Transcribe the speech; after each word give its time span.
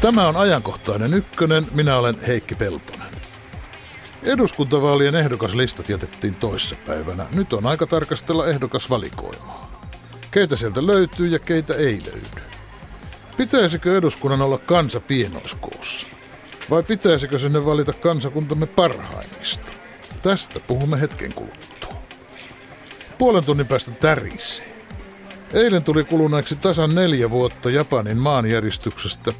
Tämä 0.00 0.28
on 0.28 0.36
ajankohtainen 0.36 1.14
ykkönen, 1.14 1.66
minä 1.74 1.96
olen 1.96 2.20
Heikki 2.20 2.54
Peltonen. 2.54 3.08
Eduskuntavaalien 4.22 5.14
ehdokaslistat 5.14 5.88
jätettiin 5.88 6.34
toissapäivänä. 6.34 7.26
Nyt 7.32 7.52
on 7.52 7.66
aika 7.66 7.86
tarkastella 7.86 8.46
ehdokasvalikoimaa. 8.46 9.80
Keitä 10.30 10.56
sieltä 10.56 10.86
löytyy 10.86 11.26
ja 11.26 11.38
keitä 11.38 11.74
ei 11.74 11.98
löydy. 12.06 12.42
Pitäisikö 13.36 13.98
eduskunnan 13.98 14.42
olla 14.42 14.58
kansa 14.58 15.00
pienoiskoossa? 15.00 16.06
Vai 16.70 16.82
pitäisikö 16.82 17.38
sinne 17.38 17.64
valita 17.64 17.92
kansakuntamme 17.92 18.66
parhaimmista? 18.66 19.72
Tästä 20.22 20.60
puhumme 20.60 21.00
hetken 21.00 21.32
kuluttua. 21.32 21.94
Puolen 23.18 23.44
tunnin 23.44 23.66
päästä 23.66 23.90
tärisee. 23.90 24.78
Eilen 25.52 25.82
tuli 25.82 26.04
kuluneeksi 26.04 26.56
tasan 26.56 26.94
neljä 26.94 27.30
vuotta 27.30 27.70
Japanin 27.70 28.16
maanjäristyksestä 28.16 29.32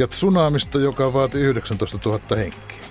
ja 0.00 0.08
tsunamista, 0.08 0.78
joka 0.78 1.12
vaati 1.12 1.38
19 1.38 1.98
000 2.04 2.36
henkeä. 2.36 2.90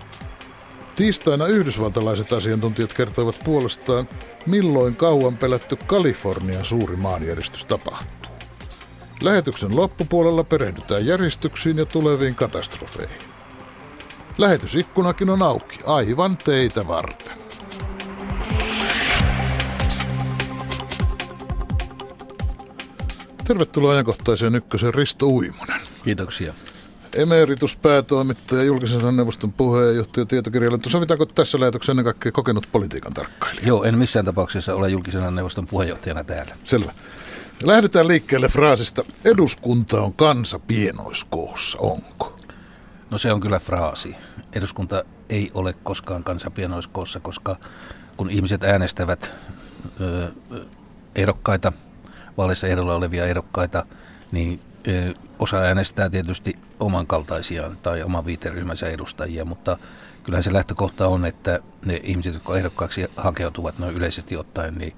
Tiistaina 0.96 1.48
yhdysvaltalaiset 1.48 2.34
asiantuntijat 2.34 2.94
kertoivat 2.94 3.40
puolestaan, 3.44 4.10
milloin 4.46 4.96
kauan 4.96 5.38
pelätty 5.38 5.76
Kalifornian 5.76 6.66
suuri 6.66 6.96
maanjäristys 6.96 7.66
tapahtuu. 7.66 8.32
Lähetyksen 9.22 9.76
loppupuolella 9.76 10.44
perehdytään 10.44 11.06
järjestyksiin 11.06 11.78
ja 11.78 11.86
tuleviin 11.86 12.36
katastrofeihin. 12.36 13.22
Lähetysikkunakin 14.38 15.30
on 15.30 15.42
auki, 15.42 15.80
aivan 15.86 16.38
teitä 16.38 16.88
varten. 16.88 17.38
Tervetuloa 23.48 23.92
ajankohtaiseen 23.92 24.56
ykkösen 24.56 24.94
Risto 24.94 25.26
Uimonen. 25.26 25.82
Kiitoksia. 26.04 26.54
Emerituspäätoimittaja, 27.14 28.64
julkisen 28.64 29.16
neuvoston 29.16 29.54
puheenjohtaja, 29.54 30.26
tietokirjailija. 30.26 30.90
Sovitaanko 30.90 31.26
tässä 31.26 31.60
lähetyksessä 31.60 31.92
ennen 31.92 32.06
kaikkea 32.06 32.32
kokenut 32.32 32.68
politiikan 32.72 33.14
tarkkailija? 33.14 33.68
Joo, 33.68 33.84
en 33.84 33.98
missään 33.98 34.26
tapauksessa 34.26 34.76
ole 34.76 34.90
julkisen 34.90 35.36
neuvoston 35.36 35.68
puheenjohtajana 35.68 36.24
täällä. 36.24 36.56
Selvä. 36.64 36.92
Lähdetään 37.64 38.08
liikkeelle 38.08 38.48
fraasista, 38.48 39.04
eduskunta 39.26 40.02
on 40.02 40.14
kansa 40.14 40.60
pienoiskoossa, 40.60 41.78
onko? 41.82 42.40
No 43.10 43.18
se 43.18 43.34
on 43.34 43.40
kyllä 43.40 43.60
fraasi. 43.60 44.16
Eduskunta 44.54 45.04
ei 45.30 45.52
ole 45.54 45.74
koskaan 45.84 46.24
kansa 46.24 46.52
pienoiskoossa, 46.52 47.20
koska 47.20 47.56
kun 48.18 48.30
ihmiset 48.30 48.64
äänestävät 48.64 49.34
ö, 50.02 50.32
ehdokkaita, 51.16 51.72
vaaleissa 52.38 52.68
ehdolla 52.68 52.96
olevia 52.96 53.26
ehdokkaita, 53.26 53.86
niin 54.32 54.60
ö, 54.88 55.14
osa 55.40 55.58
äänestää 55.58 56.10
tietysti 56.10 56.60
oman 56.80 57.08
kaltaisiaan 57.08 57.78
tai 57.78 58.04
oman 58.04 58.26
viiteryhmänsä 58.26 58.90
edustajia, 58.90 59.46
mutta 59.46 59.78
kyllähän 60.24 60.44
se 60.44 60.54
lähtökohta 60.54 61.08
on, 61.08 61.26
että 61.26 61.60
ne 61.86 62.00
ihmiset, 62.04 62.34
jotka 62.34 62.58
ehdokkaaksi 62.58 63.06
hakeutuvat 63.18 63.80
noin 63.80 63.96
yleisesti 63.96 64.38
ottaen, 64.38 64.76
niin 64.76 64.96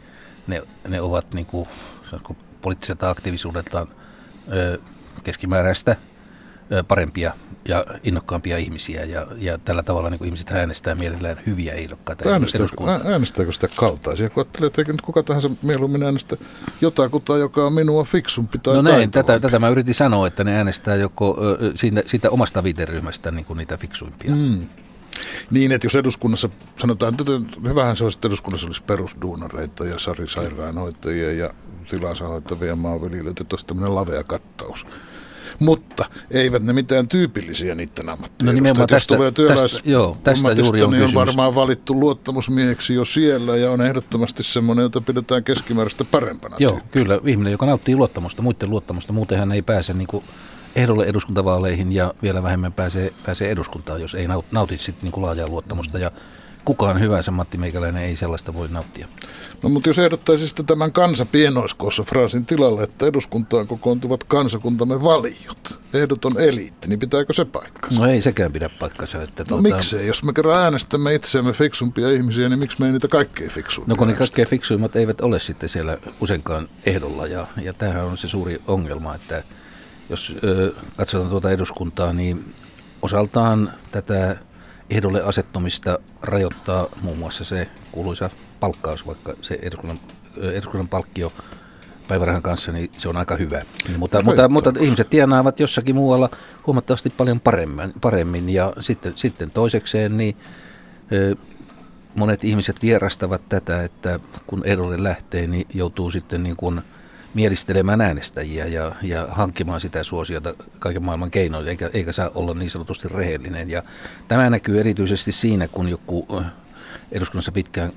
ne, 0.47 0.63
ne 0.87 1.01
ovat 1.01 1.33
niin 1.33 1.45
kuin, 1.45 1.67
poliittiselta 2.61 3.09
aktiivisuudeltaan 3.09 3.87
keskimääräistä 5.23 5.95
parempia 6.87 7.33
ja 7.67 7.85
innokkaampia 8.03 8.57
ihmisiä 8.57 9.05
ja, 9.05 9.27
ja 9.37 9.57
tällä 9.57 9.83
tavalla 9.83 10.09
niin 10.09 10.25
ihmiset 10.25 10.51
äänestää 10.51 10.95
mielellään 10.95 11.37
hyviä 11.45 11.73
ehdokkaita. 11.73 12.29
Äänestääkö, 12.29 12.75
äänestääkö 13.05 13.51
sitä 13.51 13.67
kaltaisia? 13.75 14.29
Kun 14.29 14.41
ajattelee, 14.41 14.67
että 14.67 14.83
nyt 14.83 15.01
kuka 15.01 15.23
tahansa 15.23 15.49
mieluummin 15.63 16.03
äänestä 16.03 16.37
jotakuta, 16.81 17.37
joka 17.37 17.65
on 17.65 17.73
minua 17.73 18.03
fiksumpi 18.03 18.57
tai 18.57 18.75
No 18.75 18.81
näin, 18.81 19.11
tätä, 19.11 19.39
tätä 19.39 19.59
mä 19.59 19.69
yritin 19.69 19.95
sanoa, 19.95 20.27
että 20.27 20.43
ne 20.43 20.57
äänestää 20.57 20.95
joko 20.95 21.37
siitä, 21.75 22.03
siitä 22.05 22.29
omasta 22.29 22.63
viiteryhmästä 22.63 23.31
niin 23.31 23.45
kuin 23.45 23.57
niitä 23.57 23.77
fiksuimpia. 23.77 24.31
Mm. 24.35 24.67
Niin, 25.51 25.71
että 25.71 25.85
jos 25.85 25.95
eduskunnassa, 25.95 26.49
sanotaan, 26.77 27.13
että 27.13 27.23
hyvähän 27.69 27.97
se 27.97 28.03
olisi, 28.03 28.17
että 28.17 28.27
eduskunnassa 28.27 28.67
olisi 28.67 28.83
perusduunareita 28.83 29.85
ja 29.85 29.99
Sari 29.99 30.27
sairaanhoitajia 30.27 31.33
ja 31.33 31.53
tilansa 31.89 32.27
hoitavia 32.27 32.75
maanviljelijöitä, 32.75 33.43
että 33.43 33.53
olisi 33.53 33.65
tämmöinen 33.65 33.95
lavea 33.95 34.23
kattaus 34.23 34.85
mutta 35.61 36.05
eivät 36.31 36.63
ne 36.63 36.73
mitään 36.73 37.07
tyypillisiä 37.07 37.75
niiden 37.75 38.09
ammattia. 38.09 38.45
No 38.45 38.51
nimenomaan 38.51 38.87
tästä, 38.87 39.15
tulee 39.15 39.31
tästä, 39.31 39.81
joo, 39.89 40.17
tästä 40.23 40.51
juuri 40.51 40.81
on 40.81 40.91
niin 40.91 41.03
on 41.03 41.13
varmaan 41.13 41.55
valittu 41.55 41.99
luottamusmieheksi 41.99 42.93
jo 42.93 43.05
siellä 43.05 43.57
ja 43.57 43.71
on 43.71 43.81
ehdottomasti 43.81 44.43
semmoinen, 44.43 44.83
jota 44.83 45.01
pidetään 45.01 45.43
keskimääräistä 45.43 46.05
parempana. 46.05 46.55
Joo, 46.59 46.71
tyyppi. 46.71 46.89
kyllä. 46.91 47.19
Ihminen, 47.25 47.51
joka 47.51 47.65
nauttii 47.65 47.95
luottamusta, 47.95 48.41
muiden 48.41 48.69
luottamusta, 48.69 49.13
muuten 49.13 49.39
hän 49.39 49.51
ei 49.51 49.61
pääse 49.61 49.93
niin 49.93 50.07
kuin 50.07 50.23
ehdolle 50.75 51.05
eduskuntavaaleihin 51.05 51.91
ja 51.91 52.13
vielä 52.21 52.43
vähemmän 52.43 52.73
pääsee, 52.73 53.13
pääsee 53.25 53.51
eduskuntaan, 53.51 54.01
jos 54.01 54.15
ei 54.15 54.27
nauti 54.51 54.77
sit 54.77 55.01
niin 55.01 55.11
kuin 55.11 55.23
laajaa 55.23 55.47
luottamusta. 55.47 55.99
Ja 55.99 56.11
kukaan 56.65 56.99
hyvänsä 56.99 57.31
Matti 57.31 57.57
Meikäläinen 57.57 58.03
ei 58.03 58.15
sellaista 58.15 58.53
voi 58.53 58.67
nauttia. 58.67 59.07
No 59.63 59.69
mutta 59.69 59.89
jos 59.89 59.99
ehdottaisi 59.99 60.47
sitten 60.47 60.65
tämän 60.65 60.91
kansa 60.91 61.25
pienoiskoossa 61.25 62.03
fraasin 62.03 62.45
tilalle, 62.45 62.83
että 62.83 63.05
eduskuntaan 63.05 63.67
kokoontuvat 63.67 64.23
kansakuntamme 64.23 65.03
valiot, 65.03 65.79
ehdoton 65.93 66.39
eliitti, 66.39 66.87
niin 66.87 66.99
pitääkö 66.99 67.33
se 67.33 67.45
paikkansa? 67.45 68.01
No 68.01 68.07
ei 68.07 68.21
sekään 68.21 68.53
pidä 68.53 68.69
paikkansa. 68.79 69.21
Että 69.21 69.43
no 69.43 69.47
tuota... 69.47 69.63
miksei? 69.63 70.07
Jos 70.07 70.23
me 70.23 70.33
kerran 70.33 70.63
äänestämme 70.63 71.13
itseämme 71.13 71.53
fiksumpia 71.53 72.09
ihmisiä, 72.09 72.49
niin 72.49 72.59
miksi 72.59 72.77
me 72.79 72.85
ei 72.85 72.91
niitä 72.91 73.07
kaikkein 73.07 73.51
fiksuimpia 73.51 73.93
No 73.93 73.97
kun 73.97 74.07
ne 74.07 74.13
kaikkein 74.13 74.47
fiksuimmat 74.47 74.95
eivät 74.95 75.21
ole 75.21 75.39
sitten 75.39 75.69
siellä 75.69 75.97
useinkaan 76.19 76.69
ehdolla 76.85 77.27
ja, 77.27 77.47
ja 77.61 77.73
tämähän 77.73 78.05
on 78.05 78.17
se 78.17 78.27
suuri 78.27 78.61
ongelma, 78.67 79.15
että 79.15 79.43
jos 80.09 80.35
ö, 80.43 80.73
katsotaan 80.97 81.29
tuota 81.29 81.51
eduskuntaa, 81.51 82.13
niin 82.13 82.53
osaltaan 83.01 83.73
tätä 83.91 84.37
ehdolle 84.91 85.23
asettumista 85.23 85.99
rajoittaa 86.21 86.87
muun 87.01 87.17
muassa 87.17 87.43
se 87.43 87.67
kuuluisa 87.91 88.29
palkkaus, 88.59 89.07
vaikka 89.07 89.33
se 89.41 89.59
eduskunnan, 89.61 89.99
eduskunnan 90.37 90.87
palkkio 90.87 91.33
päivärahan 92.07 92.41
kanssa, 92.41 92.71
niin 92.71 92.91
se 92.97 93.09
on 93.09 93.17
aika 93.17 93.35
hyvä. 93.35 93.61
Mutta, 93.97 94.21
mutta, 94.21 94.49
mutta 94.49 94.73
ihmiset 94.79 95.09
tienaavat 95.09 95.59
jossakin 95.59 95.95
muualla 95.95 96.29
huomattavasti 96.67 97.09
paljon 97.09 97.39
paremmin, 97.39 97.93
paremmin 98.01 98.49
ja 98.49 98.73
sitten, 98.79 99.13
sitten 99.15 99.51
toisekseen 99.51 100.17
niin 100.17 100.37
monet 102.15 102.43
ihmiset 102.43 102.81
vierastavat 102.81 103.41
tätä, 103.49 103.83
että 103.83 104.19
kun 104.47 104.61
ehdolle 104.65 105.03
lähtee, 105.03 105.47
niin 105.47 105.67
joutuu 105.73 106.11
sitten 106.11 106.43
niin 106.43 106.55
kuin– 106.55 106.81
mielistelemään 107.33 108.01
äänestäjiä 108.01 108.65
ja, 108.65 108.95
ja 109.01 109.27
hankkimaan 109.29 109.81
sitä 109.81 110.03
suosiota 110.03 110.53
kaiken 110.79 111.03
maailman 111.03 111.31
keinoin, 111.31 111.67
eikä, 111.67 111.89
eikä 111.93 112.11
saa 112.11 112.31
olla 112.35 112.53
niin 112.53 112.71
sanotusti 112.71 113.07
rehellinen. 113.07 113.69
Ja 113.69 113.83
tämä 114.27 114.49
näkyy 114.49 114.79
erityisesti 114.79 115.31
siinä, 115.31 115.67
kun 115.67 115.89
joku 115.89 116.27
eduskunnassa 117.11 117.51
pitkään 117.51 117.93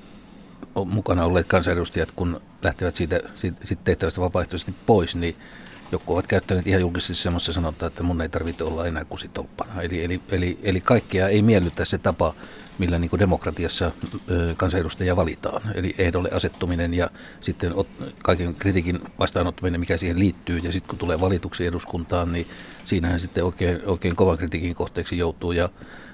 mukana 0.85 1.25
olleet 1.25 1.47
kansanedustajat, 1.47 2.11
kun 2.11 2.41
lähtevät 2.61 2.95
siitä, 2.95 3.19
siitä, 3.35 3.57
siitä 3.63 3.81
tehtävästä 3.83 4.21
vapaaehtoisesti 4.21 4.75
pois, 4.85 5.15
niin 5.15 5.35
joku 5.91 6.13
ovat 6.13 6.27
käyttäneet 6.27 6.67
ihan 6.67 6.81
julkisesti 6.81 7.23
semmoista 7.23 7.53
sanontaa, 7.53 7.87
että 7.87 8.03
mun 8.03 8.21
ei 8.21 8.29
tarvitse 8.29 8.63
olla 8.63 8.85
enää 8.85 9.05
kusitolppana. 9.05 9.81
Eli, 9.81 10.03
eli, 10.03 10.21
eli, 10.29 10.59
eli 10.63 10.81
kaikkea 10.81 11.27
ei 11.27 11.41
miellytä 11.41 11.85
se 11.85 11.97
tapa, 11.97 12.33
millä 12.79 12.99
niin 12.99 13.19
demokratiassa 13.19 13.91
kansanedustajia 14.57 15.15
valitaan. 15.15 15.61
Eli 15.75 15.95
ehdolle 15.97 16.29
asettuminen 16.31 16.93
ja 16.93 17.09
sitten 17.41 17.73
kaiken 18.23 18.55
kritiikin 18.55 18.99
vastaanottaminen, 19.19 19.79
mikä 19.79 19.97
siihen 19.97 20.19
liittyy. 20.19 20.57
Ja 20.57 20.71
sitten 20.71 20.89
kun 20.89 20.99
tulee 20.99 21.21
valituksi 21.21 21.65
eduskuntaan, 21.65 22.31
niin 22.31 22.47
siinähän 22.85 23.19
sitten 23.19 23.43
oikein, 23.43 23.81
oikein 23.85 24.15
kovan 24.15 24.37
kritiikin 24.37 24.75
kohteeksi 24.75 25.17
joutuu. 25.17 25.51
Ja 25.51 25.69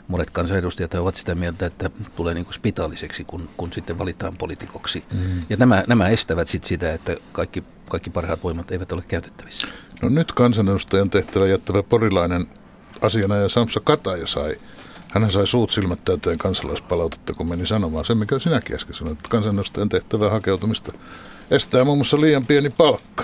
monet 0.07 0.29
kansanedustajat 0.29 0.93
ovat 0.93 1.15
sitä 1.15 1.35
mieltä, 1.35 1.65
että 1.65 1.89
tulee 2.15 2.33
niin 2.33 2.45
kuin 2.45 2.53
spitaaliseksi, 2.53 3.23
kun, 3.23 3.49
kun 3.57 3.73
sitten 3.73 3.99
valitaan 3.99 4.37
poliitikoksi. 4.37 5.03
Mm. 5.13 5.41
Ja 5.49 5.57
nämä, 5.57 5.83
nämä 5.87 6.09
estävät 6.09 6.47
sitten 6.47 6.69
sitä, 6.69 6.93
että 6.93 7.15
kaikki, 7.31 7.63
kaikki 7.89 8.09
parhaat 8.09 8.43
voimat 8.43 8.71
eivät 8.71 8.91
ole 8.91 9.03
käytettävissä. 9.07 9.67
No 10.01 10.09
nyt 10.09 10.31
kansanedustajan 10.31 11.09
tehtävä 11.09 11.47
jättävä 11.47 11.83
porilainen 11.83 12.45
asiana 13.01 13.35
ja 13.35 13.49
Samsa 13.49 13.79
Kataja 13.79 14.27
sai 14.27 14.55
hän 15.11 15.31
sai 15.31 15.47
suut 15.47 15.71
silmät 15.71 16.05
täyteen 16.05 16.37
kansalaispalautetta, 16.37 17.33
kun 17.33 17.47
meni 17.47 17.67
sanomaan 17.67 18.05
sen, 18.05 18.17
mikä 18.17 18.39
sinäkin 18.39 18.75
äsken 18.75 18.95
sanoit, 18.95 19.17
että 19.17 19.29
kansanedustajan 19.29 19.89
tehtävää 19.89 20.29
hakeutumista 20.29 20.91
estää 21.51 21.83
muun 21.83 21.97
muassa 21.97 22.21
liian 22.21 22.45
pieni 22.45 22.69
palkka. 22.69 23.23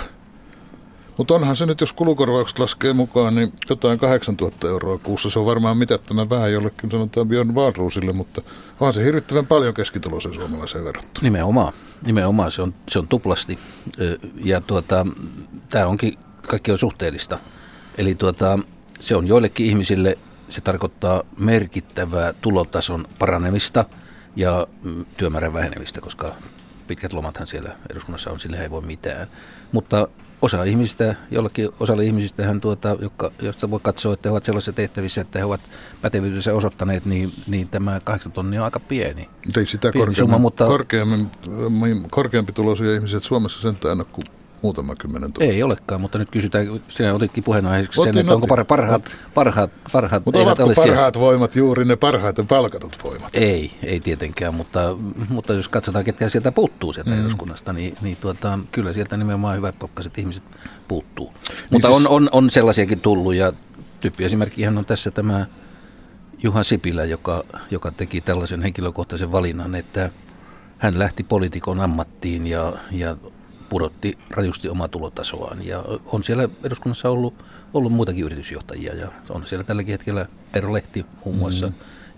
Mutta 1.18 1.34
onhan 1.34 1.56
se 1.56 1.66
nyt, 1.66 1.82
jos 1.82 1.94
kulukorvaukset 1.94 2.60
laskee 2.60 2.94
mukaan, 2.94 3.36
niin 3.36 3.52
jotain 3.70 4.00
8000 4.00 4.68
euroa 4.68 4.98
kuussa. 4.98 5.30
Se 5.30 5.40
on 5.40 5.46
varmaan 5.46 5.78
mitättömän 5.78 6.30
vähän 6.30 6.52
jollekin, 6.54 6.92
sanotaan 6.92 7.28
Björn 7.28 7.56
Wahlroosille, 7.56 8.14
mutta 8.14 8.42
onhan 8.80 8.94
se 8.94 9.04
hirvittävän 9.04 9.46
paljon 9.46 9.74
keskituloisen 9.74 10.34
suomalaiseen 10.34 10.86
verrattuna. 10.86 11.24
Nimenomaan, 11.24 11.74
nimenomaan 12.06 12.52
se 12.52 12.62
on, 12.62 12.74
se 12.90 13.00
on 13.00 13.08
tuplasti. 13.08 13.60
Ja 14.44 14.62
tuota, 14.62 15.06
tämä 15.70 15.88
onkin, 15.88 16.18
kaikki 16.48 16.72
on 16.72 16.78
suhteellista. 16.78 17.40
Eli 17.98 18.16
tuota, 18.16 18.60
se 19.00 19.16
on 19.16 19.28
joillekin 19.28 19.66
ihmisille 19.66 20.18
se 20.50 20.62
tarkoittaa 20.62 21.24
merkittävää 21.38 22.34
tulotason 22.34 23.06
paranemista 23.20 23.86
ja 24.36 24.68
mm, 24.84 25.06
työmäärän 25.18 25.54
vähenemistä, 25.54 26.02
koska 26.02 26.36
pitkät 26.88 27.14
lomathan 27.14 27.48
siellä 27.48 27.76
eduskunnassa 27.90 28.32
on, 28.32 28.40
sille 28.40 28.62
ei 28.62 28.70
voi 28.70 28.82
mitään. 28.82 29.28
Mutta 29.72 30.08
osa 30.42 30.64
ihmisistä, 30.64 31.16
jollakin 31.32 31.70
osalle 31.80 32.06
ihmisistä, 32.06 32.46
hän 32.46 32.62
tuota, 32.62 32.98
jotka, 33.02 33.32
josta 33.42 33.72
voi 33.72 33.80
katsoa, 33.84 34.14
että 34.14 34.30
he 34.30 34.32
ovat 34.32 34.44
sellaisissa 34.44 34.74
tehtävissä, 34.74 35.22
että 35.22 35.40
he 35.40 35.46
ovat 35.46 35.62
pätevyytensä 36.02 36.54
osoittaneet, 36.54 37.06
niin, 37.06 37.34
niin 37.48 37.70
tämä 37.70 38.00
8 38.00 38.32
tonnia 38.32 38.62
on 38.62 38.66
aika 38.66 38.80
pieni. 38.80 39.30
Ei 39.58 39.66
sitä 39.66 39.92
pieni 39.92 40.16
summa, 40.16 40.38
mutta... 40.38 40.66
korkeammin, 40.66 41.30
korkeampi 42.10 42.54
tuloisia 42.54 42.94
ihmisiä 42.94 43.20
Suomessa 43.20 43.62
sentään 43.62 43.98
kuin 44.12 44.37
muutama 44.64 44.96
kymmenen 44.96 45.34
tuntia. 45.34 45.54
Ei 45.54 45.64
olekaan, 45.64 46.02
mutta 46.02 46.18
nyt 46.18 46.32
kysytään, 46.32 46.82
sinä 46.90 47.14
otitkin 47.14 47.44
puheenaiheeksi 47.44 48.02
sen, 48.02 48.18
että 48.18 48.34
onko 48.34 48.48
parhaat, 48.48 49.18
parhaat, 49.34 49.72
parhaat 49.92 50.26
Mutta 50.26 50.40
ovatko 50.40 50.64
ole 50.64 50.76
parhaat 50.76 51.14
siellä. 51.14 51.26
voimat 51.26 51.56
juuri 51.56 51.86
ne 51.86 51.96
parhaiten 51.96 52.48
palkatut 52.48 53.04
voimat? 53.04 53.30
Ei, 53.34 53.72
ei 53.84 54.00
tietenkään, 54.00 54.56
mutta, 54.56 54.98
mutta 55.30 55.54
jos 55.54 55.68
katsotaan, 55.68 56.06
ketkä 56.06 56.30
sieltä 56.30 56.52
puuttuu 56.52 56.94
sieltä 56.94 57.10
mm. 57.10 57.22
eduskunnasta, 57.22 57.74
niin, 57.74 57.98
niin 58.02 58.18
tuota, 58.18 58.60
kyllä 58.72 58.94
sieltä 58.94 59.18
nimenomaan 59.18 59.58
hyvät 59.58 59.80
palkkaiset 59.80 60.18
ihmiset 60.18 60.44
puuttuu. 60.88 61.34
Niin 61.50 61.58
mutta 61.72 61.88
siis... 61.88 62.00
on, 62.00 62.08
on, 62.08 62.30
on 62.32 62.50
sellaisiakin 62.50 63.00
tullut 63.00 63.36
ja 63.36 63.54
tyyppiesimerkkihän 64.02 64.78
on 64.78 64.86
tässä 64.86 65.12
tämä 65.12 65.46
Juha 66.44 66.64
Sipilä, 66.64 67.06
joka, 67.06 67.44
joka 67.72 67.92
teki 67.92 68.22
tällaisen 68.22 68.62
henkilökohtaisen 68.62 69.32
valinnan, 69.32 69.76
että 69.76 70.12
hän 70.78 71.00
lähti 71.00 71.24
poliitikon 71.24 71.80
ammattiin 71.80 72.48
ja, 72.48 72.74
ja 72.92 73.16
pudotti 73.70 74.18
rajusti 74.30 74.70
omaa 74.70 74.88
tulotasoaan. 74.88 75.66
Ja 75.66 75.84
on 76.06 76.24
siellä 76.24 76.50
eduskunnassa 76.64 77.10
ollut, 77.10 77.34
ollut 77.74 77.94
muitakin 77.94 78.26
yritysjohtajia 78.26 78.96
ja 78.96 79.12
on 79.30 79.48
siellä 79.48 79.64
tälläkin 79.64 79.92
hetkellä 79.92 80.26
Eero 80.54 80.74
Lehti 80.74 81.06
muun 81.26 81.36
mm. 81.36 81.40
muassa. 81.40 81.68
Mm. 81.68 81.74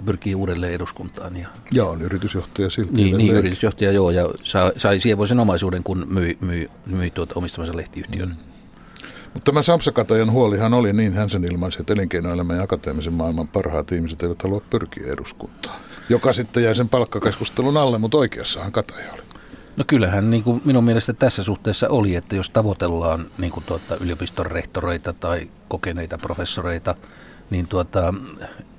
Pyrkii 0.05 0.35
uudelleen 0.35 0.73
eduskuntaan. 0.73 1.35
Ja, 1.35 1.47
ja 1.71 1.85
on 1.85 2.01
yritysjohtaja 2.01 2.69
silti. 2.69 2.93
Niin, 2.93 3.17
niin 3.17 3.33
yritysjohtaja 3.33 3.91
joo, 3.91 4.09
ja 4.09 4.29
sai, 4.43 4.71
sai 4.77 4.99
sievoisen 4.99 5.39
omaisuuden, 5.39 5.83
kun 5.83 6.05
myi, 6.09 6.37
myi, 6.41 6.69
myi 6.85 7.11
tuota 7.11 7.33
omistamansa 7.35 7.77
lehtiyhtiön. 7.77 8.29
Mm. 8.29 8.35
Mutta 9.33 9.51
tämä 9.51 9.63
Samsa-Katajan 9.63 10.31
huolihan 10.31 10.73
oli 10.73 10.93
niin, 10.93 11.13
hän 11.13 11.29
sen 11.29 11.43
ilmaisi, 11.43 11.79
että 11.79 11.93
elinkeinoelämän 11.93 12.57
ja 12.57 12.63
akateemisen 12.63 13.13
maailman 13.13 13.47
parhaat 13.47 13.91
ihmiset 13.91 14.23
eivät 14.23 14.41
halua 14.41 14.61
pyrkiä 14.69 15.13
eduskuntaan. 15.13 15.75
Joka 16.09 16.33
sitten 16.33 16.63
jäi 16.63 16.75
sen 16.75 16.89
palkkakeskustelun 16.89 17.77
alle, 17.77 17.97
mutta 17.97 18.17
oikeassahan 18.17 18.71
Kataja 18.71 19.13
oli. 19.13 19.21
No 19.79 19.85
kyllähän 19.87 20.29
niin 20.29 20.43
kuin 20.43 20.61
minun 20.65 20.83
mielestä 20.83 21.13
tässä 21.13 21.43
suhteessa 21.43 21.89
oli, 21.89 22.15
että 22.15 22.35
jos 22.35 22.49
tavoitellaan 22.49 23.25
niin 23.37 23.51
kuin 23.51 23.63
tuota, 23.65 23.95
yliopiston 23.99 24.45
rehtoreita 24.45 25.13
tai 25.13 25.49
kokeneita 25.67 26.17
professoreita, 26.17 26.95
niin 27.49 27.67
tuota, 27.67 28.13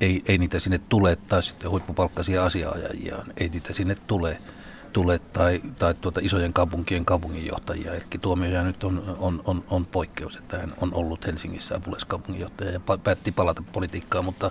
ei, 0.00 0.22
ei 0.26 0.38
niitä 0.38 0.58
sinne 0.58 0.80
tule, 0.88 1.16
tai 1.16 1.42
sitten 1.42 1.70
huippupalkkaisia 1.70 2.44
asiaajajia, 2.44 3.16
ei 3.36 3.48
niitä 3.48 3.72
sinne 3.72 3.96
tule, 4.06 4.38
tule 4.92 5.18
tai, 5.18 5.62
tai 5.78 5.94
tuota 5.94 6.20
isojen 6.22 6.52
kaupunkien 6.52 7.04
kaupunginjohtajia. 7.04 7.94
Erkki 7.94 8.18
Tuomioja 8.18 8.62
nyt 8.62 8.84
on, 8.84 9.16
on, 9.18 9.42
on, 9.44 9.64
on 9.70 9.86
poikkeus, 9.86 10.36
että 10.36 10.58
hän 10.58 10.72
on 10.80 10.94
ollut 10.94 11.26
Helsingissä 11.26 11.76
apulaiskaupunginjohtaja 11.76 12.70
ja 12.70 12.80
päätti 13.04 13.32
palata 13.32 13.62
politiikkaan, 13.72 14.24
mutta 14.24 14.50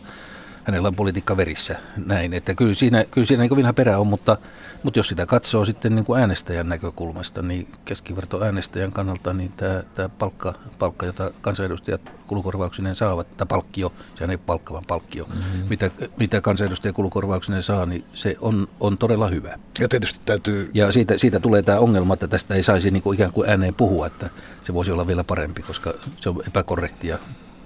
hänellä 0.64 0.88
on 0.88 0.96
politiikka 0.96 1.38
verissä 1.38 1.76
näin. 2.06 2.34
Että 2.34 2.56
kyllä 2.56 2.76
siinä, 2.76 3.06
kyllä 3.12 3.28
siinä 3.28 3.44
niin 3.44 3.56
vinha 3.56 3.74
perä 3.74 4.00
on, 4.00 4.08
mutta, 4.08 4.38
mutta 4.84 5.00
jos 5.00 5.08
sitä 5.08 5.26
katsoo 5.26 5.66
sitten 5.66 5.96
niin 5.96 6.06
kuin 6.06 6.20
äänestäjän 6.22 6.70
näkökulmasta, 6.70 7.42
niin 7.42 7.68
keskiverto 7.86 8.44
äänestäjän 8.44 8.92
kannalta, 8.92 9.34
niin 9.34 9.52
tämä, 9.58 9.84
tämä 9.96 10.10
palkka, 10.10 10.54
palkka, 10.80 11.06
jota 11.06 11.32
kansanedustajat 11.42 12.02
kulukorvauksineen 12.28 12.96
saavat, 12.96 13.38
tämä 13.38 13.48
palkkio, 13.48 13.94
sehän 14.16 14.32
ei 14.32 14.38
palkka, 14.38 14.74
vaan 14.74 14.86
palkkio, 14.88 15.26
mm-hmm. 15.26 15.70
mitä, 15.70 15.92
mitä 16.18 16.42
kansanedustajat 16.42 16.96
kulukorvauksineen 16.96 17.64
saa, 17.64 17.86
niin 17.86 18.06
se 18.14 18.38
on, 18.42 18.68
on 18.80 18.98
todella 18.98 19.28
hyvä. 19.28 19.60
Ja 19.80 19.88
tietysti 19.88 20.20
täytyy... 20.26 20.72
Ja 20.74 20.92
siitä, 20.92 21.18
siitä 21.18 21.40
tulee 21.40 21.62
tämä 21.62 21.80
ongelma, 21.80 22.14
että 22.14 22.28
tästä 22.28 22.56
ei 22.56 22.64
saisi 22.64 22.92
niin 22.92 23.04
kuin 23.04 23.16
ikään 23.16 23.34
kuin 23.34 23.50
ääneen 23.50 23.76
puhua, 23.76 24.08
että 24.08 24.30
se 24.62 24.74
voisi 24.74 24.92
olla 24.92 25.08
vielä 25.08 25.24
parempi, 25.24 25.62
koska 25.62 25.94
se 26.20 26.30
on 26.30 26.44
epäkorrektia 26.48 27.20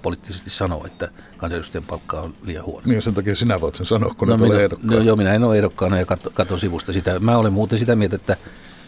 poliittisesti 0.04 0.50
sanoa, 0.50 0.86
että 0.86 1.08
kansanedustajan 1.36 1.84
palkka 1.84 2.20
on 2.20 2.34
liian 2.42 2.64
huono. 2.64 2.82
Niin 2.86 3.02
sen 3.02 3.14
takia 3.14 3.36
sinä 3.36 3.60
voit 3.60 3.74
sen 3.74 3.86
sanoa, 3.86 4.14
kun 4.14 4.28
no, 4.28 4.34
et 4.34 4.40
ole 4.40 4.64
ehdokkaana. 4.64 4.96
No, 4.96 5.02
joo, 5.02 5.16
minä 5.16 5.34
en 5.34 5.44
ole 5.44 5.56
ehdokkaana 5.56 5.98
ja 5.98 6.06
katon, 6.06 6.32
katon 6.32 6.60
sivusta 6.60 6.92
sitä. 6.92 7.20
Mä 7.20 7.38
olen 7.38 7.52
muuten 7.52 7.78
sitä 7.78 7.96
mieltä, 7.96 8.16
että 8.16 8.36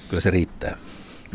kyllä 0.08 0.20
se 0.20 0.30
riittää. 0.30 0.78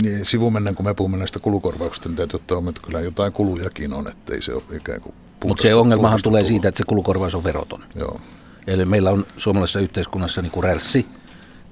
Niin, 0.02 0.26
sivumennen, 0.26 0.76
kun 0.76 0.86
me 0.86 0.94
puhumme 0.94 1.18
näistä 1.18 1.40
kulukorvauksista, 1.40 2.10
niin 2.10 2.18
täytyy 2.18 2.36
ottaa 2.38 2.70
että 2.70 2.82
kyllä 2.82 3.00
jotain 3.00 3.34
kulujakin 3.34 3.94
on, 3.94 4.08
ettei 4.08 4.42
se 4.42 4.54
ole 4.54 4.64
ikään 4.72 5.02
kuin 5.02 5.16
Mutta 5.46 5.62
se 5.62 5.76
ongelmahan 5.76 6.20
tulee 6.24 6.46
siitä, 6.46 6.68
että 6.68 6.78
se 6.78 6.84
kulukorvaus 6.88 7.36
on 7.36 7.44
veroton. 7.44 7.84
Joo. 7.96 8.20
Eli 8.68 8.86
meillä 8.86 9.12
on 9.12 9.26
suomalaisessa 9.38 9.80
yhteiskunnassa 9.80 10.42
niin 10.42 10.52
kuin 10.52 10.64
rälssi, 10.64 11.06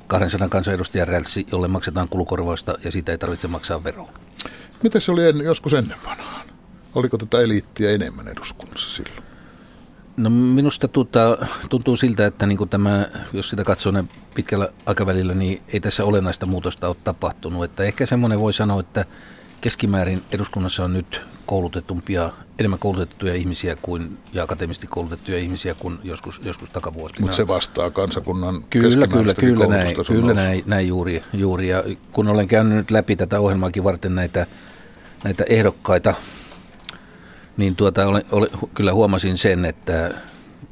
200 0.08 0.50
kansanedustajan 0.50 1.08
rälssi, 1.08 1.48
jolle 1.52 1.68
maksetaan 1.68 2.10
kulukorvausta 2.10 2.76
ja 2.84 2.92
siitä 2.92 3.12
ei 3.12 3.18
tarvitse 3.18 3.48
maksaa 3.48 3.84
veroa. 3.84 4.10
Miten 4.84 5.02
se 5.02 5.12
oli 5.12 5.26
en, 5.26 5.38
joskus 5.38 5.74
ennen 5.74 5.98
vanhaan? 6.06 6.39
Oliko 6.96 7.18
tätä 7.18 7.42
eliittiä 7.42 7.92
enemmän 7.92 8.28
eduskunnassa 8.28 8.90
silloin? 8.90 9.24
No 10.18 10.30
minusta 10.30 10.88
tuota, 10.88 11.48
tuntuu 11.70 11.98
siltä, 11.98 12.26
että 12.26 12.46
niin 12.46 12.58
kuin 12.58 12.70
tämä, 12.70 13.08
jos 13.34 13.50
sitä 13.50 13.64
katsoo 13.64 13.94
pitkällä 14.36 14.70
aikavälillä, 14.86 15.34
niin 15.34 15.62
ei 15.68 15.80
tässä 15.80 16.06
olennaista 16.06 16.46
muutosta 16.46 16.88
ole 16.88 16.96
tapahtunut. 17.04 17.64
Että 17.64 17.84
ehkä 17.84 18.06
semmoinen 18.06 18.40
voi 18.40 18.54
sanoa, 18.54 18.80
että 18.80 19.06
keskimäärin 19.62 20.24
eduskunnassa 20.32 20.84
on 20.84 20.94
nyt 20.94 21.22
koulutetumpia, 21.46 22.32
enemmän 22.60 22.80
koulutettuja 22.80 23.34
ihmisiä 23.34 23.76
kuin, 23.82 24.18
ja 24.34 24.44
akateemisesti 24.44 24.88
koulutettuja 24.88 25.38
ihmisiä 25.38 25.74
kuin 25.74 26.00
joskus, 26.04 26.42
joskus 26.44 26.70
takavuosina. 26.70 27.22
Mutta 27.22 27.38
se 27.38 27.48
vastaa 27.48 27.92
kansakunnan 27.92 28.64
Kyllä, 28.70 29.08
kyllä, 29.08 29.34
kyllä, 29.34 29.68
näin, 29.68 29.96
kyllä 30.08 30.34
näin, 30.34 30.64
näin 30.66 30.88
juuri, 30.88 31.24
juuri. 31.34 31.70
Ja 31.70 31.84
kun 32.12 32.28
olen 32.28 32.48
käynyt 32.48 32.78
nyt 32.78 32.92
läpi 32.92 33.16
tätä 33.16 33.40
ohjelmaakin 33.40 33.84
varten 33.84 34.16
näitä, 34.16 34.48
näitä 35.24 35.44
ehdokkaita, 35.44 36.14
niin 37.60 37.76
tuota, 37.76 38.08
olen, 38.08 38.24
olen, 38.32 38.50
kyllä 38.74 38.94
huomasin 38.94 39.38
sen, 39.38 39.66
että 39.66 40.14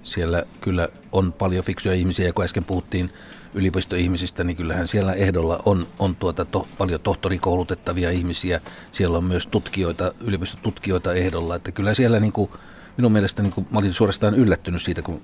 siellä 0.04 0.44
kyllä 0.62 0.90
on 1.12 1.34
paljon 1.34 1.64
fiksuja 1.64 1.96
ihmisiä, 1.96 2.26
ja 2.26 2.34
kun 2.34 2.44
äsken 2.44 2.64
puhuttiin 2.64 3.14
yliopistoihmisistä, 3.54 4.44
niin 4.44 4.58
kyllähän 4.58 4.88
siellä 4.88 5.14
ehdolla 5.14 5.60
on, 5.66 5.88
on 6.00 6.16
tuota 6.16 6.46
to, 6.46 6.68
paljon 6.78 7.00
tohtorikoulutettavia 7.00 8.12
ihmisiä. 8.12 8.62
Siellä 8.92 9.18
on 9.18 9.24
myös 9.24 9.48
tutkijoita, 9.48 10.14
yliopistotutkijoita 10.22 11.14
ehdolla, 11.14 11.56
että 11.56 11.72
kyllä 11.72 11.94
siellä 11.94 12.20
niin 12.20 12.34
kuin, 12.34 12.52
minun 12.98 13.12
mielestä 13.12 13.42
niin 13.42 13.54
kuin, 13.54 13.68
mä 13.72 13.80
olin 13.80 13.94
suorastaan 13.94 14.36
yllättynyt 14.36 14.82
siitä, 14.82 15.02
kun 15.02 15.22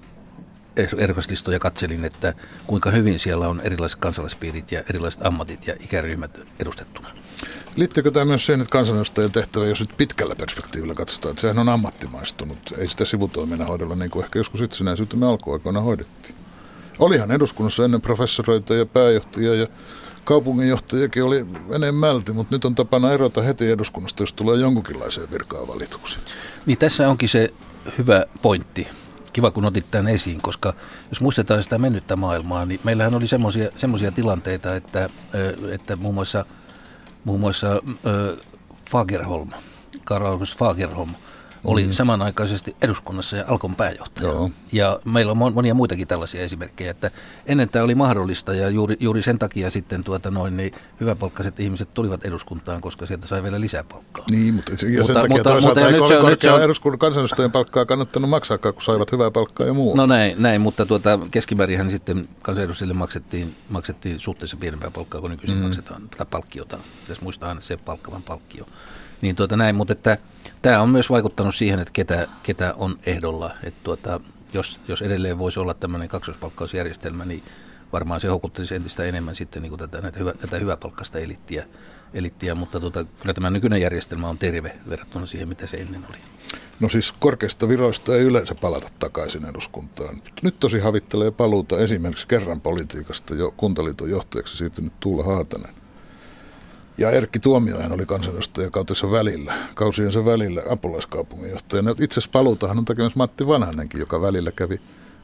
ehdokaslistoja 0.97 1.59
katselin, 1.59 2.05
että 2.05 2.33
kuinka 2.67 2.91
hyvin 2.91 3.19
siellä 3.19 3.47
on 3.47 3.61
erilaiset 3.61 3.99
kansalaispiirit 3.99 4.71
ja 4.71 4.83
erilaiset 4.89 5.25
ammatit 5.25 5.67
ja 5.67 5.75
ikäryhmät 5.79 6.39
edustettuna. 6.59 7.09
Liittyykö 7.75 8.11
tämä 8.11 8.25
myös 8.25 8.45
siihen, 8.45 8.61
että 8.61 8.71
kansanedustajan 8.71 9.31
tehtävä, 9.31 9.65
jos 9.65 9.79
nyt 9.79 9.97
pitkällä 9.97 10.35
perspektiivillä 10.35 10.93
katsotaan, 10.93 11.29
että 11.31 11.41
sehän 11.41 11.59
on 11.59 11.69
ammattimaistunut, 11.69 12.57
ei 12.77 12.87
sitä 12.87 13.05
sivutoimena 13.05 13.65
hoidella 13.65 13.95
niin 13.95 14.11
kuin 14.11 14.25
ehkä 14.25 14.39
joskus 14.39 14.61
itsenäisyytemme 14.61 15.25
alkuaikoina 15.25 15.81
hoidettiin. 15.81 16.35
Olihan 16.99 17.31
eduskunnassa 17.31 17.85
ennen 17.85 18.01
professoreita 18.01 18.73
ja 18.73 18.85
pääjohtajia 18.85 19.55
ja 19.55 19.67
kaupunginjohtajakin 20.25 21.23
oli 21.23 21.45
enemmälti, 21.75 22.31
mutta 22.31 22.55
nyt 22.55 22.65
on 22.65 22.75
tapana 22.75 23.11
erota 23.11 23.41
heti 23.41 23.71
eduskunnasta, 23.71 24.23
jos 24.23 24.33
tulee 24.33 24.57
jonkunlaiseen 24.57 25.31
virkaan 25.31 25.67
valituksi. 25.67 26.19
Niin 26.65 26.77
tässä 26.77 27.09
onkin 27.09 27.29
se 27.29 27.53
hyvä 27.97 28.25
pointti. 28.41 28.87
Kiva, 29.33 29.51
kun 29.51 29.65
otit 29.65 29.85
tämän 29.91 30.07
esiin, 30.07 30.41
koska 30.41 30.73
jos 31.09 31.21
muistetaan 31.21 31.63
sitä 31.63 31.77
mennyttä 31.77 32.15
maailmaa, 32.15 32.65
niin 32.65 32.79
meillähän 32.83 33.15
oli 33.15 33.27
semmoisia 33.77 34.11
tilanteita, 34.15 34.75
että, 34.75 35.09
että 35.71 35.95
muun 35.95 36.15
muassa– 36.15 36.45
muun 37.23 37.39
muassa 37.39 37.75
äh, 37.75 38.37
Fagerholm, 38.85 39.53
Karl 40.05 40.25
August 40.25 40.57
Fagerholm, 40.57 41.15
oli 41.65 41.85
mm. 41.85 41.91
samanaikaisesti 41.91 42.75
eduskunnassa 42.81 43.37
ja 43.37 43.43
Alkon 43.47 43.75
pääjohtaja. 43.75 44.27
Joo. 44.27 44.49
Ja 44.71 44.99
meillä 45.05 45.31
on 45.31 45.37
monia 45.37 45.73
muitakin 45.73 46.07
tällaisia 46.07 46.41
esimerkkejä, 46.41 46.91
että 46.91 47.11
ennen 47.45 47.69
tämä 47.69 47.85
oli 47.85 47.95
mahdollista 47.95 48.53
ja 48.53 48.69
juuri, 48.69 48.97
juuri 48.99 49.21
sen 49.21 49.39
takia 49.39 49.69
sitten 49.69 50.03
tuota 50.03 50.31
noin, 50.31 50.57
niin 50.57 50.73
hyväpalkkaiset 50.99 51.59
ihmiset 51.59 51.93
tulivat 51.93 52.25
eduskuntaan, 52.25 52.81
koska 52.81 53.05
sieltä 53.05 53.27
sai 53.27 53.43
vielä 53.43 53.61
lisäpalkkaa. 53.61 54.25
Niin, 54.31 54.53
mutta, 54.53 54.71
ja 54.71 54.77
sen 54.77 54.91
mutta, 54.97 55.13
takia 55.13 55.29
mutta, 55.29 55.49
toisaalta 55.49 55.81
mutta, 55.81 55.95
ei 55.95 55.99
nyt 55.99 56.07
se 56.07 56.17
on, 56.17 56.25
nyt 56.25 56.41
se 56.41 56.51
on, 56.51 56.63
eduskunnan 56.63 56.99
kansanedustajien 56.99 57.51
palkkaa 57.51 57.85
kannattanut 57.85 58.29
maksaa, 58.29 58.57
kun 58.57 58.73
saivat 58.81 59.11
hyvää 59.11 59.31
palkkaa 59.31 59.67
ja 59.67 59.73
muuta. 59.73 59.97
No 59.97 60.05
näin, 60.05 60.41
näin 60.41 60.61
mutta 60.61 60.85
tuota, 60.85 61.19
keskimäärinhän 61.31 61.91
sitten 61.91 62.29
kansanedustajille 62.41 62.93
maksettiin, 62.93 63.55
maksettiin 63.69 64.19
suhteessa 64.19 64.57
pienempää 64.57 64.91
palkkaa 64.91 65.21
kuin 65.21 65.31
nykyisin 65.31 65.57
mm. 65.57 65.63
maksetaan 65.63 66.09
tätä 66.09 66.25
palkkiota. 66.25 66.79
Pitäisi 67.01 67.23
muistaa 67.23 67.49
aina 67.49 67.61
se 67.61 67.77
palkkavan 67.77 68.23
palkkio. 68.23 68.65
Niin 69.23 69.35
tuota 69.35 69.57
näin, 69.57 69.75
mutta 69.75 69.93
että 69.93 70.17
tämä 70.61 70.81
on 70.81 70.89
myös 70.89 71.09
vaikuttanut 71.09 71.55
siihen, 71.55 71.79
että 71.79 71.91
ketä, 71.93 72.27
ketä 72.43 72.73
on 72.77 72.99
ehdolla. 73.05 73.51
Että 73.63 73.79
tuota, 73.83 74.19
jos, 74.53 74.79
jos 74.87 75.01
edelleen 75.01 75.39
voisi 75.39 75.59
olla 75.59 75.73
tämmöinen 75.73 76.07
kaksoispalkkausjärjestelmä, 76.07 77.25
niin 77.25 77.43
varmaan 77.93 78.21
se 78.21 78.27
houkuttelisi 78.27 78.75
entistä 78.75 79.03
enemmän 79.03 79.35
sitten 79.35 79.61
niin 79.61 79.69
kuin 79.69 79.79
tätä, 79.79 80.01
näitä 80.01 80.19
hyvä, 80.19 80.33
tätä 80.33 80.57
hyväpalkkaista 80.57 81.19
elittiä, 81.19 81.65
elittiä 82.13 82.55
mutta 82.55 82.79
tuota, 82.79 83.03
kyllä 83.03 83.33
tämä 83.33 83.49
nykyinen 83.49 83.81
järjestelmä 83.81 84.29
on 84.29 84.37
terve 84.37 84.73
verrattuna 84.89 85.25
siihen, 85.25 85.47
mitä 85.47 85.67
se 85.67 85.77
ennen 85.77 86.05
oli. 86.09 86.17
No 86.79 86.89
siis 86.89 87.11
korkeista 87.11 87.69
viroista 87.69 88.15
ei 88.15 88.21
yleensä 88.21 88.55
palata 88.55 88.89
takaisin 88.99 89.45
eduskuntaan. 89.45 90.15
Nyt 90.41 90.59
tosi 90.59 90.79
havittelee 90.79 91.31
paluuta 91.31 91.79
esimerkiksi 91.79 92.27
kerran 92.27 92.61
politiikasta 92.61 93.35
jo 93.35 93.53
kuntaliiton 93.57 94.09
johtajaksi 94.09 94.57
siirtynyt 94.57 94.93
Tuula 94.99 95.23
Haatanen. 95.23 95.82
Ja 96.97 97.11
Erkki 97.11 97.39
Tuomiojan 97.39 97.91
oli 97.91 98.05
kansanedustaja 98.05 98.69
kautensa 98.69 99.11
välillä, 99.11 99.53
kausiensa 99.75 100.25
välillä 100.25 100.61
apulaiskaupunginjohtaja. 100.69 101.83
Itse 101.99 102.19
asiassa 102.19 102.29
paluutahan 102.33 102.77
on 102.77 102.85
tekemässä 102.85 103.17
Matti 103.17 103.47
Vanhanenkin, 103.47 103.99
joka 103.99 104.21
välillä 104.21 104.51
kävi 104.51 104.81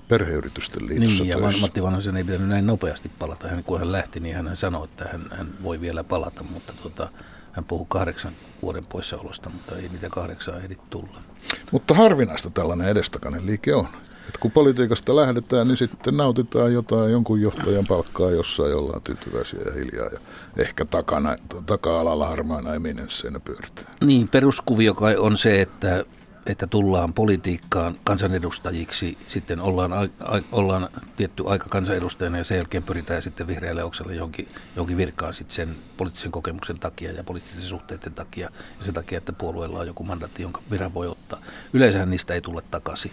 perheyritysten 0.08 0.88
liitossa 0.88 1.24
Niin, 1.24 1.30
ja 1.30 1.38
töissä. 1.38 1.62
Matti 1.62 1.84
Vanhasen 1.84 2.16
ei 2.18 2.24
pitänyt 2.24 2.48
näin 2.50 2.68
nopeasti 2.68 3.12
palata. 3.20 3.48
Hän, 3.48 3.64
kun 3.64 3.80
hän 3.80 3.92
lähti, 3.92 4.20
niin 4.20 4.36
hän 4.36 4.56
sanoi, 4.56 4.84
että 4.86 5.10
hän, 5.12 5.26
hän 5.32 5.54
voi 5.64 5.82
vielä 5.82 6.04
palata, 6.04 6.44
mutta 6.44 6.74
tota, 6.84 7.10
hän 7.52 7.66
puhui 7.66 7.86
kahdeksan 7.90 8.34
vuoden 8.62 8.84
poissaolosta, 8.90 9.50
mutta 9.50 9.76
ei 9.76 9.90
niitä 9.90 10.10
kahdeksaa 10.10 10.58
ehdi 10.58 10.76
tulla. 10.90 11.24
Mutta 11.72 11.94
harvinaista 11.94 12.50
tällainen 12.50 12.88
edestakainen 12.88 13.46
liike 13.46 13.76
on. 13.76 13.88
Et 14.30 14.38
kun 14.38 14.52
politiikasta 14.52 15.16
lähdetään, 15.16 15.68
niin 15.68 15.78
sitten 15.78 16.18
nautitaan 16.18 16.74
jotain 16.74 17.12
jonkun 17.12 17.42
johtajan 17.42 17.86
palkkaa 17.88 18.32
jossain, 18.32 18.76
ollaan 18.76 19.02
tyytyväisiä 19.02 19.60
ja 19.66 19.72
hiljaa. 19.74 20.06
Ja 20.06 20.20
ehkä 20.58 20.86
takana, 20.86 21.36
taka-alalla 21.66 22.28
harmaana 22.28 22.76
eminensseinä 22.76 23.40
pyöritään. 23.40 23.88
Niin, 24.06 24.28
peruskuvio 24.28 24.94
kai 24.94 25.18
on 25.18 25.38
se, 25.38 25.62
että, 25.62 26.06
että 26.46 26.68
tullaan 26.68 27.14
politiikkaan 27.14 28.00
kansanedustajiksi, 28.04 29.18
sitten 29.28 29.62
ollaan, 29.62 29.94
a, 29.94 30.02
a, 30.20 30.42
ollaan 30.52 30.90
tietty 31.16 31.44
aika 31.48 31.66
kansanedustajana 31.70 32.38
ja 32.38 32.44
sen 32.44 32.58
jälkeen 32.58 32.84
pyritään 32.84 33.22
sitten 33.22 33.48
vihreälle 33.48 33.84
oksalle 33.84 34.16
johonkin, 34.16 34.48
johonkin 34.76 34.98
virkaan 34.98 35.34
sitten 35.34 35.56
sen 35.56 35.76
poliittisen 35.98 36.32
kokemuksen 36.32 36.80
takia 36.80 37.12
ja 37.12 37.24
poliittisen 37.24 37.62
suhteiden 37.62 38.14
takia 38.14 38.50
ja 38.80 38.86
sen 38.86 38.94
takia, 38.94 39.18
että 39.18 39.34
puolueella 39.34 39.80
on 39.80 39.88
joku 39.88 40.04
mandaatti, 40.04 40.42
jonka 40.42 40.62
viran 40.72 40.94
voi 40.94 41.08
ottaa. 41.08 41.42
Yleensähän 41.74 42.10
niistä 42.10 42.34
ei 42.34 42.42
tule 42.42 42.62
takaisin. 42.72 43.12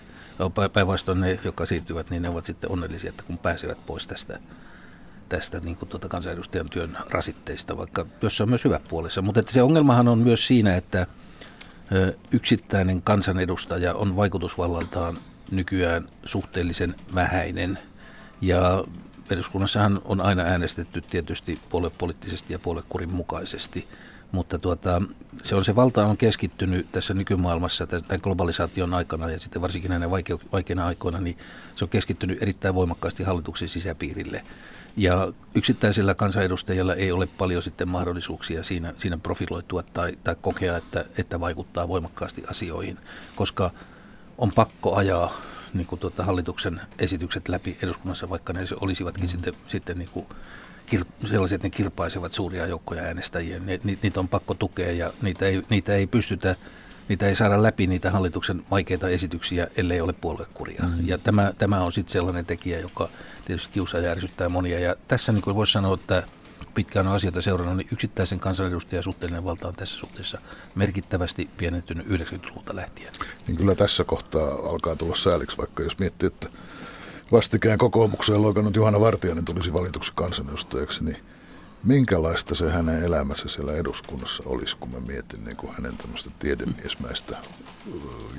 Päinvastoin 0.73 1.21
ne, 1.21 1.39
jotka 1.45 1.67
siirtyvät, 1.67 2.11
niin 2.11 2.23
ne 2.23 2.29
ovat 2.29 2.45
sitten 2.47 2.71
onnellisia, 2.71 3.11
että 3.11 3.23
kun 3.23 3.39
pääsevät 3.39 3.87
pois 3.87 4.07
tästä 4.07 4.39
tästä 5.29 5.61
niin 5.61 5.77
kuin 5.77 5.89
tuota 5.89 6.09
kansanedustajan 6.09 6.71
työn 6.71 6.99
rasitteista, 7.11 7.77
vaikka 7.77 8.07
jossa 8.23 8.45
on 8.45 8.49
myös 8.49 8.65
hyvä 8.65 8.81
puolessa. 8.89 9.23
Mutta 9.23 9.41
että 9.41 9.53
se 9.53 9.63
ongelmahan 9.63 10.09
on 10.09 10.19
myös 10.19 10.47
siinä, 10.47 10.77
että 10.77 11.07
yksittäinen 12.31 13.03
kansanedustaja 13.03 13.95
on 13.95 14.17
vaikutusvallaltaan 14.17 15.19
nykyään 15.51 16.09
suhteellisen 16.25 16.95
vähäinen. 17.15 17.79
Ja 18.41 18.85
eduskunnassahan 19.31 20.01
on 20.05 20.21
aina 20.21 20.43
äänestetty 20.43 21.01
tietysti 21.01 21.61
puoluepoliittisesti 21.69 22.53
ja 22.53 22.59
puoluekurin 22.59 23.11
mukaisesti. 23.11 23.89
Mutta 24.33 24.59
tuota, 24.59 25.03
se 25.43 25.55
on 25.55 25.65
se 25.65 25.77
valta 25.77 26.07
on 26.07 26.17
keskittynyt 26.17 26.87
tässä 26.93 27.15
nykymaailmassa 27.15 27.87
tämän 27.87 28.21
globalisaation 28.23 28.95
aikana 28.95 29.31
ja 29.31 29.41
sitten 29.41 29.63
varsinkin 29.63 29.89
näinä 29.89 30.11
vaikeina 30.53 30.87
aikoina, 30.87 31.21
niin 31.21 31.39
se 31.77 31.85
on 31.85 31.89
keskittynyt 31.89 32.43
erittäin 32.43 32.75
voimakkaasti 32.75 33.23
hallituksen 33.23 33.69
sisäpiirille. 33.69 34.45
Ja 34.97 35.33
yksittäisellä 35.55 36.15
kansanedustajalla 36.15 36.95
ei 36.95 37.13
ole 37.13 37.27
paljon 37.27 37.63
sitten 37.63 37.89
mahdollisuuksia 37.89 38.65
siinä, 38.65 38.95
siinä 38.97 39.19
profiloitua 39.19 39.83
tai, 39.83 40.19
tai 40.25 40.37
kokea, 40.41 40.77
että, 40.77 41.05
että 41.19 41.41
vaikuttaa 41.41 41.89
voimakkaasti 41.89 42.43
asioihin, 42.51 42.99
koska 43.37 43.71
on 44.39 44.53
pakko 44.53 44.97
ajaa 44.97 45.33
niin 45.75 45.87
kuin 45.87 45.99
tuota, 45.99 46.25
hallituksen 46.25 46.81
esitykset 46.99 47.49
läpi 47.49 47.79
eduskunnassa, 47.83 48.31
vaikka 48.31 48.53
ne 48.53 48.61
olisivatkin 48.81 49.25
mm. 49.25 49.29
sitten, 49.29 49.55
sitten 49.69 49.99
niin 49.99 50.09
kuin 50.13 50.27
kir, 50.87 51.05
sellaiset, 51.31 51.55
että 51.55 51.67
ne 51.67 51.71
kirpaisevat 51.71 52.33
suuria 52.33 52.67
joukkoja 52.67 53.03
äänestäjiä. 53.03 53.59
Ne, 53.59 53.81
ni, 53.85 53.99
niitä 54.03 54.21
on 54.21 54.29
pakko 54.29 54.55
tukea 54.55 54.93
ja 54.93 55.13
niitä 55.23 55.47
ei, 55.47 55.63
niitä 55.71 55.95
ei 55.95 56.07
pystytä 56.07 56.57
niitä 57.09 57.27
ei 57.27 57.37
saada 57.37 57.63
läpi 57.63 57.87
niitä 57.87 58.11
hallituksen 58.11 58.65
vaikeita 58.71 59.09
esityksiä, 59.09 59.67
ellei 59.77 60.01
ole 60.01 60.13
puoluekuria. 60.13 60.83
Mm. 60.83 61.07
Ja 61.07 61.19
tämä, 61.19 61.53
tämä 61.59 61.81
on 61.81 61.93
sitten 61.93 62.13
sellainen 62.13 62.47
tekijä, 62.47 62.79
joka 62.81 63.09
tietysti 63.45 63.73
kiusaa 63.73 64.01
ja 64.01 64.11
ärsyttää 64.11 64.49
monia. 64.49 64.81
Ja 64.81 64.97
tässä 65.09 65.33
niin 65.33 65.55
voisi 65.55 65.73
sanoa, 65.73 65.95
että 65.95 66.23
pitkään 66.75 67.07
on 67.07 67.15
asioita 67.15 67.43
seurannut, 67.43 67.77
niin 67.77 67.89
yksittäisen 67.93 68.41
kansanedustajan 68.41 69.03
suhteellinen 69.05 69.45
valta 69.45 69.69
on 69.69 69.75
tässä 69.75 69.97
suhteessa 69.97 70.39
merkittävästi 70.75 71.51
pienentynyt 71.57 72.07
90-luvulta 72.07 72.77
lähtien. 72.77 73.13
Niin 73.47 73.57
kyllä 73.57 73.75
tässä 73.75 74.05
kohtaa 74.05 74.55
alkaa 74.55 74.97
tulla 74.97 75.17
sääliksi, 75.17 75.59
vaikka 75.59 75.83
jos 75.83 75.99
miettii, 75.99 76.27
että 76.27 76.49
vastikään 77.33 77.79
kokoomukseen 77.79 78.43
loikannut 78.43 78.77
Juhana 78.77 79.01
Vartiainen 79.01 79.45
tulisi 79.45 79.73
valituksi 79.73 80.13
kansanedustajaksi, 80.15 81.05
niin 81.05 81.17
minkälaista 81.85 82.55
se 82.55 82.71
hänen 82.71 83.05
elämässä 83.05 83.49
siellä 83.49 83.73
eduskunnassa 83.73 84.43
olisi, 84.47 84.77
kun 84.77 84.91
mä 84.91 85.01
mietin 85.01 85.45
niin 85.45 85.57
kuin 85.57 85.73
hänen 85.73 85.97
tämmöistä 85.97 86.31
tiedemiesmäistä 86.39 87.37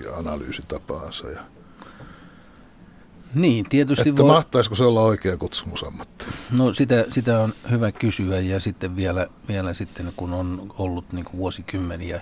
ja 0.04 0.16
analyysitapaansa 0.16 1.30
ja 1.30 1.42
niin, 3.36 3.70
tietysti 3.70 4.10
että 4.10 4.22
voi... 4.22 4.32
mahtaisiko 4.32 4.76
se 4.76 4.84
olla 4.84 5.02
oikea 5.02 5.38
kutsumusammatti? 5.38 6.26
No 6.52 6.74
sitä, 6.74 7.06
sitä 7.12 7.40
on 7.40 7.54
hyvä 7.72 7.92
kysyä 7.92 8.40
ja 8.40 8.60
sitten 8.60 8.96
vielä, 8.96 9.28
vielä 9.48 9.74
sitten 9.74 10.14
kun 10.16 10.34
on 10.34 10.74
ollut 10.78 11.14
niin 11.14 11.26
kuin 11.26 11.38
vuosikymmeniä 11.38 12.22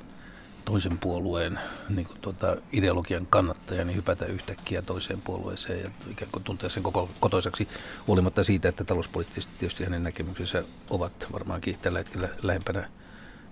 toisen 0.65 0.97
puolueen 0.97 1.59
niin 1.89 2.07
kuin 2.07 2.19
tuota, 2.21 2.57
ideologian 2.71 3.27
kannattaja, 3.29 3.85
niin 3.85 3.97
hypätä 3.97 4.25
yhtäkkiä 4.25 4.81
toiseen 4.81 5.21
puolueeseen 5.21 5.83
ja 5.83 5.89
ikään 6.11 6.31
kuin 6.31 6.43
tuntea 6.43 6.69
sen 6.69 6.83
koko 6.83 7.09
kotoisaksi, 7.19 7.67
huolimatta 8.07 8.43
siitä, 8.43 8.69
että 8.69 8.83
talouspoliittisesti 8.83 9.53
tietysti 9.59 9.83
hänen 9.83 10.03
näkemyksensä 10.03 10.63
ovat 10.89 11.27
varmaankin 11.31 11.79
tällä 11.81 11.99
hetkellä 11.99 12.29
lähempänä 12.43 12.89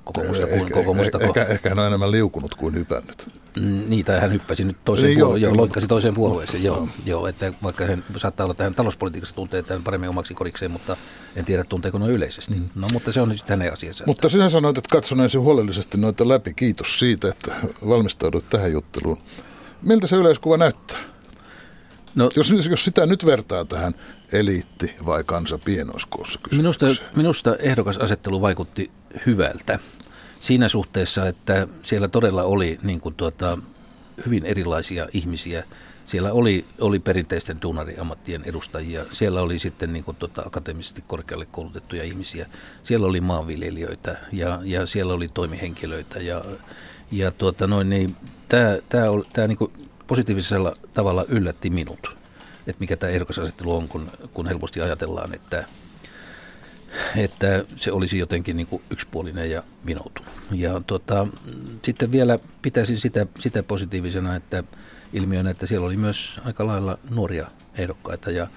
kokoomusta 0.04 0.48
kuin 0.48 0.60
ehkä, 0.60 0.74
kokoomusta. 0.74 1.20
Ehkä, 1.20 1.44
ehkä 1.44 1.70
hän 1.70 1.80
on 1.80 1.88
enemmän 1.88 2.12
liukunut 2.12 2.56
kuin 2.56 2.74
hypännyt. 2.74 3.30
Mm, 3.60 3.84
niin, 3.88 4.06
tai 4.06 4.20
hän 4.20 4.32
hyppäsi 4.32 4.64
nyt 4.64 4.78
toiseen 4.86 5.10
niin, 5.10 5.20
puolue- 5.20 5.40
joo, 5.40 5.58
loikkasi 5.58 5.88
toiseen 5.88 6.14
puolueeseen, 6.14 6.64
joo, 6.64 6.88
joo, 7.06 7.28
että 7.28 7.54
vaikka 7.64 7.86
hän 7.86 8.04
saattaa 8.18 8.44
olla, 8.44 8.52
että 8.52 8.64
hän 8.64 8.76
talouspolitiikassa 8.76 9.36
tuntee 9.36 9.64
tämän 9.64 9.84
paremmin 9.84 10.10
omaksi 10.10 10.34
korikseen, 10.34 10.72
mutta 10.72 10.98
en 11.36 11.46
tiedä 11.46 11.64
tunteeko 11.64 11.98
noin 11.98 12.12
yleisesti. 12.12 12.54
Mm. 12.54 12.70
No, 12.76 12.88
mutta 12.94 13.12
se 13.12 13.22
on 13.22 13.38
sitten 13.38 13.60
hänen 13.60 13.74
asiansa. 13.74 14.04
Mutta 14.08 14.30
sinä 14.30 14.50
sanoit, 14.50 14.78
että 14.78 14.90
katsoneesi 14.96 15.38
huolellisesti 15.38 15.98
noita 15.98 16.28
läpi. 16.28 16.54
Kiitos 16.54 17.00
siitä, 17.00 17.30
että 17.30 17.54
valmistauduit 17.88 18.50
tähän 18.50 18.72
jutteluun. 18.72 19.18
Miltä 19.82 20.08
se 20.08 20.16
yleiskuva 20.16 20.58
näyttää? 20.58 21.13
No, 22.16 22.30
jos, 22.36 22.68
jos 22.70 22.86
sitä 22.86 23.06
nyt 23.06 23.26
vertaa 23.26 23.66
tähän 23.66 23.94
eliitti 24.34 24.96
vai 25.06 25.24
kansa 25.24 25.58
pienoiskoossa 25.58 26.40
minusta, 26.58 26.86
minusta 27.16 27.56
ehdokasasettelu 27.56 28.42
vaikutti 28.42 28.92
hyvältä 29.26 29.80
siinä 30.44 30.70
suhteessa, 30.70 31.28
että 31.28 31.68
siellä 31.84 32.08
todella 32.08 32.44
oli 32.44 32.78
niin 32.84 33.02
kuin 33.02 33.16
tuota, 33.16 33.58
hyvin 34.26 34.46
erilaisia 34.46 35.08
ihmisiä. 35.14 35.64
Siellä 36.06 36.32
oli, 36.34 36.66
oli 36.80 37.00
perinteisten 37.00 37.62
duunariammattien 37.62 38.44
edustajia, 38.46 39.06
siellä 39.12 39.42
oli 39.42 39.60
sitten 39.60 39.94
niin 39.94 40.04
kuin, 40.06 40.18
tuota, 40.18 40.42
akateemisesti 40.46 41.04
korkealle 41.08 41.46
koulutettuja 41.46 42.04
ihmisiä, 42.04 42.50
siellä 42.84 43.08
oli 43.08 43.22
maanviljelijöitä 43.22 44.18
ja, 44.32 44.60
ja 44.64 44.86
siellä 44.86 45.14
oli 45.14 45.28
toimihenkilöitä. 45.28 46.20
Ja, 46.20 46.46
ja 47.12 47.32
tuota, 47.32 47.68
noin, 47.68 47.90
niin, 47.90 48.16
tämä, 48.50 48.78
tämä, 48.90 49.06
tämä 49.34 49.48
niin 49.48 49.58
kuin 49.58 49.72
positiivisella 50.08 50.74
tavalla 50.94 51.26
yllätti 51.28 51.70
minut, 51.70 52.18
että 52.68 52.80
mikä 52.80 52.98
tämä 52.98 53.12
ehdokasasettelu 53.12 53.76
on, 53.76 53.88
kun, 53.88 54.12
kun 54.34 54.48
helposti 54.48 54.82
ajatellaan, 54.82 55.36
että, 55.36 55.64
että 57.18 57.66
se 57.76 57.92
olisi 57.92 58.18
jotenkin 58.18 58.58
niin 58.58 58.68
kuin 58.68 58.82
yksipuolinen 58.90 59.52
ja 59.52 59.64
vinoutunut. 59.86 60.32
Ja 60.52 60.82
tuota, 60.88 61.28
sitten 61.82 62.12
vielä 62.12 62.40
pitäisin 62.62 62.98
sitä, 62.98 63.26
sitä 63.40 63.64
positiivisena, 63.64 64.36
että 64.36 64.64
ilmiönä, 65.14 65.50
että 65.50 65.68
siellä 65.68 65.88
oli 65.88 65.98
myös 65.98 66.40
aika 66.46 66.68
lailla 66.68 66.98
nuoria 67.10 67.48
ehdokkaita, 67.78 68.32
ja, 68.32 68.48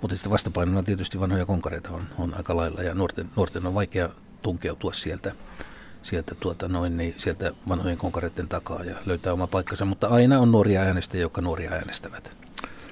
mutta 0.00 0.16
sitten 0.16 0.32
vastapainona 0.32 0.82
tietysti 0.82 1.20
vanhoja 1.20 1.46
konkareita 1.46 1.90
on, 1.90 2.02
on 2.18 2.34
aika 2.34 2.56
lailla, 2.56 2.82
ja 2.82 2.94
nuorten, 2.94 3.30
nuorten 3.36 3.66
on 3.66 3.74
vaikea 3.74 4.08
tunkeutua 4.42 4.92
sieltä, 4.92 5.34
sieltä, 6.04 6.34
tuota 6.34 6.68
noin, 6.68 6.96
niin 6.96 7.14
sieltä 7.18 7.52
vanhojen 7.68 7.98
konkareiden 7.98 8.48
takaa 8.48 8.84
ja 8.84 8.96
löytää 9.06 9.32
oma 9.32 9.46
paikkansa, 9.46 9.84
mutta 9.84 10.06
aina 10.06 10.40
on 10.40 10.52
nuoria 10.52 10.80
äänestäjiä, 10.82 11.22
jotka 11.22 11.40
nuoria 11.40 11.70
äänestävät. 11.70 12.36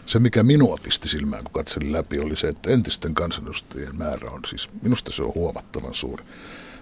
Se, 0.06 0.18
mikä 0.18 0.42
minua 0.42 0.78
pisti 0.82 1.08
silmään, 1.08 1.44
kun 1.44 1.52
katselin 1.52 1.92
läpi, 1.92 2.18
oli 2.18 2.36
se, 2.36 2.48
että 2.48 2.70
entisten 2.70 3.14
kansanedustajien 3.14 3.96
määrä 3.96 4.30
on 4.30 4.40
siis, 4.46 4.68
minusta 4.82 5.12
se 5.12 5.22
on 5.22 5.34
huomattavan 5.34 5.94
suuri. 5.94 6.24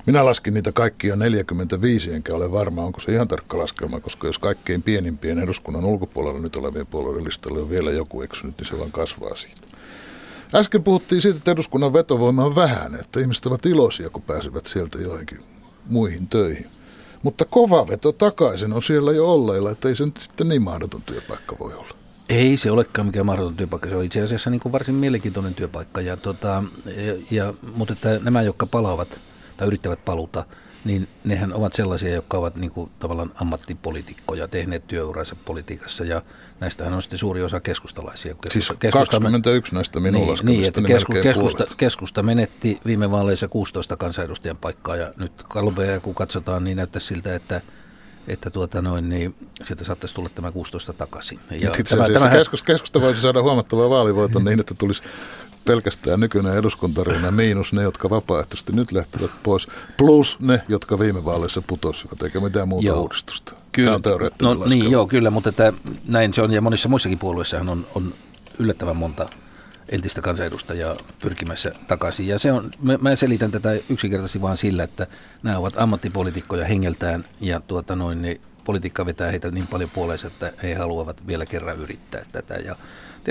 Minä 0.06 0.24
laskin 0.24 0.54
niitä 0.54 0.72
kaikkia 0.72 1.16
45, 1.16 2.12
enkä 2.12 2.34
ole 2.34 2.52
varma, 2.52 2.82
onko 2.82 3.00
se 3.00 3.12
ihan 3.12 3.28
tarkka 3.28 3.58
laskelma, 3.58 4.00
koska 4.00 4.26
jos 4.26 4.38
kaikkein 4.38 4.82
pienimpien 4.82 5.38
eduskunnan 5.38 5.84
ulkopuolella 5.84 6.40
nyt 6.40 6.56
olevien 6.56 6.86
puolueiden 6.86 7.24
listalla 7.24 7.58
on 7.58 7.70
vielä 7.70 7.90
joku 7.90 8.22
eksynyt, 8.22 8.58
niin 8.58 8.66
se 8.66 8.78
vaan 8.78 8.92
kasvaa 8.92 9.34
siitä. 9.34 9.60
Äsken 10.54 10.84
puhuttiin 10.84 11.22
siitä, 11.22 11.36
että 11.36 11.50
eduskunnan 11.50 11.92
vetovoima 11.92 12.44
on 12.44 12.56
vähän, 12.56 12.94
että 12.94 13.20
ihmiset 13.20 13.46
ovat 13.46 13.66
iloisia, 13.66 14.10
kun 14.10 14.22
pääsevät 14.22 14.66
sieltä 14.66 14.98
joihinkin 14.98 15.38
muihin 15.90 16.28
töihin. 16.28 16.66
Mutta 17.22 17.44
kova 17.44 17.88
veto 17.88 18.12
takaisin 18.12 18.72
on 18.72 18.82
siellä 18.82 19.12
jo 19.12 19.32
olleilla, 19.32 19.70
että 19.70 19.88
ei 19.88 19.94
se 19.94 20.04
nyt 20.04 20.16
sitten 20.16 20.48
niin 20.48 20.62
mahdoton 20.62 21.02
työpaikka 21.02 21.56
voi 21.58 21.74
olla. 21.74 21.94
Ei 22.28 22.56
se 22.56 22.70
olekaan 22.70 23.06
mikään 23.06 23.26
mahdoton 23.26 23.56
työpaikka, 23.56 23.88
se 23.88 23.96
on 23.96 24.04
itse 24.04 24.22
asiassa 24.22 24.50
niin 24.50 24.60
kuin 24.60 24.72
varsin 24.72 24.94
mielenkiintoinen 24.94 25.54
työpaikka. 25.54 26.00
Ja, 26.00 26.16
tota, 26.16 26.64
ja, 26.86 27.14
ja, 27.30 27.54
mutta 27.76 27.92
että 27.92 28.20
nämä, 28.22 28.42
jotka 28.42 28.66
palaavat 28.66 29.20
tai 29.56 29.66
yrittävät 29.66 30.04
paluta, 30.04 30.44
niin 30.84 31.08
nehän 31.24 31.54
ovat 31.54 31.72
sellaisia, 31.72 32.14
jotka 32.14 32.38
ovat 32.38 32.56
niin 32.56 32.70
kuin, 32.70 32.90
tavallaan 32.98 33.32
ammattipolitiikkoja, 33.34 34.48
tehneet 34.48 34.86
työuransa 34.86 35.36
politiikassa 35.44 36.04
ja 36.04 36.22
näistähän 36.60 36.94
on 36.94 37.02
sitten 37.02 37.18
suuri 37.18 37.42
osa 37.42 37.60
keskustalaisia. 37.60 38.34
Keskusta, 38.34 38.52
siis 38.52 38.78
keskusta, 38.78 39.20
21 39.20 39.74
näistä 39.74 40.00
minun 40.00 40.26
niin, 40.26 40.38
niin, 40.42 40.64
että 40.64 40.82
kesku, 40.82 41.12
keskusta, 41.22 41.66
keskusta 41.76 42.22
menetti 42.22 42.80
viime 42.86 43.10
vaaleissa 43.10 43.48
16 43.48 43.96
kansanedustajan 43.96 44.56
paikkaa 44.56 44.96
ja 44.96 45.12
nyt 45.16 45.42
kalpeja 45.42 46.00
kun 46.00 46.14
katsotaan, 46.14 46.64
niin 46.64 46.76
näyttää 46.76 47.00
siltä, 47.00 47.34
että 47.34 47.60
että 48.28 48.50
tuota 48.50 48.82
noin, 48.82 49.08
niin 49.08 49.34
sieltä 49.64 49.84
saattaisi 49.84 50.14
tulla 50.14 50.28
tämä 50.28 50.52
16 50.52 50.92
takaisin. 50.92 51.40
Ja 51.50 51.70
Itse 51.78 51.96
tämä, 51.96 52.08
tämä, 52.08 52.30
keskusta, 52.30 52.66
keskusta 52.66 53.00
voisi 53.00 53.20
saada 53.20 53.42
huomattavaa 53.42 53.90
vaalivoiton 53.90 54.44
niin, 54.44 54.60
että 54.60 54.74
tulisi 54.74 55.02
pelkästään 55.64 56.20
nykyinen 56.20 56.56
eduskuntaryhmä 56.56 57.30
miinus 57.30 57.72
ne, 57.72 57.82
jotka 57.82 58.10
vapaaehtoisesti 58.10 58.72
nyt 58.72 58.92
lähtevät 58.92 59.30
pois, 59.42 59.68
plus 59.96 60.40
ne, 60.40 60.62
jotka 60.68 60.98
viime 60.98 61.24
vaaleissa 61.24 61.62
putosivat, 61.62 62.22
eikä 62.22 62.40
mitään 62.40 62.68
muuta 62.68 62.86
joo. 62.86 63.00
uudistusta. 63.00 63.52
Kyllä, 63.72 64.00
no, 64.42 64.54
niin, 64.54 64.90
joo, 64.90 65.06
kyllä, 65.06 65.30
mutta 65.30 65.48
että 65.48 65.72
näin 66.08 66.34
se 66.34 66.42
on, 66.42 66.52
ja 66.52 66.60
monissa 66.60 66.88
muissakin 66.88 67.18
puolueissahan 67.18 67.68
on, 67.68 67.86
on 67.94 68.14
yllättävän 68.58 68.96
monta 68.96 69.28
entistä 69.88 70.20
kansanedustajaa 70.20 70.96
pyrkimässä 71.18 71.72
takaisin. 71.88 72.28
Ja 72.28 72.38
se 72.38 72.52
on, 72.52 72.70
mä, 72.82 72.98
mä 73.00 73.16
selitän 73.16 73.50
tätä 73.50 73.72
yksinkertaisesti 73.88 74.42
vaan 74.42 74.56
sillä, 74.56 74.82
että 74.82 75.06
nämä 75.42 75.58
ovat 75.58 75.74
ammattipolitiikkoja 75.76 76.64
hengeltään 76.64 77.24
ja 77.40 77.60
tuota 77.60 77.96
noin, 77.96 78.22
niin 78.22 78.40
politiikka 78.64 79.06
vetää 79.06 79.30
heitä 79.30 79.50
niin 79.50 79.66
paljon 79.66 79.90
puoleensa, 79.90 80.26
että 80.26 80.52
he 80.62 80.74
haluavat 80.74 81.26
vielä 81.26 81.46
kerran 81.46 81.78
yrittää 81.78 82.22
tätä. 82.32 82.54
Ja 82.54 82.76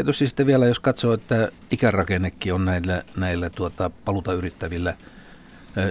tietysti 0.03 0.27
sitten 0.27 0.45
vielä, 0.45 0.65
jos 0.65 0.79
katsoo, 0.79 1.13
että 1.13 1.51
ikärakennekin 1.71 2.53
on 2.53 2.65
näillä, 2.65 3.03
näillä 3.17 3.49
tuota, 3.49 3.91
paluta 4.05 4.33
yrittävillä 4.33 4.97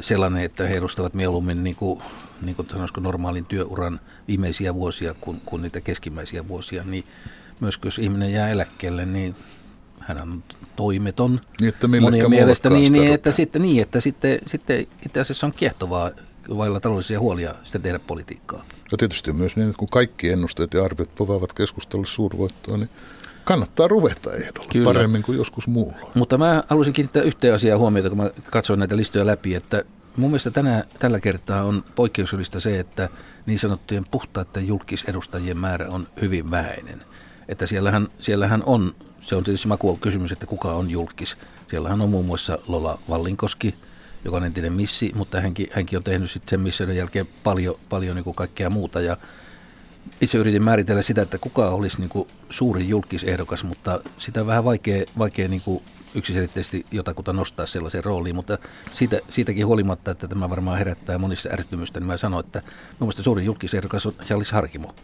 sellainen, 0.01 0.43
että 0.43 0.69
he 0.69 0.77
edustavat 0.77 1.15
mieluummin 1.15 1.65
niin 1.65 1.77
kuin, 1.77 2.03
niin 2.43 2.57
kuin 2.57 2.69
normaalin 3.01 3.45
työuran 3.45 4.01
viimeisiä 4.29 4.75
vuosia 4.75 5.15
kuin, 5.21 5.41
kuin 5.47 5.63
niitä 5.63 5.81
keskimmäisiä 5.81 6.49
vuosia, 6.49 6.85
niin 6.85 7.05
myös 7.61 7.79
jos 7.85 7.99
ihminen 7.99 8.33
jää 8.33 8.49
eläkkeelle, 8.49 9.07
niin 9.07 9.37
hän 10.01 10.23
on 10.23 10.45
toimeton 10.77 11.41
niin, 11.61 11.69
että 11.69 11.89
monien 12.01 12.31
mielestä, 12.31 12.71
niin, 12.71 12.93
niin, 12.93 13.13
että 13.13 13.33
sitten, 13.33 13.63
niin, 13.63 13.83
että 13.83 14.01
sitten, 14.01 14.39
sitten 14.47 14.87
itse 15.07 15.21
asiassa 15.21 15.47
on 15.47 15.53
kiehtovaa 15.53 16.11
vailla 16.57 16.81
taloudellisia 16.81 17.21
huolia 17.21 17.55
sitten 17.63 17.83
tehdä 17.83 17.99
politiikkaa. 17.99 18.65
Ja 18.91 18.99
tietysti 18.99 19.33
myös 19.33 19.57
niin, 19.57 19.69
että 19.69 19.79
kun 19.79 19.89
kaikki 19.89 20.31
ennusteet 20.31 20.75
ja 20.75 20.85
arviot 20.85 21.15
povaavat 21.15 21.53
keskustelulle 21.53 22.09
suurvoittoa, 22.09 22.77
niin 22.77 22.91
kannattaa 23.49 23.89
ruveta 23.89 24.33
ehdolla 24.33 24.69
Kyllä. 24.73 24.85
paremmin 24.85 25.23
kuin 25.23 25.39
joskus 25.39 25.69
muulla. 25.69 26.11
Mutta 26.15 26.39
mä 26.39 26.65
haluaisin 26.69 26.95
kiinnittää 26.95 27.23
yhteen 27.23 27.55
asiaan 27.55 27.79
huomiota, 27.79 28.09
kun 28.09 28.19
mä 28.19 28.31
katsoin 28.51 28.79
näitä 28.79 28.97
listoja 28.97 29.27
läpi, 29.27 29.55
että 29.55 29.85
mun 30.17 30.31
mielestä 30.31 30.51
tänä, 30.51 30.85
tällä 30.99 31.21
kertaa 31.21 31.63
on 31.63 31.85
poikkeuksellista 31.95 32.61
se, 32.61 32.79
että 32.79 33.09
niin 33.47 33.59
sanottujen 33.59 34.05
puhtaiden 34.11 34.67
julkisedustajien 34.67 35.59
määrä 35.59 35.89
on 35.89 36.09
hyvin 36.21 36.51
vähäinen. 36.51 37.05
Että 37.49 37.67
siellähän, 37.67 38.09
siellähän 38.21 38.63
on, 38.67 38.95
se 39.21 39.37
on 39.37 39.45
tietysti 39.45 39.69
maku 39.69 39.97
kysymys, 39.97 40.33
että 40.33 40.47
kuka 40.47 40.73
on 40.73 40.91
julkis. 40.91 41.37
Siellähän 41.69 42.01
on 42.01 42.11
muun 42.11 42.27
muassa 42.27 42.59
Lola 42.67 42.99
Vallinkoski, 43.09 43.75
joka 44.25 44.37
on 44.37 44.45
entinen 44.45 44.73
missi, 44.73 45.13
mutta 45.15 45.41
hänkin, 45.41 45.69
hänkin 45.73 45.97
on 45.97 46.05
tehnyt 46.05 46.31
sitten 46.31 46.51
sen 46.51 46.61
missioiden 46.61 46.97
jälkeen 46.97 47.29
paljon, 47.45 47.75
paljon 47.89 48.17
niin 48.17 48.25
kuin 48.25 48.35
kaikkea 48.35 48.71
muuta. 48.71 49.01
Ja 49.01 49.17
itse 50.21 50.39
yritin 50.39 50.63
määritellä 50.63 51.03
sitä, 51.03 51.23
että 51.23 51.39
kuka 51.39 51.69
olisi 51.69 52.01
niin 52.01 52.09
kuin 52.09 52.29
suuri 52.51 52.89
julkisehdokas, 52.89 53.65
mutta 53.65 54.01
sitä 54.19 54.41
on 54.41 54.47
vähän 54.47 54.65
vaikea, 54.65 55.05
vaikea 55.19 55.49
niin 55.49 55.63
kuin 55.65 55.83
yksiselitteisesti 56.15 56.87
jotakuta 56.91 57.33
nostaa 57.33 57.67
sellaiseen 57.67 58.05
rooliin, 58.05 58.37
mutta 58.37 58.59
siitä, 58.93 59.21
siitäkin 59.29 59.67
huolimatta, 59.67 60.11
että 60.11 60.29
tämä 60.29 60.51
varmaan 60.51 60.79
herättää 60.79 61.19
monissa 61.19 61.49
ärtymystä, 61.53 62.01
niin 62.01 62.07
mä 62.07 62.17
sanoin, 62.17 62.47
että 62.47 62.63
mun 62.63 62.97
mielestä 63.01 63.23
suurin 63.23 63.47
julkisehdokas 63.47 64.07
on 64.07 64.15
Jallis 64.31 64.53
Harkimo. 64.53 64.95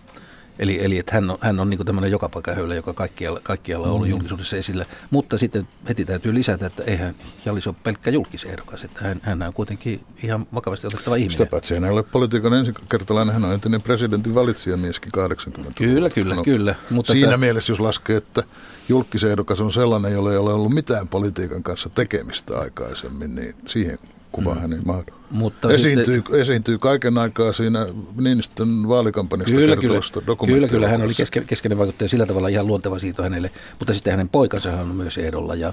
Eli, 0.59 0.85
eli 0.85 0.99
että 0.99 1.15
hän 1.15 1.31
on, 1.31 1.39
hän 1.41 1.61
on 1.61 1.71
niin 1.71 1.87
tämmöinen 1.87 2.11
joka 2.11 2.31
höylä, 2.55 2.75
joka 2.75 2.93
kaikkialla, 2.93 3.41
kaikkialla 3.43 3.87
on 3.87 3.93
ollut 3.93 4.07
mm. 4.07 4.11
julkisuudessa 4.11 4.57
esillä. 4.57 4.87
Mutta 5.11 5.39
sitten 5.39 5.69
heti 5.89 6.05
täytyy 6.05 6.35
lisätä, 6.35 6.67
että 6.67 6.83
eihän 6.83 7.15
Jallis 7.45 7.67
ole 7.67 7.75
pelkkä 7.83 8.11
julkisehdokas. 8.11 8.85
Että 8.85 9.01
hän, 9.05 9.21
hän 9.23 9.43
on 9.43 9.53
kuitenkin 9.53 10.01
ihan 10.23 10.47
vakavasti 10.55 10.87
otettava 10.87 11.17
ihminen. 11.17 11.39
Sitä 11.39 11.51
paitsi 11.51 11.75
hän 11.75 11.85
ei 11.85 11.91
ole 11.91 12.03
politiikan 12.03 12.55
ensikertalainen, 12.55 13.35
hän 13.35 13.45
on 13.45 13.53
entinen 13.53 13.83
presidentin 13.83 14.35
valitsijamieskin 14.35 15.13
80 15.13 15.73
Kyllä, 15.79 16.11
kyllä, 16.11 16.35
no, 16.35 16.45
kyllä. 16.45 16.75
Mutta 16.91 17.13
siinä 17.13 17.29
että, 17.29 17.37
mielessä, 17.37 17.73
jos 17.73 17.81
laskee, 17.81 18.17
että 18.17 18.43
julkisehdokas 18.89 19.61
on 19.61 19.73
sellainen, 19.73 20.13
jolla 20.13 20.33
ei 20.33 20.39
ole 20.39 20.53
ollut 20.53 20.73
mitään 20.73 21.09
politiikan 21.09 21.63
kanssa 21.63 21.89
tekemistä 21.89 22.59
aikaisemmin, 22.59 23.35
niin 23.35 23.55
siihen 23.67 23.99
kuva 24.35 24.55
mm. 24.55 24.61
hän 24.61 24.73
ei 24.73 24.79
mahdu. 24.85 25.13
Mutta 25.31 25.73
esiintyy, 25.73 26.17
sitten, 26.17 26.41
esiintyy 26.41 26.79
kaiken 26.79 27.19
aikaa 27.19 27.53
siinä 27.53 27.87
Niinistön 28.21 28.89
vaalikampanjasta 28.89 29.55
kyllä, 29.55 29.77
kertovasta 29.77 30.21
kyllä, 30.21 30.37
kyllä, 30.47 30.69
kyllä, 30.69 30.89
hän 30.89 31.03
oli 31.03 31.15
keske, 31.15 31.41
keskeinen 31.47 31.79
vaikuttaja 31.79 32.09
sillä 32.09 32.27
tavalla 32.27 32.49
ihan 32.49 32.67
luonteva 32.67 32.99
siito 32.99 33.23
hänelle, 33.23 33.51
mutta 33.79 33.95
sitten 33.95 34.11
hänen 34.11 34.29
poikansa 34.29 34.73
on 34.73 34.89
myös 34.89 35.19
ehdolla. 35.19 35.55
Ja, 35.55 35.73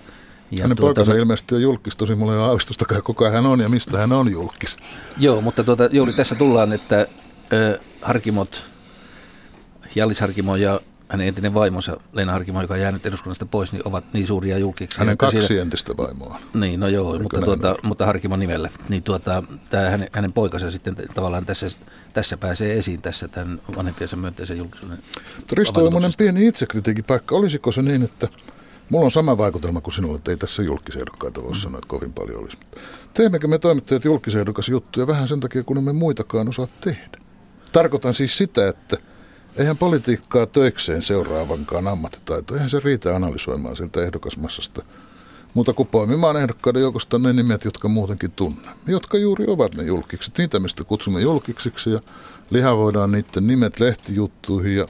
ja 0.51 0.61
hänen 0.61 0.77
tuota, 0.77 0.81
poikansa 0.81 1.13
ilmeisesti 1.13 1.55
on 1.55 1.61
julkis, 1.61 1.95
tosi 1.95 2.15
mulla 2.15 2.33
ei 2.33 2.39
ole 2.39 2.47
aavistustakaan 2.47 3.03
kuka 3.03 3.29
hän 3.29 3.45
on 3.45 3.59
ja 3.59 3.69
mistä 3.69 3.97
hän 3.97 4.11
on 4.11 4.31
julkis. 4.31 4.77
Joo, 5.17 5.41
mutta 5.41 5.63
tuota, 5.63 5.89
juuri 5.91 6.13
tässä 6.13 6.35
tullaan, 6.35 6.73
että 6.73 6.99
äh, 6.99 7.79
Harkimot, 8.01 8.63
Jallis 9.95 10.21
Harkimo 10.21 10.55
ja 10.55 10.81
hänen 11.11 11.27
entinen 11.27 11.53
vaimonsa 11.53 11.97
Leena 12.13 12.31
Harkimo, 12.31 12.61
joka 12.61 12.73
on 12.73 12.79
jäänyt 12.79 13.05
eduskunnasta 13.05 13.45
pois, 13.45 13.71
niin 13.71 13.81
ovat 13.85 14.03
niin 14.13 14.27
suuria 14.27 14.57
julkiksi. 14.57 14.99
Hänen 14.99 15.17
kaksi 15.17 15.41
siellä, 15.41 15.61
entistä 15.61 15.97
vaimoa. 15.97 16.39
Niin, 16.53 16.79
no 16.79 16.87
joo, 16.87 17.19
mutta, 17.19 17.41
tuota, 17.41 17.75
mutta 17.83 18.05
Harkimo 18.05 18.35
nimellä. 18.35 18.69
Niin 18.89 19.03
tuota, 19.03 19.43
tämä 19.69 19.89
hänen, 19.89 20.09
hänen 20.11 20.33
poikansa 20.33 20.71
sitten 20.71 20.95
tavallaan 21.13 21.45
tässä, 21.45 21.67
tässä 22.13 22.37
pääsee 22.37 22.77
esiin 22.77 23.01
tässä 23.01 23.27
tämän 23.27 23.61
vanhempiensa 23.75 24.15
myönteisen 24.15 24.57
julkisuuden. 24.57 24.97
Risto 25.51 25.85
on 25.85 26.13
pieni 26.17 26.47
itsekritiikin 26.47 27.03
paikka. 27.03 27.35
Olisiko 27.35 27.71
se 27.71 27.81
niin, 27.81 28.03
että 28.03 28.27
Mulla 28.89 29.05
on 29.05 29.11
sama 29.11 29.37
vaikutelma 29.37 29.81
kuin 29.81 29.93
sinulla, 29.93 30.15
että 30.15 30.31
ei 30.31 30.37
tässä 30.37 30.63
julkisehdokkaita 30.63 31.43
voi 31.43 31.51
mm. 31.51 31.55
sanoa, 31.55 31.77
että 31.77 31.87
kovin 31.87 32.13
paljon 32.13 32.39
olisi. 32.39 32.57
Teemmekö 33.13 33.47
me 33.47 33.57
toimittajat 33.57 34.05
julkisehdokas 34.05 34.69
juttuja 34.69 35.07
vähän 35.07 35.27
sen 35.27 35.39
takia, 35.39 35.63
kun 35.63 35.77
emme 35.77 35.93
muitakaan 35.93 36.49
osaa 36.49 36.67
tehdä? 36.81 37.17
Tarkoitan 37.71 38.13
siis 38.13 38.37
sitä, 38.37 38.67
että– 38.67 38.97
Eihän 39.55 39.77
politiikkaa 39.77 40.45
töikseen 40.45 41.01
seuraavankaan 41.01 41.87
ammattitaito. 41.87 42.53
Eihän 42.53 42.69
se 42.69 42.79
riitä 42.83 43.15
analysoimaan 43.15 43.75
siltä 43.75 44.03
ehdokasmassasta. 44.03 44.83
Mutta 45.53 45.73
kuin 45.73 45.87
poimimaan 45.87 46.37
ehdokkaiden 46.37 46.81
joukosta 46.81 47.19
ne 47.19 47.33
nimet, 47.33 47.65
jotka 47.65 47.87
muutenkin 47.87 48.31
tunne. 48.31 48.69
Jotka 48.87 49.17
juuri 49.17 49.45
ovat 49.47 49.75
ne 49.75 49.83
julkikset. 49.83 50.37
Niitä, 50.37 50.59
mistä 50.59 50.83
kutsumme 50.83 51.21
julkiksiksi 51.21 51.89
ja 51.89 51.99
lihavoidaan 52.49 53.11
niiden 53.11 53.47
nimet 53.47 53.79
lehtijuttuihin. 53.79 54.75
Ja 54.75 54.87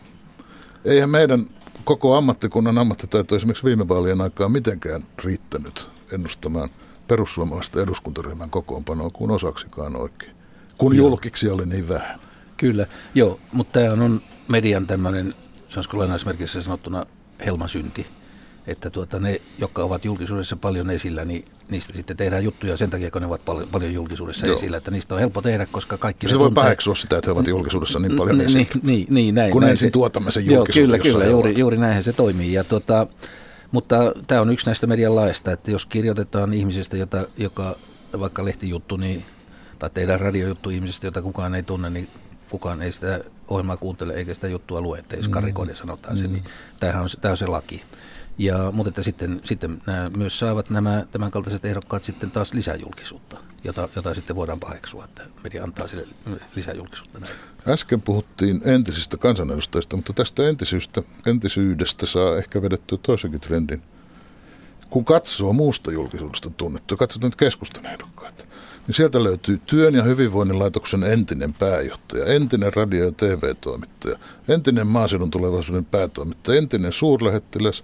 eihän 0.86 1.10
meidän 1.10 1.46
koko 1.84 2.16
ammattikunnan 2.16 2.78
ammattitaito 2.78 3.36
esimerkiksi 3.36 3.64
viime 3.64 3.88
vaalien 3.88 4.22
aikaa 4.22 4.50
mitenkään 4.50 5.04
riittänyt 5.24 5.88
ennustamaan 6.12 6.70
perussuomalaisten 7.08 7.84
eduskuntaryhmän 7.84 8.50
kokoonpanoa 8.50 9.10
kuin 9.10 9.32
osaksikaan 9.32 9.96
oikein. 9.96 10.36
Kun 10.78 10.96
julkiksi 10.96 11.50
oli 11.50 11.66
niin 11.66 11.90
vähän. 11.90 12.20
Kyllä, 12.58 12.88
joo, 13.16 13.40
mutta 13.52 13.80
tämä 13.80 13.94
on 13.94 14.22
median 14.48 14.88
tämmöinen, 14.88 15.34
sanoisiko 15.70 15.98
lainausmerkissä 15.98 16.62
sanottuna 16.62 17.06
helmasynti, 17.46 18.08
että 18.68 18.90
tuota, 18.90 19.20
ne, 19.20 19.42
jotka 19.58 19.84
ovat 19.84 20.06
julkisuudessa 20.06 20.56
paljon 20.56 20.90
esillä, 20.90 21.26
niin 21.26 21.46
niistä 21.70 21.94
sitten 21.94 22.18
tehdään 22.18 22.44
juttuja 22.44 22.78
sen 22.78 22.90
takia, 22.90 23.12
kun 23.12 23.22
ne 23.22 23.28
ovat 23.28 23.46
paljon, 23.46 23.68
paljon 23.72 23.94
julkisuudessa 23.94 24.48
Joo. 24.48 24.58
esillä, 24.58 24.78
että 24.78 24.92
niistä 24.92 25.16
on 25.16 25.20
helppo 25.20 25.42
tehdä, 25.42 25.66
koska 25.66 25.98
kaikki... 25.98 26.28
Se 26.28 26.40
voi 26.40 26.48
tuntee... 26.48 26.64
paheksua 26.64 26.96
sitä, 26.96 27.18
että 27.18 27.28
he 27.28 27.32
ovat 27.32 27.48
julkisuudessa 27.48 28.00
niin 28.00 28.16
paljon 28.16 28.38
niin, 28.38 28.48
esillä. 28.48 28.66
Niin, 28.74 28.84
niin, 28.84 29.08
niin 29.10 29.36
näin. 29.36 29.52
Kun 29.52 29.62
näin 29.62 29.72
ensin 29.72 29.88
se, 29.88 29.92
tuotamme 29.92 30.32
sen 30.32 30.46
julkisuuden, 30.46 30.90
Joo, 30.90 31.04
kyllä, 31.04 31.20
kyllä, 31.20 31.32
juuri, 31.32 31.54
juuri 31.58 31.78
näinhän 31.78 32.04
se 32.04 32.14
toimii. 32.14 32.54
Ja 32.54 32.64
tuota, 32.64 33.08
mutta 33.72 34.14
tämä 34.28 34.42
on 34.42 34.52
yksi 34.52 34.66
näistä 34.66 34.88
median 34.88 35.16
laista, 35.16 35.52
että 35.52 35.72
jos 35.72 35.86
kirjoitetaan 35.86 36.54
ihmisestä, 36.54 36.98
jota, 36.98 37.26
joka 37.38 37.76
vaikka 38.20 38.46
lehtijuttu, 38.46 38.98
niin, 38.98 39.26
tai 39.80 39.90
tehdään 39.90 40.20
radiojuttu 40.20 40.70
ihmisestä, 40.70 41.08
jota 41.08 41.22
kukaan 41.22 41.56
ei 41.56 41.64
tunne, 41.64 41.90
niin 41.90 42.08
kukaan 42.50 42.82
ei 42.82 42.94
sitä 42.94 43.20
ohjelmaa 43.54 43.78
kuuntele 43.78 44.14
eikä 44.14 44.34
sitä 44.34 44.48
juttua 44.48 44.82
lue, 44.82 45.00
että 45.00 45.16
jos 45.16 45.28
mm. 45.28 45.32
karikoiden 45.32 45.76
sanotaan 45.76 46.16
mm. 46.16 46.22
se, 46.22 46.28
niin 46.28 46.44
tämähän 46.80 47.04
on, 47.04 47.10
tämä 47.22 47.32
on 47.32 47.38
se 47.38 47.48
laki. 47.48 47.84
Ja, 48.38 48.72
mutta 48.72 48.90
että 48.90 49.04
sitten, 49.04 49.42
sitten 49.44 49.82
nämä 49.88 50.10
myös 50.10 50.40
saavat 50.40 50.70
nämä 50.70 51.06
tämänkaltaiset 51.12 51.66
ehdokkaat 51.66 52.04
sitten 52.04 52.32
taas 52.32 52.54
lisäjulkisuutta, 52.54 53.38
jota, 53.64 53.90
jota 53.96 54.14
sitten 54.14 54.36
voidaan 54.36 54.60
paheksua, 54.60 55.06
että 55.06 55.24
media 55.44 55.64
antaa 55.64 55.88
sille 55.88 56.08
lisäjulkisuutta. 56.56 57.20
Näin. 57.20 57.34
Äsken 57.68 58.02
puhuttiin 58.02 58.62
entisistä 58.66 59.18
kansanedustajista, 59.18 59.96
mutta 59.96 60.14
tästä 60.14 60.50
entisyydestä, 60.50 61.02
entisyydestä 61.26 62.06
saa 62.06 62.38
ehkä 62.38 62.62
vedettyä 62.62 62.98
toisenkin 63.02 63.40
trendin. 63.42 63.82
Kun 64.90 65.06
katsoo 65.06 65.54
muusta 65.54 65.92
julkisuudesta 65.92 66.50
tunnettua, 66.50 66.98
katsoo 66.98 67.20
nyt 67.24 67.36
keskustan 67.36 67.86
ehdokkaita, 67.86 68.46
niin 68.92 68.98
sieltä 68.98 69.24
löytyy 69.24 69.62
työn 69.66 69.96
ja 69.96 70.04
hyvinvoinnin 70.04 70.60
laitoksen 70.60 71.04
entinen 71.04 71.54
pääjohtaja, 71.54 72.26
entinen 72.26 72.74
radio- 72.74 73.06
ja 73.06 73.12
TV-toimittaja, 73.12 74.20
entinen 74.48 74.88
maaseudun 74.88 75.32
tulevaisuuden 75.32 75.86
päätoimittaja, 75.86 76.58
entinen 76.58 76.94
suurlähettiläs, 76.94 77.84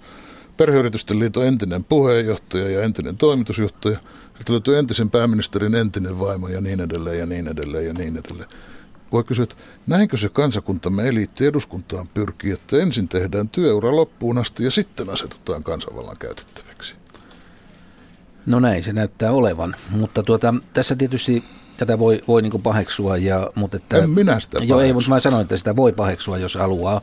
perheyritysten 0.57 1.19
liiton 1.19 1.45
entinen 1.45 1.83
puheenjohtaja 1.83 2.69
ja 2.69 2.83
entinen 2.83 3.17
toimitusjohtaja. 3.17 3.97
Sitten 4.37 4.53
löytyy 4.53 4.77
entisen 4.77 5.09
pääministerin 5.09 5.75
entinen 5.75 6.19
vaimo 6.19 6.47
ja 6.47 6.61
niin 6.61 6.79
edelleen 6.79 7.19
ja 7.19 7.25
niin 7.25 7.47
edelleen 7.47 7.85
ja 7.85 7.93
niin 7.93 8.17
edelleen. 8.17 8.49
Voi 9.11 9.23
kysyä, 9.23 9.43
että 9.43 9.55
näinkö 9.87 10.17
se 10.17 10.29
kansakuntamme 10.29 11.07
eliitti 11.07 11.45
eduskuntaan 11.45 12.07
pyrkii, 12.13 12.51
että 12.51 12.77
ensin 12.77 13.07
tehdään 13.07 13.49
työura 13.49 13.95
loppuun 13.95 14.37
asti 14.37 14.63
ja 14.63 14.71
sitten 14.71 15.09
asetutaan 15.09 15.63
kansanvallan 15.63 16.17
käytettäväksi? 16.19 16.95
No 18.47 18.59
näin 18.59 18.83
se 18.83 18.93
näyttää 18.93 19.31
olevan, 19.31 19.75
mutta 19.89 20.23
tuota, 20.23 20.53
tässä 20.73 20.95
tietysti 20.95 21.43
tätä 21.77 21.99
voi, 21.99 22.21
voi 22.27 22.41
niin 22.41 22.61
paheksua. 22.61 23.17
Ja, 23.17 23.51
mutta 23.55 23.77
että, 23.77 23.97
en 23.97 24.09
minä 24.09 24.39
sitä 24.39 24.57
Joo, 24.63 24.79
ei, 24.79 24.93
mutta 24.93 25.09
mä 25.09 25.19
sanoin, 25.19 25.41
että 25.41 25.57
sitä 25.57 25.75
voi 25.75 25.93
paheksua, 25.93 26.37
jos 26.37 26.55
haluaa. 26.55 27.01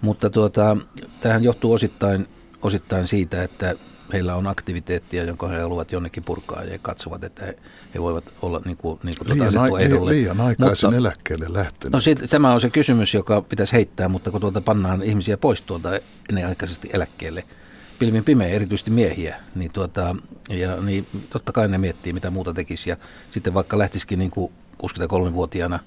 Mutta 0.00 0.30
tuota, 0.30 0.76
tähän 1.20 1.44
johtuu 1.44 1.72
osittain, 1.72 2.26
osittain 2.62 3.06
siitä, 3.06 3.42
että 3.42 3.74
heillä 4.12 4.36
on 4.36 4.46
aktiviteettia, 4.46 5.24
jonka 5.24 5.48
he 5.48 5.60
haluavat 5.60 5.92
jonnekin 5.92 6.24
purkaa 6.24 6.64
ja 6.64 6.78
katsovat, 6.78 7.24
että 7.24 7.44
he, 7.44 7.56
he 7.94 8.02
voivat 8.02 8.24
olla 8.42 8.60
niin 8.64 8.76
kuin, 8.76 8.98
niin 9.02 9.14
kuin 9.18 9.38
liian, 9.38 9.52
tuota 9.52 9.80
ehdolle. 9.80 10.10
liian 10.10 10.40
aikaisin 10.40 10.86
mutta, 10.86 10.98
eläkkeelle 10.98 11.46
lähtenyt. 11.48 11.92
No 11.92 12.00
sit, 12.00 12.20
tämä 12.30 12.52
on 12.52 12.60
se 12.60 12.70
kysymys, 12.70 13.14
joka 13.14 13.42
pitäisi 13.42 13.72
heittää, 13.72 14.08
mutta 14.08 14.30
kun 14.30 14.40
tuolta 14.40 14.60
pannaan 14.60 15.02
ihmisiä 15.02 15.36
pois 15.36 15.60
tuolta 15.60 15.88
ennenaikaisesti 16.28 16.90
eläkkeelle, 16.92 17.44
pilvin 17.98 18.24
pimeä, 18.24 18.48
erityisesti 18.48 18.90
miehiä, 18.90 19.36
niin, 19.54 19.72
tuota, 19.72 20.16
ja, 20.50 20.76
niin 20.76 21.06
totta 21.30 21.52
kai 21.52 21.68
ne 21.68 21.78
miettii, 21.78 22.12
mitä 22.12 22.30
muuta 22.30 22.54
tekisi. 22.54 22.90
Ja 22.90 22.96
sitten 23.30 23.54
vaikka 23.54 23.78
lähtisikin 23.78 24.18
niin 24.18 24.30
kuin 24.30 24.52
63-vuotiaana 24.82 25.78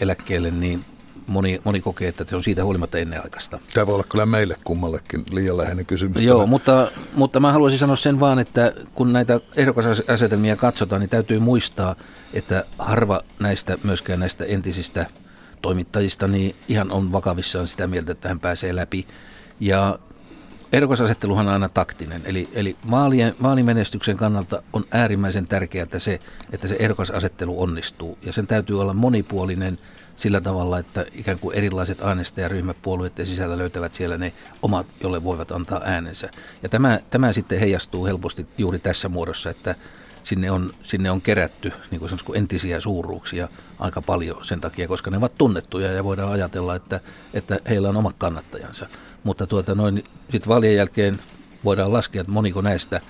eläkkeelle, 0.00 0.50
niin 0.50 0.84
moni, 1.26 1.60
moni 1.64 1.80
kokee, 1.80 2.08
että 2.08 2.24
se 2.24 2.36
on 2.36 2.42
siitä 2.42 2.64
huolimatta 2.64 2.98
ennenaikaista. 2.98 3.58
Tämä 3.74 3.86
voi 3.86 3.94
olla 3.94 4.04
kyllä 4.04 4.26
meille 4.26 4.56
kummallekin 4.64 5.24
liian 5.32 5.56
läheinen 5.56 5.86
kysymys. 5.86 6.22
Joo, 6.22 6.46
mutta, 6.46 6.90
mutta 7.14 7.40
mä 7.40 7.52
haluaisin 7.52 7.78
sanoa 7.78 7.96
sen 7.96 8.20
vaan, 8.20 8.38
että 8.38 8.72
kun 8.94 9.12
näitä 9.12 9.40
ehdokasasetelmia 9.56 10.56
katsotaan, 10.56 11.00
niin 11.00 11.10
täytyy 11.10 11.38
muistaa, 11.38 11.96
että 12.32 12.64
harva 12.78 13.20
näistä, 13.38 13.78
myöskään 13.82 14.20
näistä 14.20 14.44
entisistä 14.44 15.06
toimittajista, 15.62 16.26
niin 16.26 16.56
ihan 16.68 16.90
on 16.90 17.12
vakavissaan 17.12 17.66
sitä 17.66 17.86
mieltä, 17.86 18.12
että 18.12 18.28
hän 18.28 18.40
pääsee 18.40 18.76
läpi. 18.76 19.06
Ja 19.60 19.98
ehdokasasetteluhan 20.76 21.46
on 21.46 21.52
aina 21.52 21.68
taktinen, 21.68 22.22
eli, 22.24 22.48
eli 22.52 22.76
vaalien, 22.90 23.34
vaalimenestyksen 23.42 24.16
kannalta 24.16 24.62
on 24.72 24.84
äärimmäisen 24.90 25.48
tärkeää 25.48 25.82
että 25.82 25.98
se, 25.98 26.20
että 26.52 26.68
se 26.68 26.76
ehdokasasettelu 26.78 27.62
onnistuu, 27.62 28.18
ja 28.22 28.32
sen 28.32 28.46
täytyy 28.46 28.80
olla 28.80 28.92
monipuolinen 28.92 29.78
sillä 30.16 30.40
tavalla, 30.40 30.78
että 30.78 31.06
ikään 31.12 31.38
kuin 31.38 31.56
erilaiset 31.56 32.02
äänestäjäryhmät 32.02 32.76
puolueiden 32.82 33.26
sisällä 33.26 33.58
löytävät 33.58 33.94
siellä 33.94 34.18
ne 34.18 34.32
omat, 34.62 34.86
jolle 35.02 35.24
voivat 35.24 35.52
antaa 35.52 35.80
äänensä. 35.84 36.30
Ja 36.62 36.68
tämä, 36.68 37.00
tämä 37.10 37.32
sitten 37.32 37.60
heijastuu 37.60 38.06
helposti 38.06 38.46
juuri 38.58 38.78
tässä 38.78 39.08
muodossa, 39.08 39.50
että 39.50 39.74
sinne 40.22 40.50
on, 40.50 40.74
sinne 40.82 41.10
on 41.10 41.22
kerätty 41.22 41.72
niin 41.90 42.00
kuin 42.00 42.38
entisiä 42.38 42.80
suuruuksia 42.80 43.48
aika 43.78 44.02
paljon 44.02 44.44
sen 44.44 44.60
takia, 44.60 44.88
koska 44.88 45.10
ne 45.10 45.16
ovat 45.16 45.38
tunnettuja 45.38 45.92
ja 45.92 46.04
voidaan 46.04 46.32
ajatella, 46.32 46.74
että, 46.74 47.00
että 47.34 47.60
heillä 47.68 47.88
on 47.88 47.96
omat 47.96 48.16
kannattajansa. 48.18 48.88
Mutta 49.26 49.46
tuota 49.46 49.74
noin, 49.74 50.04
sitten 50.30 50.48
vaalien 50.48 50.76
jälkeen 50.76 51.20
voidaan 51.64 51.92
laskea, 51.92 52.20
että 52.20 52.32
moniko 52.32 52.60
näistä 52.60 53.00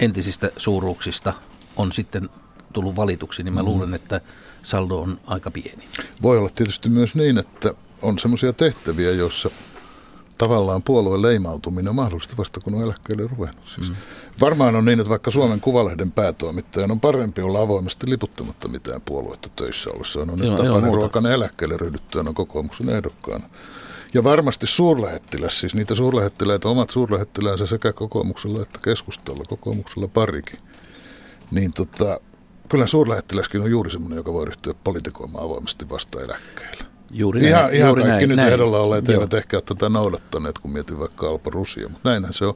entisistä 0.00 0.50
suuruuksista 0.56 1.32
on 1.76 1.92
sitten 1.92 2.28
tullut 2.72 2.96
valituksi, 2.96 3.42
niin 3.42 3.54
mä 3.54 3.62
mm. 3.62 3.66
luulen, 3.66 3.94
että 3.94 4.20
saldo 4.62 4.98
on 4.98 5.20
aika 5.26 5.50
pieni. 5.50 5.88
Voi 6.22 6.38
olla 6.38 6.48
tietysti 6.54 6.88
myös 6.88 7.14
niin, 7.14 7.38
että 7.38 7.74
on 8.02 8.18
semmoisia 8.18 8.52
tehtäviä, 8.52 9.10
joissa 9.10 9.50
tavallaan 10.38 10.82
puolueen 10.82 11.22
leimautuminen 11.22 11.88
on 11.88 11.94
mahdollista 11.94 12.36
vasta 12.36 12.60
kun 12.60 12.74
on 12.74 12.82
eläkkeelle 12.82 13.26
ruvennut. 13.26 13.68
Siis 13.68 13.90
mm. 13.90 13.96
Varmaan 14.40 14.76
on 14.76 14.84
niin, 14.84 15.00
että 15.00 15.10
vaikka 15.10 15.30
Suomen 15.30 15.60
Kuvalehden 15.60 16.12
päätoimittajan 16.12 16.90
on 16.90 17.00
parempi 17.00 17.42
olla 17.42 17.60
avoimesti 17.60 18.10
liputtamatta 18.10 18.68
mitään 18.68 19.00
puoluetta 19.04 19.48
töissä 19.56 19.90
ollessa. 19.90 20.20
On 20.20 20.38
nyt 20.38 20.56
Tapani 20.56 20.94
Ruokanen 20.94 21.32
eläkkeelle 21.32 21.76
ryhdyttyään 21.76 22.28
on 22.28 22.34
kokoomuksen 22.34 22.88
ehdokkaana. 22.88 23.48
Ja 24.14 24.24
varmasti 24.24 24.66
suurlähettiläs, 24.66 25.60
siis 25.60 25.74
niitä 25.74 25.94
suurlähettiläitä, 25.94 26.68
omat 26.68 26.90
suurlähettiläänsä 26.90 27.66
sekä 27.66 27.92
kokoomuksella 27.92 28.62
että 28.62 28.78
keskustalla, 28.82 29.44
kokoomuksella 29.48 30.08
parikin. 30.08 30.58
Niin 31.50 31.72
tota, 31.72 32.20
kyllä 32.68 32.86
suurlähettiläskin 32.86 33.60
on 33.60 33.70
juuri 33.70 33.90
semmoinen, 33.90 34.16
joka 34.16 34.32
voi 34.32 34.44
ryhtyä 34.44 34.74
politikoimaan 34.84 35.44
avoimesti 35.44 35.88
vasta 35.88 36.20
eläkkeelle. 36.20 36.84
Juuri 37.10 37.44
ihan, 37.46 37.62
näin, 37.62 37.74
ihan 37.74 37.88
juuri 37.88 38.02
kaikki 38.02 38.18
näin, 38.18 38.28
nyt 38.28 38.36
näin. 38.36 38.52
ehdolla 38.52 38.80
olleet 38.80 39.08
Joo. 39.08 39.14
eivät 39.14 39.34
ehkä 39.34 39.56
ole 39.56 39.62
tätä 39.62 39.88
noudattaneet, 39.88 40.58
kun 40.58 40.70
mietin 40.70 40.98
vaikka 40.98 41.28
Alpa 41.28 41.50
Rusia, 41.50 41.88
mutta 41.88 42.08
näinhän 42.08 42.34
se 42.34 42.46
on. 42.46 42.54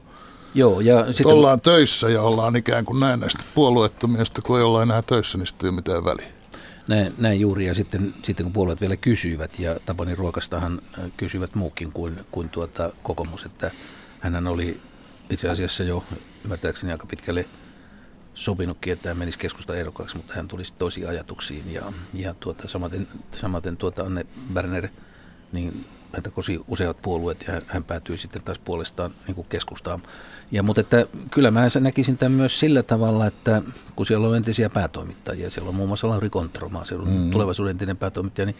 Joo, 0.53 0.79
ja 0.79 1.13
sitten... 1.13 1.33
Ollaan 1.33 1.61
töissä 1.61 2.09
ja 2.09 2.21
ollaan 2.21 2.55
ikään 2.55 2.85
kuin 2.85 2.99
näin 2.99 3.19
näistä 3.19 3.43
puolueettomia, 3.55 4.23
kun 4.43 4.57
ei 4.57 4.63
olla 4.63 4.83
enää 4.83 5.01
töissä, 5.01 5.37
niin 5.37 5.47
sitten 5.47 5.67
ei 5.67 5.69
ole 5.69 5.75
mitään 5.75 6.05
väliä. 6.05 6.32
Näin, 6.87 7.13
näin 7.17 7.39
juuri, 7.39 7.65
ja 7.65 7.73
sitten, 7.73 8.13
sitten 8.23 8.43
kun 8.43 8.53
puolueet 8.53 8.81
vielä 8.81 8.97
kysyivät, 8.97 9.59
ja 9.59 9.79
Tapani 9.85 10.15
Ruokastahan 10.15 10.81
kysyvät 11.17 11.55
muukin 11.55 11.91
kuin, 11.91 12.25
kuin 12.31 12.49
tuota 12.49 12.91
kokoomus, 13.03 13.45
että 13.45 13.71
hän 14.19 14.47
oli 14.47 14.79
itse 15.29 15.49
asiassa 15.49 15.83
jo 15.83 16.03
ymmärtääkseni 16.43 16.91
aika 16.91 17.07
pitkälle 17.07 17.45
sopinutkin, 18.33 18.93
että 18.93 19.09
hän 19.09 19.17
menisi 19.17 19.39
keskusta 19.39 19.75
ehdokkaaksi, 19.75 20.17
mutta 20.17 20.33
hän 20.33 20.47
tuli 20.47 20.63
toisiin 20.77 21.09
ajatuksiin. 21.09 21.73
Ja, 21.73 21.93
ja 22.13 22.33
tuota, 22.39 22.67
samaten, 22.67 23.07
samaten 23.31 23.77
tuota 23.77 24.03
Anne 24.03 24.25
Berner, 24.53 24.87
niin 25.51 25.85
häntä 26.13 26.31
kosi 26.31 26.59
useat 26.67 27.01
puolueet 27.01 27.45
ja 27.47 27.61
hän 27.67 27.83
päätyi 27.83 28.17
sitten 28.17 28.43
taas 28.43 28.59
puolestaan 28.59 29.11
niin 29.27 29.45
keskustaan. 29.49 30.03
Ja, 30.53 30.63
mutta 30.63 30.81
että, 30.81 31.05
kyllä 31.31 31.51
mä 31.51 31.67
näkisin 31.79 32.17
tämän 32.17 32.31
myös 32.31 32.59
sillä 32.59 32.83
tavalla, 32.83 33.27
että 33.27 33.61
kun 33.95 34.05
siellä 34.05 34.27
on 34.27 34.37
entisiä 34.37 34.69
päätoimittajia, 34.69 35.49
siellä 35.49 35.69
on 35.69 35.75
muun 35.75 35.89
muassa 35.89 36.09
Lauri 36.09 36.29
Kontro, 36.29 36.69
maaseudun 36.69 37.09
mm. 37.09 37.31
tulevaisuuden 37.31 37.71
entinen 37.71 37.97
päätoimittaja, 37.97 38.45
niin 38.45 38.55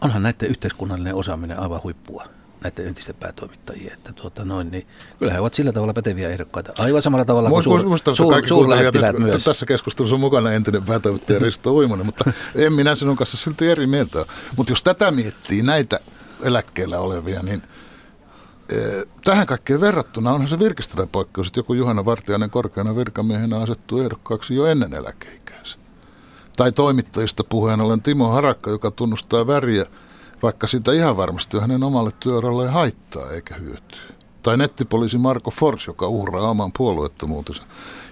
onhan 0.00 0.22
näiden 0.22 0.50
yhteiskunnallinen 0.50 1.14
osaaminen 1.14 1.60
aivan 1.60 1.82
huippua 1.82 2.24
näiden 2.64 2.86
entisten 2.86 3.14
päätoimittajien. 3.14 3.92
Että 3.92 4.12
tuota 4.12 4.44
noin, 4.44 4.70
niin 4.70 4.86
kyllä 5.18 5.32
he 5.32 5.40
ovat 5.40 5.54
sillä 5.54 5.72
tavalla 5.72 5.92
päteviä 5.92 6.28
ehdokkaita. 6.28 6.72
Aivan 6.78 7.02
samalla 7.02 7.24
tavalla 7.24 7.50
kuin 7.50 7.64
suur, 7.64 7.98
suur, 8.14 8.48
suurlähettiläät 8.48 9.18
myös. 9.18 9.44
Tässä 9.44 9.66
keskustelussa 9.66 10.16
on 10.16 10.20
mukana 10.20 10.52
entinen 10.52 10.82
päätoimittaja 10.82 11.38
Risto 11.44 11.72
Uimonen, 11.72 12.06
mutta 12.06 12.32
en 12.54 12.72
minä 12.72 12.94
sinun 12.94 13.16
kanssa 13.16 13.36
silti 13.36 13.70
eri 13.70 13.86
mieltä 13.86 14.24
Mutta 14.56 14.72
jos 14.72 14.82
tätä 14.82 15.10
miettii, 15.10 15.62
näitä 15.62 16.00
eläkkeellä 16.42 16.98
olevia, 16.98 17.42
niin 17.42 17.62
tähän 19.24 19.46
kaikkeen 19.46 19.80
verrattuna 19.80 20.30
onhan 20.30 20.48
se 20.48 20.58
virkistävä 20.58 21.06
poikkeus, 21.06 21.46
että 21.46 21.58
joku 21.60 21.74
Juhana 21.74 22.04
Vartiainen 22.04 22.50
korkeana 22.50 22.96
virkamiehenä 22.96 23.58
asettuu 23.58 24.00
ehdokkaaksi 24.00 24.54
jo 24.54 24.66
ennen 24.66 24.94
eläkeikänsä. 24.94 25.78
Tai 26.56 26.72
toimittajista 26.72 27.44
puheen 27.44 27.80
ollen 27.80 28.02
Timo 28.02 28.28
Harakka, 28.28 28.70
joka 28.70 28.90
tunnustaa 28.90 29.46
väriä– 29.46 29.86
vaikka 30.42 30.66
sitä 30.66 30.92
ihan 30.92 31.16
varmasti 31.16 31.56
on 31.56 31.60
hänen 31.60 31.82
omalle 31.82 32.10
työuralleen 32.20 32.70
haittaa 32.70 33.30
eikä 33.30 33.54
hyötyä. 33.54 34.00
Tai 34.42 34.56
nettipoliisi 34.56 35.18
Marko 35.18 35.50
Fors, 35.50 35.86
joka 35.86 36.08
uhraa 36.08 36.50
oman 36.50 36.72
puolueettomuutensa. 36.76 37.62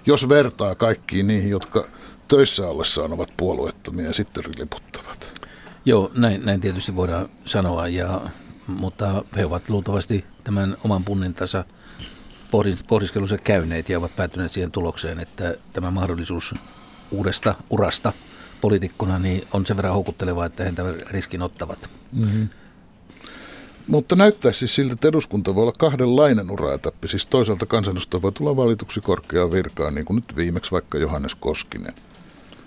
Jos 0.05 0.29
vertaa 0.29 0.75
kaikkiin 0.75 1.27
niihin, 1.27 1.49
jotka 1.49 1.85
töissä 2.27 2.67
ollessaan 2.67 3.13
ovat 3.13 3.33
puolueettomia 3.37 4.05
ja 4.05 4.13
sitten 4.13 4.43
liputtavat. 4.57 5.41
Joo, 5.85 6.11
näin, 6.15 6.45
näin 6.45 6.61
tietysti 6.61 6.95
voidaan 6.95 7.29
sanoa, 7.45 7.87
ja, 7.87 8.21
mutta 8.67 9.23
he 9.35 9.45
ovat 9.45 9.69
luultavasti 9.69 10.25
tämän 10.49 10.77
oman 10.83 11.03
punnintansa 11.03 11.65
pohdiskelussa 12.87 13.37
käyneet 13.37 13.89
ja 13.89 13.97
ovat 13.97 14.15
päätyneet 14.15 14.51
siihen 14.51 14.71
tulokseen, 14.71 15.19
että 15.19 15.55
tämä 15.73 15.91
mahdollisuus 15.91 16.55
uudesta 17.11 17.55
urasta– 17.69 18.13
poliitikkona, 18.61 19.19
niin 19.19 19.47
on 19.53 19.65
sen 19.65 19.77
verran 19.77 19.93
houkuttelevaa, 19.93 20.45
että 20.45 20.63
he 20.63 20.71
tämän 20.71 20.95
riskin 21.09 21.41
ottavat. 21.41 21.89
Mm-hmm. 22.13 22.49
Mutta 23.87 24.15
näyttää 24.15 24.51
siis 24.51 24.75
siltä, 24.75 24.93
että 24.93 25.07
eduskunta 25.07 25.55
voi 25.55 25.61
olla 25.61 25.71
kahdenlainen 25.71 26.51
uraetappi. 26.51 27.07
Siis 27.07 27.25
toisaalta 27.25 27.65
kansanedustaja 27.65 28.21
voi 28.21 28.31
tulla 28.31 28.55
valituksi 28.55 29.01
korkeaan 29.01 29.51
virkaan, 29.51 29.95
niin 29.95 30.05
kuin 30.05 30.15
nyt 30.15 30.35
viimeksi 30.35 30.71
vaikka 30.71 30.97
Johannes 30.97 31.35
Koskinen. 31.35 31.93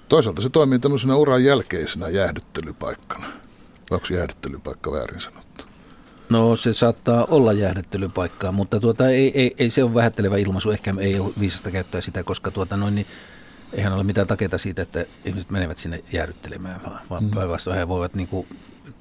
Toisaalta 0.09 0.43
se 0.43 0.49
toimii 0.49 0.79
tämmöisenä 0.79 1.17
uran 1.17 1.45
jälkeisenä 1.45 2.09
jäähdyttelypaikkana. 2.09 3.27
Onko 3.91 4.07
jäähdyttelypaikka 4.11 4.93
väärin 4.93 5.21
sanottu? 5.21 5.65
No 6.33 6.57
se 6.57 6.73
saattaa 6.73 7.25
olla 7.25 7.53
jäähdyttelypaikkaa, 7.53 8.53
mutta 8.53 8.81
tuota, 8.81 9.09
ei, 9.09 9.41
ei, 9.41 9.55
ei, 9.59 9.71
se 9.71 9.85
ole 9.85 9.95
vähättelevä 9.95 10.37
ilmaisu. 10.37 10.71
Ehkä 10.71 10.95
ei 10.99 11.21
ole 11.21 11.33
viisasta 11.41 11.71
käyttää 11.71 12.01
sitä, 12.01 12.25
koska 12.25 12.51
tuota, 12.51 12.77
noin, 12.77 12.95
niin 12.95 13.07
eihän 13.73 13.93
ole 13.93 14.05
mitään 14.05 14.27
takeita 14.27 14.59
siitä, 14.59 14.83
että 14.83 15.07
ihmiset 15.25 15.51
menevät 15.51 15.79
sinne 15.79 16.05
jäädyttelemään, 16.13 16.81
vaan, 17.11 17.25
mm. 17.25 17.31
päinvastoin 17.31 17.77
he 17.77 17.89
voivat 17.89 18.15
niin 18.15 18.29
kuin 18.29 18.47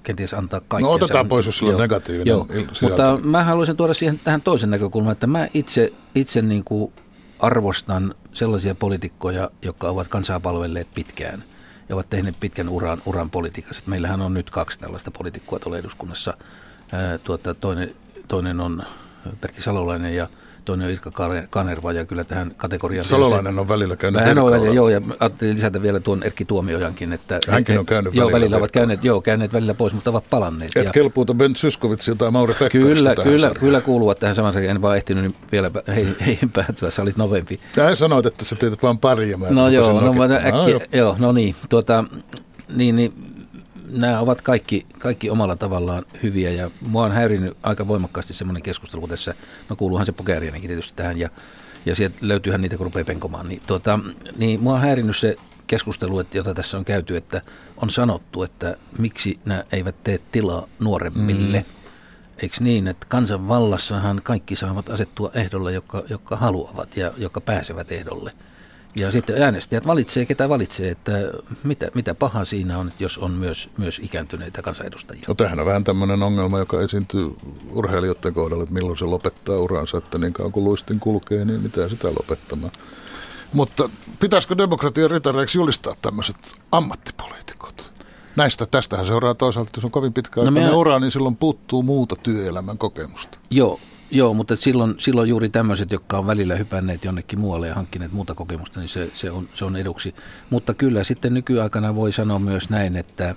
kenties 0.03 0.33
antaa 0.33 0.59
kaikkea. 0.59 0.87
No 0.87 0.93
otetaan 0.93 1.27
pois, 1.27 1.45
jos 1.45 1.61
on 1.61 1.77
negatiivinen 1.77 2.27
joo. 2.27 2.47
Mutta 2.81 3.19
mä 3.23 3.43
haluaisin 3.43 3.77
tuoda 3.77 3.93
siihen 3.93 4.19
tähän 4.23 4.41
toisen 4.41 4.69
näkökulman, 4.69 5.11
että 5.11 5.27
mä 5.27 5.47
itse, 5.53 5.93
itse 6.15 6.41
niin 6.41 6.63
kuin 6.63 6.93
arvostan 7.39 8.15
sellaisia 8.33 8.75
poliitikkoja, 8.75 9.51
jotka 9.61 9.89
ovat 9.89 10.07
kansaa 10.07 10.39
palvelleet 10.39 10.87
pitkään 10.93 11.43
ja 11.89 11.95
ovat 11.95 12.09
tehneet 12.09 12.39
pitkän 12.39 12.69
uran, 12.69 13.01
uran 13.05 13.29
politiikassa. 13.29 13.83
Meillähän 13.85 14.21
on 14.21 14.33
nyt 14.33 14.49
kaksi 14.49 14.79
tällaista 14.79 15.11
poliitikkoa 15.11 15.59
tuolla 15.59 15.77
eduskunnassa. 15.77 16.37
Ää, 16.91 17.17
tuota, 17.17 17.53
toinen, 17.53 17.95
toinen 18.27 18.59
on 18.59 18.83
Pertti 19.41 19.61
Salolainen 19.61 20.15
ja 20.15 20.27
toinen 20.65 20.87
on 20.87 20.93
Irka 20.93 21.11
Kanerva 21.49 21.93
ja 21.93 22.05
kyllä 22.05 22.23
tähän 22.23 22.53
kategoriaan... 22.57 23.05
Salolainen 23.05 23.59
on 23.59 23.67
välillä 23.67 23.95
käynyt 23.95 24.21
Hän 24.21 24.39
on 24.39 24.51
välillä, 24.51 24.75
joo, 24.75 24.89
ja 24.89 25.01
ajattelin 25.19 25.55
lisätä 25.55 25.81
vielä 25.81 25.99
tuon 25.99 26.23
Erkki 26.23 26.45
Tuomiojankin, 26.45 27.13
että... 27.13 27.39
Hänkin 27.47 27.79
on 27.79 27.85
käynyt 27.85 28.13
joo, 28.13 28.25
välillä. 28.25 28.39
välillä 28.39 28.57
ovat 28.57 28.71
käyneet, 28.71 29.03
joo, 29.03 29.21
käyneet 29.21 29.53
välillä 29.53 29.73
pois, 29.73 29.93
mutta 29.93 30.09
ovat 30.09 30.23
palanneet. 30.29 30.71
Et 30.75 30.85
ja, 30.85 30.91
kelpuuta 30.91 31.33
Ben 31.33 31.55
Syskovitsia 31.55 32.15
tai 32.15 32.31
Mauri 32.31 32.53
Pekkarista 32.53 32.79
Kyllä, 32.79 33.15
kyllä, 33.15 33.41
sarjaan. 33.41 33.59
kyllä 33.59 33.81
kuuluvat 33.81 34.19
tähän 34.19 34.35
samaan 34.35 34.53
sarjaan. 34.53 34.75
En 34.75 34.81
vaan 34.81 34.97
ehtinyt 34.97 35.23
niin 35.23 35.35
vielä 35.51 35.71
heihin, 35.95 36.15
heihin 36.25 36.49
päätyä, 36.49 36.91
sä 36.91 37.01
olit 37.01 37.17
novempi. 37.17 37.59
Tähän 37.75 37.97
sanoit, 37.97 38.25
että 38.25 38.45
sä 38.45 38.55
teet 38.55 38.83
vaan 38.83 38.97
pari 38.99 39.31
ja 39.31 39.37
mä 39.37 39.45
No 39.49 39.69
joo, 39.69 40.01
no, 40.01 40.23
äkkiä, 40.23 40.51
joo. 40.51 40.81
joo, 40.93 41.15
no 41.19 41.31
niin, 41.31 41.55
tuota, 41.69 42.03
niin, 42.75 42.95
niin 42.95 43.30
nämä 43.91 44.19
ovat 44.19 44.41
kaikki, 44.41 44.85
kaikki 44.99 45.29
omalla 45.29 45.55
tavallaan 45.55 46.05
hyviä 46.23 46.51
ja 46.51 46.71
mua 46.81 47.05
on 47.05 47.11
häirinyt 47.11 47.57
aika 47.63 47.87
voimakkaasti 47.87 48.33
semmoinen 48.33 48.63
keskustelu, 48.63 49.07
tässä, 49.07 49.35
no 49.69 49.75
kuuluuhan 49.75 50.05
se 50.05 50.11
Pokerianenkin 50.11 50.67
tietysti 50.67 50.93
tähän 50.95 51.17
ja, 51.17 51.29
ja 51.85 51.95
sieltä 51.95 52.17
löytyyhän 52.21 52.61
niitä, 52.61 52.77
kun 52.77 52.85
rupeaa 52.85 53.05
penkomaan, 53.05 53.47
niin, 53.47 53.61
tuota, 53.67 53.99
niin 54.37 54.63
mua 54.63 54.73
on 54.73 54.81
häirinyt 54.81 55.17
se 55.17 55.37
keskustelu, 55.67 56.19
että, 56.19 56.37
jota 56.37 56.53
tässä 56.53 56.77
on 56.77 56.85
käyty, 56.85 57.17
että 57.17 57.41
on 57.77 57.89
sanottu, 57.89 58.43
että 58.43 58.77
miksi 58.97 59.39
nämä 59.45 59.63
eivät 59.71 59.95
tee 60.03 60.19
tilaa 60.31 60.67
nuoremmille. 60.79 61.59
Mm. 61.59 61.65
Eikö 62.37 62.55
niin, 62.59 62.87
että 62.87 63.05
kansanvallassahan 63.09 64.21
kaikki 64.23 64.55
saavat 64.55 64.89
asettua 64.89 65.31
ehdolle, 65.33 65.73
jotka, 65.73 66.03
jotka 66.09 66.35
haluavat 66.35 66.97
ja 66.97 67.11
jotka 67.17 67.41
pääsevät 67.41 67.91
ehdolle. 67.91 68.31
Ja 68.95 69.11
sitten 69.11 69.41
äänestäjät 69.41 69.87
valitsee, 69.87 70.25
ketä 70.25 70.49
valitsee, 70.49 70.91
että 70.91 71.11
mitä, 71.63 71.91
mitä 71.93 72.15
paha 72.15 72.45
siinä 72.45 72.77
on, 72.77 72.91
jos 72.99 73.17
on 73.17 73.31
myös, 73.31 73.69
myös 73.77 73.99
ikääntyneitä 74.03 74.61
kansanedustajia. 74.61 75.23
No 75.27 75.33
tämähän 75.33 75.59
on 75.59 75.65
vähän 75.65 75.83
tämmöinen 75.83 76.23
ongelma, 76.23 76.59
joka 76.59 76.81
esiintyy 76.81 77.35
urheilijoiden 77.71 78.33
kohdalla, 78.33 78.63
että 78.63 78.75
milloin 78.75 78.97
se 78.97 79.05
lopettaa 79.05 79.57
uransa, 79.57 79.97
että 79.97 80.17
niin 80.17 80.33
kauan 80.33 80.51
kuin 80.51 80.63
luistin 80.63 80.99
kulkee, 80.99 81.45
niin 81.45 81.61
mitä 81.61 81.89
sitä 81.89 82.07
lopettamaan. 82.07 82.71
Mutta 83.53 83.89
pitäisikö 84.19 84.57
demokratian 84.57 85.11
ritareiksi 85.11 85.57
julistaa 85.57 85.95
tämmöiset 86.01 86.35
ammattipoliitikot? 86.71 87.91
Näistä, 88.35 88.65
tästähän 88.65 89.07
seuraa 89.07 89.33
toisaalta, 89.33 89.69
että 89.69 89.77
jos 89.77 89.85
on 89.85 89.91
kovin 89.91 90.13
pitkä 90.13 90.41
No 90.41 90.79
ura, 90.79 90.99
niin 90.99 91.11
silloin 91.11 91.35
puuttuu 91.35 91.83
muuta 91.83 92.15
työelämän 92.15 92.77
kokemusta. 92.77 93.37
Joo, 93.49 93.79
joo 94.11 94.33
mutta 94.33 94.55
silloin, 94.55 94.95
silloin 94.97 95.29
juuri 95.29 95.49
tämmöiset, 95.49 95.91
jotka 95.91 96.17
on 96.17 96.27
välillä 96.27 96.55
hypänneet 96.55 97.05
jonnekin 97.05 97.39
muualle 97.39 97.67
ja 97.67 97.75
hankkineet 97.75 98.11
muuta 98.11 98.35
kokemusta, 98.35 98.79
niin 98.79 98.89
se, 98.89 99.11
se, 99.13 99.31
on, 99.31 99.49
se 99.53 99.65
on 99.65 99.75
eduksi. 99.75 100.15
Mutta 100.49 100.73
kyllä 100.73 101.03
sitten 101.03 101.33
nykyaikana 101.33 101.95
voi 101.95 102.11
sanoa 102.11 102.39
myös 102.39 102.69
näin, 102.69 102.97
että, 102.97 103.35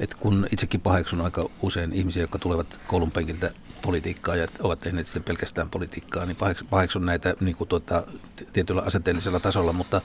että 0.00 0.16
kun 0.20 0.46
itsekin 0.52 0.80
paheksun 0.80 1.20
aika 1.20 1.50
usein 1.62 1.92
ihmisiä, 1.92 2.22
jotka 2.22 2.38
tulevat 2.38 2.80
koulun 2.86 3.10
penkiltä 3.10 3.50
politiikkaa 3.82 4.36
ja 4.36 4.48
ovat 4.60 4.80
tehneet 4.80 5.06
sitten 5.06 5.24
pelkästään 5.24 5.70
politiikkaa, 5.70 6.26
niin 6.26 6.36
paheks- 6.36 6.66
paheksun 6.70 7.06
näitä 7.06 7.34
niin 7.40 7.56
kuin 7.56 7.68
tuota, 7.68 8.02
tietyllä 8.52 8.82
asenteellisella 8.82 9.40
tasolla, 9.40 9.72
mutta, 9.72 10.00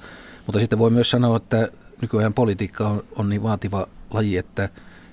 mutta 0.45 0.59
sitten 0.59 0.79
voi 0.79 0.89
myös 0.89 1.09
sanoa, 1.09 1.37
että 1.37 1.69
nykyajan 2.01 2.33
politiikka 2.33 2.87
on, 2.87 3.03
on 3.15 3.29
niin 3.29 3.43
vaativa 3.43 3.87
laji, 4.11 4.37
että, 4.37 4.69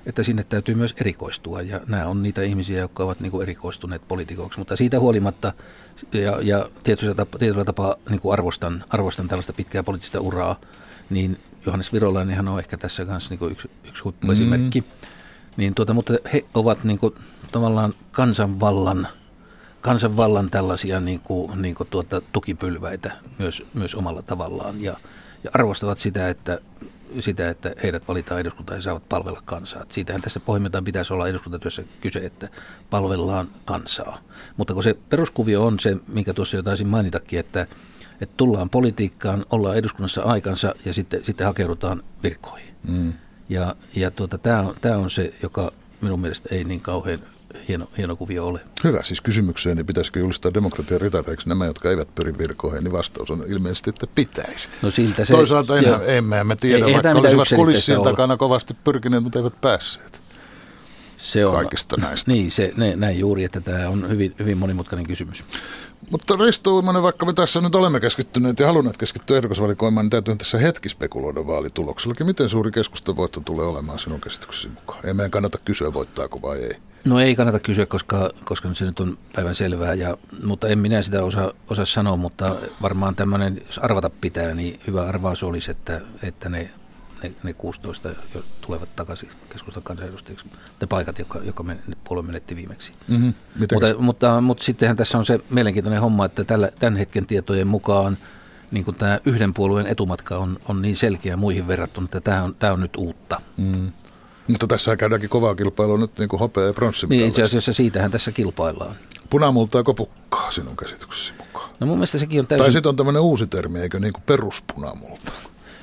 että 0.06 0.22
sinne 0.22 0.44
täytyy 0.44 0.74
myös 0.74 0.94
erikoistua 1.00 1.62
ja 1.62 1.80
nämä 1.86 2.06
on 2.06 2.22
niitä 2.22 2.42
ihmisiä, 2.42 2.80
jotka 2.80 3.04
ovat 3.04 3.20
niin 3.20 3.30
kuin 3.30 3.42
erikoistuneet 3.42 4.08
poliitikoiksi, 4.08 4.58
mutta 4.58 4.76
siitä 4.76 5.00
huolimatta 5.00 5.52
ja, 6.12 6.38
ja 6.42 6.68
tietyllä 6.82 7.14
tapaa, 7.14 7.38
tietyllä 7.38 7.64
tapaa 7.64 7.94
niin 8.10 8.20
kuin 8.20 8.32
arvostan, 8.32 8.84
arvostan 8.90 9.28
tällaista 9.28 9.52
pitkää 9.52 9.82
poliittista 9.82 10.20
uraa, 10.20 10.60
niin 11.10 11.38
Johannes 11.66 11.92
Virolainenhan 11.92 12.48
on 12.48 12.58
ehkä 12.58 12.76
tässä 12.76 13.04
kanssa 13.04 13.30
niin 13.30 13.38
kuin 13.38 13.52
yksi, 13.52 13.70
yksi 13.88 14.02
huippuesimerkki. 14.02 14.80
Mm. 14.80 14.86
Niin 15.56 15.74
tuota, 15.74 15.94
mutta 15.94 16.14
he 16.32 16.44
ovat 16.54 16.84
niin 16.84 16.98
kuin, 16.98 17.14
tavallaan 17.52 17.94
kansanvallan, 18.12 19.08
kansanvallan 19.80 20.50
tällaisia 20.50 21.00
niin 21.00 21.20
kuin, 21.20 21.62
niin 21.62 21.74
kuin 21.74 21.88
tuota, 21.90 22.20
tukipylväitä 22.20 23.12
myös, 23.38 23.62
myös 23.74 23.94
omalla 23.94 24.22
tavallaan 24.22 24.82
ja, 24.82 24.96
ja 25.44 25.50
arvostavat 25.54 25.98
sitä, 25.98 26.28
että 26.28 26.58
sitä, 27.20 27.48
että 27.48 27.74
heidät 27.82 28.08
valitaan 28.08 28.40
eduskuntaan 28.40 28.78
ja 28.78 28.82
saavat 28.82 29.08
palvella 29.08 29.42
kansaa. 29.44 29.84
Siitähän 29.88 30.22
tässä 30.22 30.40
pohjimmiltaan 30.40 30.84
pitäisi 30.84 31.12
olla 31.12 31.28
eduskuntatyössä 31.28 31.82
kyse, 32.00 32.18
että 32.18 32.48
palvellaan 32.90 33.48
kansaa. 33.64 34.18
Mutta 34.56 34.74
kun 34.74 34.82
se 34.82 34.94
peruskuvio 35.08 35.66
on 35.66 35.80
se, 35.80 35.96
minkä 36.08 36.34
tuossa 36.34 36.56
jo 36.56 36.62
taisin 36.62 36.88
mainitakin, 36.88 37.40
että, 37.40 37.66
että 38.20 38.34
tullaan 38.36 38.70
politiikkaan, 38.70 39.44
ollaan 39.50 39.76
eduskunnassa 39.76 40.22
aikansa 40.22 40.74
ja 40.84 40.94
sitten, 40.94 41.24
sitten 41.24 41.46
hakeudutaan 41.46 42.02
virkoihin. 42.22 42.74
Mm. 42.88 43.12
Ja, 43.48 43.76
ja 43.96 44.10
tuota, 44.10 44.38
tämä 44.38 44.60
on, 44.60 44.74
tää 44.80 44.98
on 44.98 45.10
se, 45.10 45.34
joka 45.42 45.72
minun 46.00 46.20
mielestä 46.20 46.48
ei 46.52 46.64
niin 46.64 46.80
kauhean 46.80 47.18
hieno, 47.68 47.86
hieno 47.98 48.16
kuvio 48.16 48.46
ole. 48.46 48.60
Hyvä, 48.84 49.02
siis 49.02 49.20
kysymykseen, 49.20 49.76
niin 49.76 49.86
pitäisikö 49.86 50.20
julistaa 50.20 50.54
demokratian 50.54 51.00
ritareiksi 51.00 51.48
nämä, 51.48 51.66
jotka 51.66 51.90
eivät 51.90 52.14
pyri 52.14 52.38
virkoihin, 52.38 52.84
niin 52.84 52.92
vastaus 52.92 53.30
on 53.30 53.44
ilmeisesti, 53.48 53.90
että 53.90 54.06
pitäisi. 54.14 54.68
No 54.82 54.90
siltä 54.90 55.24
se, 55.24 55.32
Toisaalta 55.32 55.78
enää, 55.78 56.00
emme 56.02 56.44
me 56.44 56.56
tiedä, 56.56 56.86
Ei- 56.86 56.92
vaikka 56.92 57.12
olisivat 57.12 57.48
kulissien 57.56 58.02
takana 58.02 58.36
kovasti 58.36 58.76
pyrkineet, 58.84 59.22
mutta 59.22 59.38
eivät 59.38 59.60
päässeet 59.60 60.22
se 61.22 61.46
on, 61.46 61.54
kaikista 61.54 61.96
näistä. 61.96 62.32
Niin, 62.32 62.50
se, 62.50 62.72
ne, 62.76 62.96
näin 62.96 63.18
juuri, 63.18 63.44
että 63.44 63.60
tämä 63.60 63.88
on 63.88 64.08
hyvin, 64.08 64.34
hyvin 64.38 64.58
monimutkainen 64.58 65.06
kysymys. 65.06 65.44
Mutta 66.10 66.36
Risto 66.36 66.74
Uimanen, 66.74 67.02
vaikka 67.02 67.26
me 67.26 67.32
tässä 67.32 67.60
nyt 67.60 67.74
olemme 67.74 68.00
keskittyneet 68.00 68.58
ja 68.58 68.66
halunneet 68.66 68.96
keskittyä 68.96 69.36
ehdokasvalikoimaan, 69.36 70.04
niin 70.04 70.10
täytyy 70.10 70.36
tässä 70.36 70.58
hetki 70.58 70.88
spekuloida 70.88 71.46
vaalituloksellakin. 71.46 72.26
Miten 72.26 72.48
suuri 72.48 72.70
keskustevoitto 72.70 73.40
tulee 73.40 73.66
olemaan 73.66 73.98
sinun 73.98 74.20
käsityksesi 74.20 74.68
mukaan? 74.68 75.06
Ei 75.06 75.14
meidän 75.14 75.30
kannata 75.30 75.58
kysyä, 75.64 75.92
voittaako 75.92 76.42
vai 76.42 76.58
ei. 76.58 76.76
No 77.04 77.20
ei 77.20 77.36
kannata 77.36 77.60
kysyä, 77.60 77.86
koska, 77.86 78.30
koska 78.44 78.74
se 78.74 78.84
nyt 78.84 79.00
on 79.00 79.18
päivän 79.34 79.54
selvää, 79.54 79.94
ja, 79.94 80.16
mutta 80.44 80.68
en 80.68 80.78
minä 80.78 81.02
sitä 81.02 81.22
osaa, 81.22 81.52
osaa 81.68 81.84
sanoa, 81.84 82.16
mutta 82.16 82.56
varmaan 82.82 83.14
tämmöinen, 83.14 83.62
jos 83.66 83.78
arvata 83.78 84.10
pitää, 84.10 84.54
niin 84.54 84.80
hyvä 84.86 85.06
arvaus 85.06 85.42
olisi, 85.42 85.70
että, 85.70 86.00
että 86.22 86.48
ne, 86.48 86.70
ne, 87.22 87.32
ne 87.42 87.52
16 87.52 88.08
jo 88.08 88.42
tulevat 88.60 88.96
takaisin 88.96 89.28
keskustan 89.48 89.82
kansanedustajiksi, 89.82 90.46
ne 90.80 90.86
paikat, 90.86 91.18
jotka, 91.18 91.38
jotka 91.42 91.62
men, 91.62 91.78
ne 91.86 91.96
puolue 92.04 92.26
menetti 92.26 92.56
viimeksi. 92.56 92.92
Mm-hmm. 93.08 93.34
Mutta, 93.58 93.94
mutta, 93.98 94.40
mutta 94.40 94.64
sittenhän 94.64 94.96
tässä 94.96 95.18
on 95.18 95.24
se 95.24 95.40
mielenkiintoinen 95.50 96.00
homma, 96.00 96.24
että 96.24 96.44
tällä, 96.44 96.70
tämän 96.78 96.96
hetken 96.96 97.26
tietojen 97.26 97.66
mukaan 97.66 98.18
niin 98.70 98.84
kuin 98.84 98.96
tämä 98.96 99.20
yhden 99.24 99.54
puolueen 99.54 99.86
etumatka 99.86 100.36
on, 100.36 100.60
on 100.68 100.82
niin 100.82 100.96
selkeä 100.96 101.36
muihin 101.36 101.68
verrattuna, 101.68 102.04
että 102.04 102.20
tämä 102.20 102.42
on, 102.42 102.54
tämä 102.54 102.72
on 102.72 102.80
nyt 102.80 102.96
uutta. 102.96 103.40
Mm. 103.56 103.92
Mutta 104.52 104.66
tässä 104.66 104.96
käydäänkin 104.96 105.30
kovaa 105.30 105.54
kilpailua 105.54 105.98
nyt 105.98 106.18
niin 106.18 106.28
kuin 106.28 106.40
hopea- 106.40 106.64
ja 106.64 106.72
Niin 107.08 107.26
itse 107.26 107.42
asiassa 107.42 107.72
siitähän 107.72 108.10
tässä 108.10 108.32
kilpaillaan. 108.32 108.96
Punamultaa 109.30 109.84
pukkaa 109.96 110.50
sinun 110.50 110.76
käsityksesi 110.76 111.32
mukaan? 111.38 111.70
No 111.80 111.86
mun 111.86 111.96
mielestä 111.96 112.18
sekin 112.18 112.40
on 112.40 112.46
täysin... 112.46 112.64
Tai 112.64 112.72
sitten 112.72 112.88
on 112.88 112.96
tämmöinen 112.96 113.22
uusi 113.22 113.46
termi, 113.46 113.80
eikö 113.80 113.98
niin 113.98 114.12
kuin 114.12 114.22
peruspunamulta? 114.26 115.32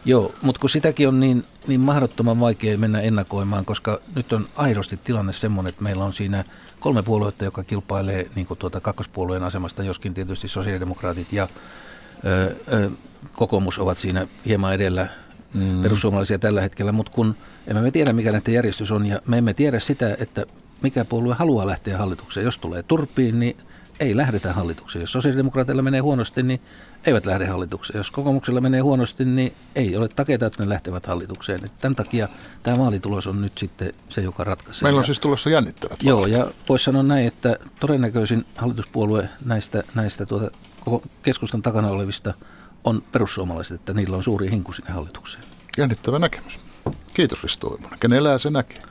Joo, 0.05 0.33
mutta 0.41 0.61
kun 0.61 0.69
sitäkin 0.69 1.07
on 1.07 1.19
niin, 1.19 1.43
niin 1.67 1.79
mahdottoman 1.79 2.39
vaikea 2.39 2.77
mennä 2.77 3.01
ennakoimaan, 3.01 3.65
koska 3.65 4.01
nyt 4.15 4.33
on 4.33 4.47
aidosti 4.55 4.99
tilanne 5.03 5.33
semmoinen, 5.33 5.69
että 5.69 5.83
meillä 5.83 6.03
on 6.03 6.13
siinä 6.13 6.43
kolme 6.79 7.03
puoluetta, 7.03 7.45
joka 7.45 7.63
kilpailee 7.63 8.29
niin 8.35 8.47
kuin 8.47 8.57
tuota 8.57 8.81
kakkospuolueen 8.81 9.43
asemasta, 9.43 9.83
joskin 9.83 10.13
tietysti 10.13 10.47
sosiaalidemokraatit 10.47 11.33
ja 11.33 11.47
ö, 12.25 12.55
ö, 12.73 12.89
kokoomus 13.33 13.79
ovat 13.79 13.97
siinä 13.97 14.27
hieman 14.45 14.73
edellä 14.73 15.07
mm. 15.53 15.81
perussuomalaisia 15.81 16.39
tällä 16.39 16.61
hetkellä, 16.61 16.91
mutta 16.91 17.11
kun 17.11 17.35
emme 17.67 17.81
me 17.81 17.91
tiedä, 17.91 18.13
mikä 18.13 18.31
näiden 18.31 18.53
järjestys 18.53 18.91
on, 18.91 19.05
ja 19.05 19.21
me 19.27 19.37
emme 19.37 19.53
tiedä 19.53 19.79
sitä, 19.79 20.17
että 20.19 20.45
mikä 20.81 21.05
puolue 21.05 21.35
haluaa 21.35 21.67
lähteä 21.67 21.97
hallitukseen. 21.97 22.43
Jos 22.43 22.57
tulee 22.57 22.83
turpiin, 22.83 23.39
niin 23.39 23.57
ei 23.99 24.17
lähdetä 24.17 24.53
hallitukseen. 24.53 25.01
Jos 25.01 25.11
sosiaalidemokraateilla 25.11 25.81
menee 25.81 25.99
huonosti, 25.99 26.43
niin 26.43 26.61
eivät 27.05 27.25
lähde 27.25 27.45
hallitukseen. 27.45 27.97
Jos 27.97 28.11
kokoomuksella 28.11 28.61
menee 28.61 28.81
huonosti, 28.81 29.25
niin 29.25 29.53
ei 29.75 29.97
ole 29.97 30.07
takeita, 30.07 30.45
että 30.45 30.63
ne 30.63 30.69
lähtevät 30.69 31.05
hallitukseen. 31.05 31.65
Et 31.65 31.71
tämän 31.81 31.95
takia 31.95 32.27
tämä 32.63 32.77
vaalitulos 32.77 33.27
on 33.27 33.41
nyt 33.41 33.57
sitten 33.57 33.93
se, 34.09 34.21
joka 34.21 34.43
ratkaisee. 34.43 34.83
Meillä 34.83 34.99
on 34.99 35.05
siis 35.05 35.19
tulossa 35.19 35.49
jännittävät 35.49 36.03
Joo, 36.03 36.19
vaalit. 36.19 36.33
ja 36.37 36.47
voisi 36.69 36.85
sanoa 36.85 37.03
näin, 37.03 37.27
että 37.27 37.59
todennäköisin 37.79 38.45
hallituspuolue 38.55 39.29
näistä, 39.45 39.83
näistä 39.95 40.25
tuota, 40.25 40.51
koko 40.79 41.01
keskustan 41.23 41.61
takana 41.61 41.89
olevista 41.89 42.33
on 42.83 43.03
perussuomalaiset, 43.11 43.79
että 43.79 43.93
niillä 43.93 44.17
on 44.17 44.23
suuri 44.23 44.51
hinku 44.51 44.73
sinne 44.73 44.91
hallitukseen. 44.91 45.43
Jännittävä 45.77 46.19
näkemys. 46.19 46.59
Kiitos 47.13 47.43
Risto 47.43 47.67
Uimanen. 47.67 47.99
Kenellä 47.99 48.39
se 48.39 48.49
näkee? 48.49 48.81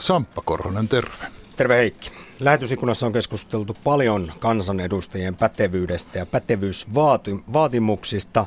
Samppa 0.00 0.42
Korhonen, 0.44 0.88
terve. 0.88 1.26
Terve 1.56 1.76
Heikki. 1.76 2.10
Lähetysikunassa 2.40 3.06
on 3.06 3.12
keskusteltu 3.12 3.76
paljon 3.84 4.32
kansanedustajien 4.38 5.36
pätevyydestä 5.36 6.18
ja 6.18 6.26
pätevyysvaatimuksista. 6.26 8.46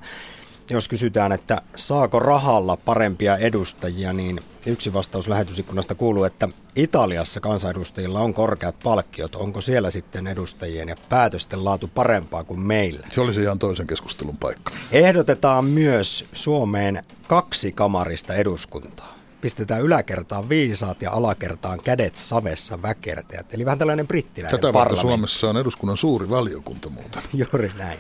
Jos 0.69 0.88
kysytään, 0.88 1.32
että 1.32 1.62
saako 1.75 2.19
rahalla 2.19 2.78
parempia 2.78 3.38
edustajia, 3.38 4.13
niin 4.13 4.39
yksi 4.65 4.93
vastaus 4.93 5.28
lähetysikkunasta 5.28 5.95
kuuluu, 5.95 6.23
että 6.23 6.49
Italiassa 6.75 7.39
kansanedustajilla 7.39 8.19
on 8.19 8.34
korkeat 8.34 8.75
palkkiot. 8.84 9.36
Onko 9.36 9.62
siellä 9.62 9.89
sitten 9.89 10.28
edustajien 10.28 10.89
ja 10.89 10.95
päätösten 11.10 11.65
laatu 11.65 11.88
parempaa 11.88 12.43
kuin 12.43 12.60
meillä? 12.60 13.08
Se 13.10 13.21
olisi 13.21 13.41
ihan 13.41 13.60
toisen 13.60 13.88
keskustelun 13.88 14.38
paikka. 14.38 14.71
Ehdotetaan 14.91 15.65
myös 15.65 16.25
Suomeen 16.34 17.04
kaksi 17.28 17.71
kamarista 17.71 18.36
eduskuntaa. 18.36 19.15
pistetään 19.41 19.82
yläkertaan 19.82 20.49
viisaat 20.49 21.01
ja 21.01 21.12
alakertaan 21.12 21.80
kädet 21.84 22.15
savessa 22.15 22.82
väkertäjät. 22.82 23.54
Eli 23.54 23.65
vähän 23.65 23.80
tällainen 23.80 24.08
brittiläinen 24.08 24.60
Tätä 24.60 24.73
varten 24.73 24.97
Suomessa 24.97 25.49
on 25.49 25.58
eduskunnan 25.58 25.97
suuri 25.97 26.30
valiokunta 26.30 26.89
muuten. 26.89 27.21
Juuri 27.51 27.71
näin. 27.78 27.99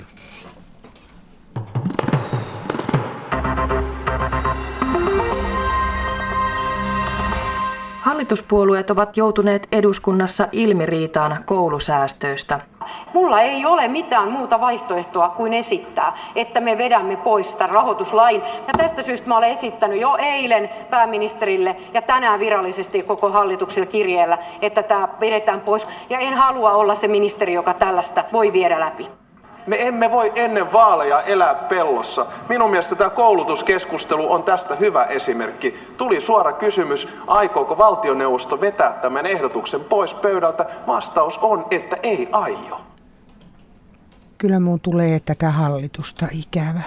Hallituspuolueet 8.15 8.91
ovat 8.91 9.17
joutuneet 9.17 9.67
eduskunnassa 9.71 10.47
ilmiriitaan 10.51 11.43
koulusäästöistä. 11.45 12.59
Mulla 13.13 13.41
ei 13.41 13.65
ole 13.65 13.87
mitään 13.87 14.31
muuta 14.31 14.61
vaihtoehtoa 14.61 15.29
kuin 15.29 15.53
esittää, 15.53 16.17
että 16.35 16.59
me 16.59 16.77
vedämme 16.77 17.15
pois 17.15 17.55
tämän 17.55 17.73
rahoituslain. 17.73 18.41
Ja 18.41 18.73
tästä 18.77 19.03
syystä 19.03 19.27
mä 19.27 19.37
olen 19.37 19.51
esittänyt 19.51 20.01
jo 20.01 20.15
eilen 20.19 20.69
pääministerille 20.89 21.75
ja 21.93 22.01
tänään 22.01 22.39
virallisesti 22.39 23.03
koko 23.03 23.29
hallitukselle 23.29 23.87
kirjeellä, 23.87 24.37
että 24.61 24.83
tämä 24.83 25.07
vedetään 25.19 25.61
pois. 25.61 25.87
Ja 26.09 26.19
en 26.19 26.33
halua 26.33 26.71
olla 26.71 26.95
se 26.95 27.07
ministeri, 27.07 27.53
joka 27.53 27.73
tällaista 27.73 28.23
voi 28.33 28.53
viedä 28.53 28.79
läpi. 28.79 29.24
Me 29.67 29.87
emme 29.87 30.11
voi 30.11 30.31
ennen 30.35 30.73
vaaleja 30.73 31.21
elää 31.21 31.55
pellossa. 31.55 32.25
Minun 32.49 32.69
mielestä 32.69 32.95
tämä 32.95 33.09
koulutuskeskustelu 33.09 34.31
on 34.31 34.43
tästä 34.43 34.75
hyvä 34.75 35.03
esimerkki. 35.03 35.79
Tuli 35.97 36.21
suora 36.21 36.53
kysymys, 36.53 37.07
aikooko 37.27 37.77
valtioneuvosto 37.77 38.61
vetää 38.61 38.91
tämän 39.01 39.25
ehdotuksen 39.25 39.83
pois 39.83 40.13
pöydältä. 40.13 40.65
Vastaus 40.87 41.37
on, 41.37 41.65
että 41.71 41.97
ei 42.03 42.29
aio. 42.31 42.81
Kyllä 44.37 44.59
mun 44.59 44.79
tulee 44.79 45.19
tätä 45.25 45.49
hallitusta 45.49 46.25
ikävä. 46.31 46.81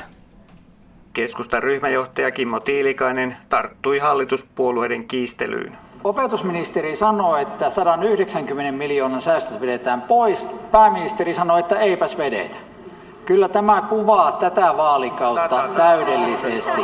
Keskustan 1.13 1.63
ryhmäjohtaja 1.63 2.31
Kimmo 2.31 2.61
Tiilikainen 2.61 3.37
tarttui 3.49 3.99
hallituspuolueiden 3.99 5.09
kiistelyyn. 5.09 5.88
Opetusministeri 6.05 6.97
sanoi, 6.97 7.43
että 7.43 7.71
190 7.71 8.73
miljoonan 8.73 9.23
säästöt 9.23 9.61
vedetään 9.61 10.03
pois. 10.03 10.49
Pääministeri 10.71 11.35
sanoi, 11.35 11.61
että 11.61 11.79
eipäs 11.79 12.19
vedetä. 12.19 12.57
Kyllä 13.25 13.49
tämä 13.49 13.83
kuvaa 13.83 14.33
tätä 14.33 14.77
vaalikautta 14.77 15.69
täydellisesti. 15.77 16.83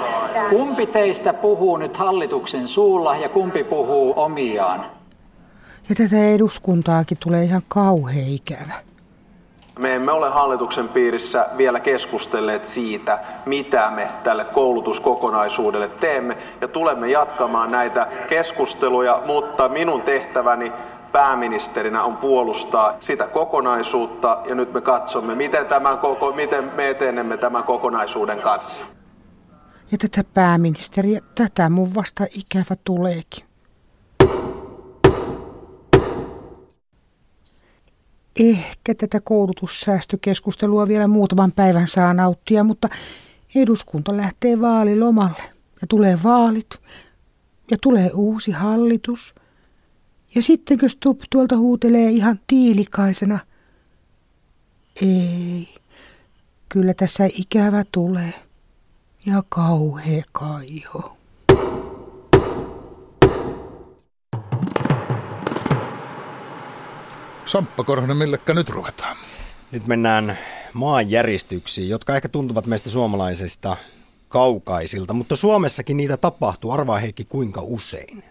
Kumpi 0.51 0.87
teistä 0.87 1.33
puhuu 1.33 1.77
nyt 1.77 1.97
hallituksen 1.97 2.69
suulla 2.69 3.17
ja 3.17 3.29
kumpi 3.29 3.65
puhuu 3.65 4.15
omiaan? 4.17 4.87
Ja 5.89 5.95
tätä 5.95 6.17
eduskuntaakin 6.17 7.19
tulee 7.25 7.45
ihan 7.45 7.63
kauhea 7.69 8.25
ikävä. 8.27 8.75
Me 9.79 9.95
emme 9.95 10.13
ole 10.13 10.29
hallituksen 10.31 10.89
piirissä 10.89 11.47
vielä 11.57 11.81
keskustelleet 11.81 12.67
siitä, 12.67 13.19
mitä 13.47 13.91
me 13.91 14.09
tälle 14.25 14.45
koulutuskokonaisuudelle 14.45 15.89
teemme 15.89 16.39
ja 16.61 16.69
tulemme 16.69 17.09
jatkamaan 17.09 17.71
näitä 17.71 18.07
keskusteluja, 18.29 19.23
mutta 19.27 19.69
minun 19.69 20.03
tehtäväni 20.03 20.73
pääministerinä 21.13 22.05
on 22.05 22.17
puolustaa 22.17 22.97
sitä 23.01 23.27
kokonaisuutta 23.27 24.39
ja 24.45 24.55
nyt 24.55 24.73
me 24.73 24.81
katsomme, 24.81 25.35
miten, 25.35 25.67
tämän 25.67 25.99
koko, 25.99 26.33
miten 26.33 26.73
me 26.75 26.91
etenemme 26.91 27.37
tämän 27.37 27.65
kokonaisuuden 27.65 28.41
kanssa. 28.41 28.85
Ja 29.93 29.99
tätä 29.99 30.31
pääministeriä, 30.35 31.21
tätä 31.35 31.71
mun 31.71 31.89
vasta 31.95 32.25
ikävä 32.25 32.77
tuleekin. 32.85 33.54
Ehkä 38.41 38.95
tätä 38.95 39.21
koulutussäästökeskustelua 39.21 40.89
vielä 40.89 41.07
muutaman 41.09 41.53
päivän 41.53 41.87
saa 41.87 42.15
nauttia, 42.15 42.65
mutta 42.65 42.89
eduskunta 43.55 44.17
lähtee 44.17 44.61
vaalilomalle 44.61 45.43
ja 45.81 45.87
tulee 45.89 46.19
vaalit 46.23 46.71
ja 47.71 47.79
tulee 47.81 48.11
uusi 48.15 48.51
hallitus. 48.51 49.35
Ja 50.35 50.43
sittenkö 50.43 50.89
Stubb 50.89 51.21
tuolta 51.31 51.57
huutelee 51.57 52.11
ihan 52.11 52.41
tiilikaisena? 52.47 53.39
Ei, 55.03 55.75
kyllä 56.69 56.95
tässä 56.95 57.29
ikävä 57.33 57.85
tulee 57.93 58.33
ja 59.27 59.43
kauhea 59.49 60.23
kaiho. 60.33 61.14
Samppa 67.55 67.85
Korhonen, 67.85 68.17
millekä 68.17 68.55
nyt 68.55 68.69
ruvetaan? 68.69 69.17
Nyt 69.71 69.87
mennään 69.87 70.39
maanjäristyksiin, 70.73 71.89
jotka 71.89 72.17
ehkä 72.17 72.29
tuntuvat 72.29 72.67
meistä 72.67 72.91
suomalaisista 72.91 73.77
kaukaisilta, 74.29 75.15
mutta 75.15 75.37
Suomessakin 75.37 75.97
niitä 75.97 76.17
tapahtuu. 76.17 76.71
Arvaa 76.71 76.99
Heikki, 76.99 77.25
kuinka 77.25 77.61
usein? 77.65 78.25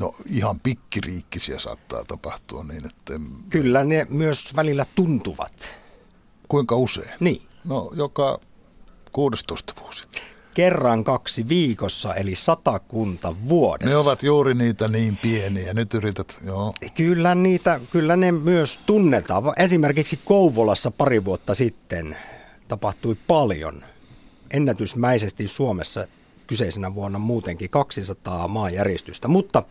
No 0.00 0.14
ihan 0.26 0.60
pikkiriikkisiä 0.60 1.58
saattaa 1.58 2.04
tapahtua 2.04 2.64
niin, 2.64 2.86
että... 2.86 3.20
Kyllä 3.50 3.84
ne 3.84 4.06
myös 4.10 4.56
välillä 4.56 4.86
tuntuvat. 4.94 5.70
Kuinka 6.48 6.76
usein? 6.76 7.14
Niin. 7.20 7.42
No 7.64 7.90
joka 7.94 8.40
16 9.12 9.72
vuosi 9.80 10.04
kerran 10.56 11.04
kaksi 11.04 11.48
viikossa, 11.48 12.14
eli 12.14 12.34
satakunta 12.34 13.34
vuodessa. 13.48 13.90
Ne 13.90 13.96
ovat 13.96 14.22
juuri 14.22 14.54
niitä 14.54 14.88
niin 14.88 15.16
pieniä. 15.16 15.74
Nyt 15.74 15.94
yrität, 15.94 16.38
joo. 16.46 16.74
Kyllä, 16.94 17.34
niitä, 17.34 17.80
kyllä 17.90 18.16
ne 18.16 18.32
myös 18.32 18.80
tunnetaan. 18.86 19.42
Esimerkiksi 19.56 20.20
Kouvolassa 20.24 20.90
pari 20.90 21.24
vuotta 21.24 21.54
sitten 21.54 22.16
tapahtui 22.68 23.14
paljon. 23.26 23.82
Ennätysmäisesti 24.50 25.48
Suomessa 25.48 26.06
kyseisenä 26.46 26.94
vuonna 26.94 27.18
muutenkin 27.18 27.70
200 27.70 28.48
maanjäristystä, 28.48 29.28
mutta 29.28 29.62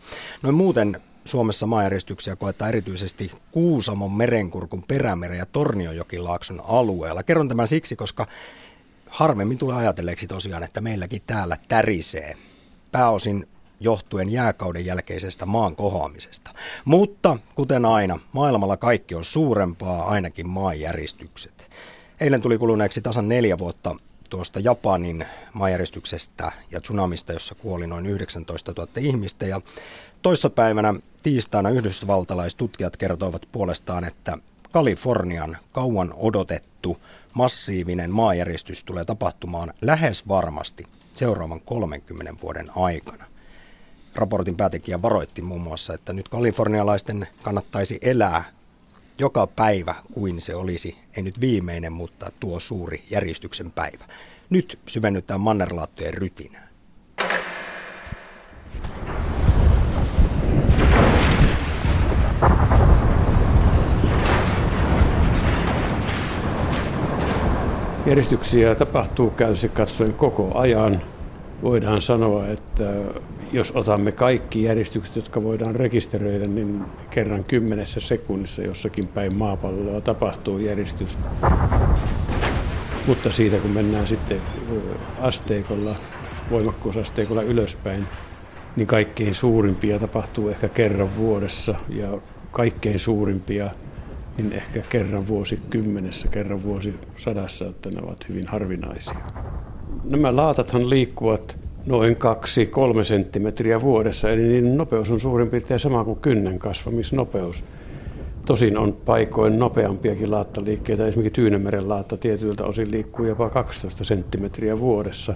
noin 0.42 0.54
muuten 0.54 1.00
Suomessa 1.24 1.66
maanjäristyksiä 1.66 2.36
koetaan 2.36 2.68
erityisesti 2.68 3.32
Kuusamon, 3.50 4.12
Merenkurkun, 4.12 4.84
Perämeren 4.88 5.38
ja 5.38 5.46
Tornionjokilaakson 5.46 6.60
alueella. 6.64 7.22
Kerron 7.22 7.48
tämän 7.48 7.68
siksi, 7.68 7.96
koska 7.96 8.26
harvemmin 9.16 9.58
tulee 9.58 9.76
ajatelleeksi 9.76 10.26
tosiaan, 10.26 10.62
että 10.62 10.80
meilläkin 10.80 11.22
täällä 11.26 11.56
tärisee. 11.68 12.34
Pääosin 12.92 13.48
johtuen 13.80 14.32
jääkauden 14.32 14.86
jälkeisestä 14.86 15.46
maan 15.46 15.76
kohoamisesta. 15.76 16.50
Mutta 16.84 17.38
kuten 17.54 17.84
aina, 17.84 18.18
maailmalla 18.32 18.76
kaikki 18.76 19.14
on 19.14 19.24
suurempaa, 19.24 20.08
ainakin 20.08 20.48
maanjäristykset. 20.48 21.70
Eilen 22.20 22.42
tuli 22.42 22.58
kuluneeksi 22.58 23.00
tasan 23.02 23.28
neljä 23.28 23.58
vuotta 23.58 23.94
tuosta 24.30 24.60
Japanin 24.60 25.24
maanjäristyksestä 25.52 26.52
ja 26.70 26.80
tsunamista, 26.80 27.32
jossa 27.32 27.54
kuoli 27.54 27.86
noin 27.86 28.06
19 28.06 28.72
000 28.76 28.92
ihmistä. 28.96 29.46
Ja 29.46 29.60
toissapäivänä 30.22 30.94
tiistaina 31.22 31.70
yhdysvaltalaistutkijat 31.70 32.96
kertoivat 32.96 33.48
puolestaan, 33.52 34.04
että 34.04 34.38
Kalifornian 34.72 35.56
kauan 35.72 36.14
odotettu 36.16 36.96
massiivinen 37.36 38.10
maajäristys 38.10 38.84
tulee 38.84 39.04
tapahtumaan 39.04 39.72
lähes 39.80 40.28
varmasti 40.28 40.84
seuraavan 41.14 41.60
30 41.60 42.34
vuoden 42.42 42.70
aikana. 42.76 43.24
Raportin 44.14 44.56
päätekijä 44.56 45.02
varoitti 45.02 45.42
muun 45.42 45.60
muassa, 45.60 45.94
että 45.94 46.12
nyt 46.12 46.28
kalifornialaisten 46.28 47.28
kannattaisi 47.42 47.98
elää 48.02 48.44
joka 49.18 49.46
päivä 49.46 49.94
kuin 50.12 50.40
se 50.40 50.54
olisi, 50.54 50.98
ei 51.16 51.22
nyt 51.22 51.40
viimeinen, 51.40 51.92
mutta 51.92 52.30
tuo 52.40 52.60
suuri 52.60 53.04
järjestyksen 53.10 53.70
päivä. 53.70 54.04
Nyt 54.50 54.78
syvennytään 54.86 55.40
mannerlaattojen 55.40 56.14
rytinään. 56.14 56.65
Järjestyksiä 68.06 68.74
tapahtuu 68.74 69.30
käytössä 69.30 69.68
katsoen 69.68 70.14
koko 70.14 70.50
ajan. 70.54 71.02
Voidaan 71.62 72.02
sanoa, 72.02 72.46
että 72.46 72.92
jos 73.52 73.72
otamme 73.76 74.12
kaikki 74.12 74.62
järjestykset, 74.62 75.16
jotka 75.16 75.42
voidaan 75.42 75.74
rekisteröidä, 75.76 76.46
niin 76.46 76.82
kerran 77.10 77.44
kymmenessä 77.44 78.00
sekunnissa 78.00 78.62
jossakin 78.62 79.08
päin 79.08 79.34
maapalloa 79.34 80.00
tapahtuu 80.00 80.58
järjestys. 80.58 81.18
Mutta 83.06 83.32
siitä 83.32 83.56
kun 83.56 83.70
mennään 83.70 84.06
sitten 84.06 84.38
asteikolla, 85.20 85.96
voimakkuusasteikolla 86.50 87.42
ylöspäin, 87.42 88.06
niin 88.76 88.86
kaikkein 88.86 89.34
suurimpia 89.34 89.98
tapahtuu 89.98 90.48
ehkä 90.48 90.68
kerran 90.68 91.16
vuodessa 91.16 91.74
ja 91.88 92.18
kaikkein 92.50 92.98
suurimpia 92.98 93.70
niin 94.36 94.52
ehkä 94.52 94.82
kerran 94.88 95.26
vuosikymmenessä, 95.26 96.28
kerran 96.28 96.62
vuosisadassa, 96.62 97.66
että 97.66 97.90
ne 97.90 98.02
ovat 98.02 98.28
hyvin 98.28 98.46
harvinaisia. 98.46 99.18
Nämä 100.04 100.36
laatathan 100.36 100.90
liikkuvat 100.90 101.58
noin 101.86 102.16
2-3 103.00 103.04
senttimetriä 103.04 103.80
vuodessa, 103.80 104.30
eli 104.30 104.42
niiden 104.42 104.76
nopeus 104.76 105.10
on 105.10 105.20
suurin 105.20 105.50
piirtein 105.50 105.80
sama 105.80 106.04
kuin 106.04 106.18
kynnen 106.18 106.58
kasvamisnopeus. 106.58 107.64
Tosin 108.46 108.78
on 108.78 108.92
paikoin 108.92 109.58
nopeampiakin 109.58 110.30
laattaliikkeitä, 110.30 111.06
esimerkiksi 111.06 111.34
Tyynemeren 111.34 111.88
laatta 111.88 112.16
tietyiltä 112.16 112.64
osin 112.64 112.90
liikkuu 112.90 113.26
jopa 113.26 113.50
12 113.50 114.04
senttimetriä 114.04 114.78
vuodessa. 114.78 115.34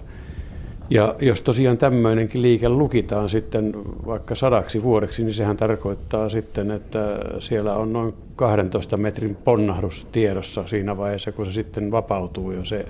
Ja 0.91 1.15
jos 1.21 1.43
tosiaan 1.43 1.79
tämmöinenkin 1.79 2.43
liike 2.43 2.69
lukitaan 2.69 3.29
sitten 3.29 3.73
vaikka 4.07 4.35
sadaksi 4.35 4.83
vuodeksi, 4.83 5.25
niin 5.25 5.35
sehän 5.35 5.57
tarkoittaa 5.57 6.29
sitten, 6.29 6.71
että 6.71 7.19
siellä 7.39 7.75
on 7.75 7.93
noin 7.93 8.15
12 8.37 8.97
metrin 8.97 9.37
ponnahdus 9.45 10.07
tiedossa 10.13 10.67
siinä 10.67 10.97
vaiheessa, 10.97 11.33
kun 11.33 11.45
se 11.45 11.51
sitten 11.51 11.91
vapautuu 11.91 12.53
jo 12.53 12.65
se, 12.65 12.87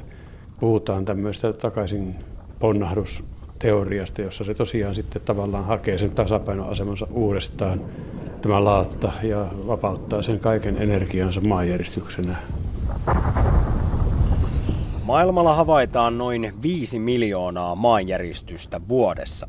puhutaan 0.61 1.05
tämmöistä 1.05 1.53
takaisin 1.53 2.14
ponnahdusteoriasta, 2.59 4.22
jossa 4.22 4.44
se 4.44 4.55
tosiaan 4.55 4.94
sitten 4.94 5.22
tavallaan 5.24 5.64
hakee 5.64 5.98
sen 5.98 6.11
tasapainoasemansa 6.11 7.07
uudestaan 7.11 7.80
tämä 8.42 8.64
laatta 8.64 9.12
ja 9.22 9.46
vapauttaa 9.66 10.22
sen 10.22 10.40
kaiken 10.40 10.76
energiansa 10.76 11.40
maanjäristyksenä. 11.40 12.36
Maailmalla 15.11 15.55
havaitaan 15.55 16.19
noin 16.19 16.53
5 16.63 16.99
miljoonaa 16.99 17.75
maanjäristystä 17.75 18.81
vuodessa. 18.89 19.49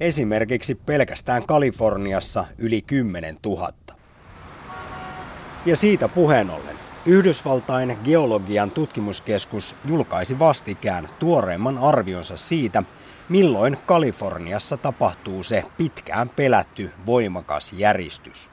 Esimerkiksi 0.00 0.74
pelkästään 0.74 1.46
Kaliforniassa 1.46 2.44
yli 2.58 2.82
10 2.82 3.38
000. 3.46 3.72
Ja 5.66 5.76
siitä 5.76 6.08
puheen 6.08 6.50
ollen, 6.50 6.76
Yhdysvaltain 7.06 7.98
geologian 8.04 8.70
tutkimuskeskus 8.70 9.76
julkaisi 9.84 10.38
vastikään 10.38 11.08
tuoreimman 11.18 11.78
arvionsa 11.78 12.36
siitä, 12.36 12.82
milloin 13.28 13.76
Kaliforniassa 13.86 14.76
tapahtuu 14.76 15.42
se 15.42 15.64
pitkään 15.76 16.28
pelätty 16.28 16.90
voimakas 17.06 17.72
järistys. 17.72 18.50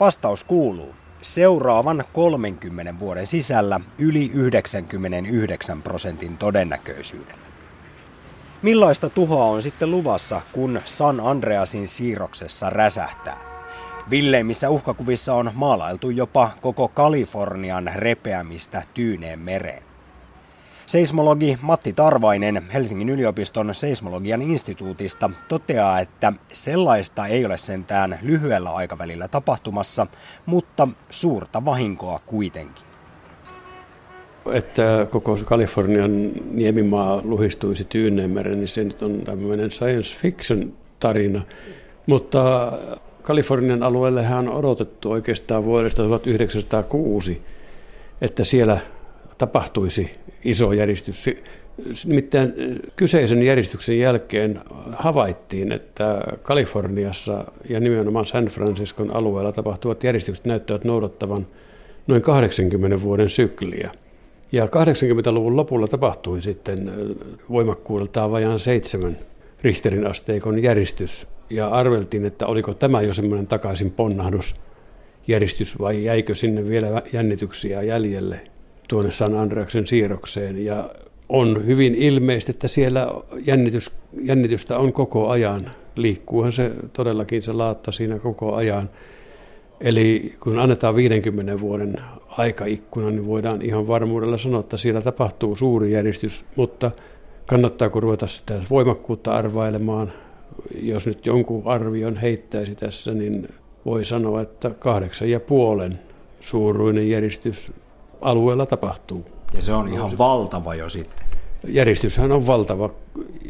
Vastaus 0.00 0.44
kuuluu, 0.44 0.94
seuraavan 1.24 2.04
30 2.12 2.98
vuoden 2.98 3.26
sisällä 3.26 3.80
yli 3.98 4.30
99 4.34 5.82
prosentin 5.82 6.38
todennäköisyydellä. 6.38 7.44
Millaista 8.62 9.10
tuhoa 9.10 9.44
on 9.44 9.62
sitten 9.62 9.90
luvassa, 9.90 10.40
kun 10.52 10.80
San 10.84 11.20
Andreasin 11.20 11.88
siirroksessa 11.88 12.70
räsähtää? 12.70 13.40
Villeimmissä 14.10 14.70
uhkakuvissa 14.70 15.34
on 15.34 15.50
maalailtu 15.54 16.10
jopa 16.10 16.50
koko 16.62 16.88
Kalifornian 16.88 17.90
repeämistä 17.94 18.82
Tyyneen 18.94 19.38
mereen. 19.38 19.83
Seismologi 20.86 21.58
Matti 21.62 21.92
Tarvainen 21.92 22.62
Helsingin 22.74 23.08
yliopiston 23.08 23.74
seismologian 23.74 24.42
instituutista 24.42 25.30
toteaa, 25.48 26.00
että 26.00 26.32
sellaista 26.52 27.26
ei 27.26 27.46
ole 27.46 27.56
sentään 27.56 28.18
lyhyellä 28.22 28.70
aikavälillä 28.70 29.28
tapahtumassa, 29.28 30.06
mutta 30.46 30.88
suurta 31.10 31.64
vahinkoa 31.64 32.20
kuitenkin. 32.26 32.84
Että 34.52 35.06
koko 35.10 35.38
Kalifornian 35.44 36.30
niemimaa 36.50 37.20
luhistuisi 37.24 37.84
Tyyneenmeren, 37.84 38.58
niin 38.58 38.68
se 38.68 38.84
nyt 38.84 39.02
on 39.02 39.20
tämmöinen 39.20 39.70
science 39.70 40.16
fiction 40.16 40.72
tarina. 41.00 41.42
Mutta 42.06 42.72
Kalifornian 43.22 43.82
alueellehan 43.82 44.48
on 44.48 44.54
odotettu 44.54 45.10
oikeastaan 45.10 45.64
vuodesta 45.64 46.02
1906, 46.02 47.42
että 48.20 48.44
siellä 48.44 48.78
tapahtuisi 49.38 50.10
iso 50.44 50.72
järjestys. 50.72 51.26
Nimittäin 52.06 52.52
kyseisen 52.96 53.42
järjestyksen 53.42 53.98
jälkeen 53.98 54.60
havaittiin, 54.92 55.72
että 55.72 56.22
Kaliforniassa 56.42 57.44
ja 57.68 57.80
nimenomaan 57.80 58.26
San 58.26 58.46
Franciscon 58.46 59.16
alueella 59.16 59.52
tapahtuvat 59.52 60.04
järjestykset 60.04 60.44
näyttävät 60.44 60.84
noudattavan 60.84 61.46
noin 62.06 62.22
80 62.22 63.02
vuoden 63.02 63.28
sykliä. 63.28 63.90
Ja 64.52 64.66
80-luvun 64.66 65.56
lopulla 65.56 65.88
tapahtui 65.88 66.42
sitten 66.42 66.92
voimakkuudeltaan 67.50 68.30
vajaan 68.30 68.58
seitsemän 68.58 69.18
Richterin 69.62 70.06
asteikon 70.06 70.62
järjestys. 70.62 71.26
Ja 71.50 71.68
arveltiin, 71.68 72.24
että 72.24 72.46
oliko 72.46 72.74
tämä 72.74 73.00
jo 73.00 73.12
semmoinen 73.12 73.46
takaisin 73.46 73.90
ponnahdus 73.90 74.56
järjestys 75.28 75.78
vai 75.78 76.04
jäikö 76.04 76.34
sinne 76.34 76.68
vielä 76.68 77.02
jännityksiä 77.12 77.82
jäljelle 77.82 78.40
tuonne 78.88 79.10
San 79.10 79.34
Andreaksen 79.34 79.86
siirrokseen 79.86 80.64
ja 80.64 80.90
on 81.28 81.66
hyvin 81.66 81.94
ilmeistä, 81.94 82.50
että 82.50 82.68
siellä 82.68 83.08
jännitys, 83.46 83.90
jännitystä 84.22 84.78
on 84.78 84.92
koko 84.92 85.28
ajan. 85.28 85.70
Liikkuuhan 85.96 86.52
se 86.52 86.72
todellakin 86.92 87.42
se 87.42 87.52
laatta 87.52 87.92
siinä 87.92 88.18
koko 88.18 88.54
ajan. 88.54 88.88
Eli 89.80 90.34
kun 90.40 90.58
annetaan 90.58 90.96
50 90.96 91.60
vuoden 91.60 91.96
aikaikkuna, 92.28 93.10
niin 93.10 93.26
voidaan 93.26 93.62
ihan 93.62 93.88
varmuudella 93.88 94.38
sanoa, 94.38 94.60
että 94.60 94.76
siellä 94.76 95.00
tapahtuu 95.00 95.56
suuri 95.56 95.92
järjestys, 95.92 96.44
mutta 96.56 96.90
kannattaako 97.46 98.00
ruveta 98.00 98.26
sitä 98.26 98.60
voimakkuutta 98.70 99.34
arvailemaan? 99.34 100.12
Jos 100.82 101.06
nyt 101.06 101.26
jonkun 101.26 101.62
arvion 101.64 102.16
heittäisi 102.16 102.74
tässä, 102.74 103.14
niin 103.14 103.48
voi 103.86 104.04
sanoa, 104.04 104.40
että 104.40 104.70
kahdeksan 104.70 105.30
ja 105.30 105.40
puolen 105.40 105.98
suuruinen 106.40 107.10
järjestys 107.10 107.72
alueella 108.24 108.66
tapahtuu. 108.66 109.24
Ja 109.52 109.62
se 109.62 109.72
on 109.72 109.88
ihan 109.88 110.18
valtava 110.18 110.74
jo 110.74 110.88
sitten. 110.88 111.26
Järjestyshän 111.68 112.32
on 112.32 112.46
valtava. 112.46 112.90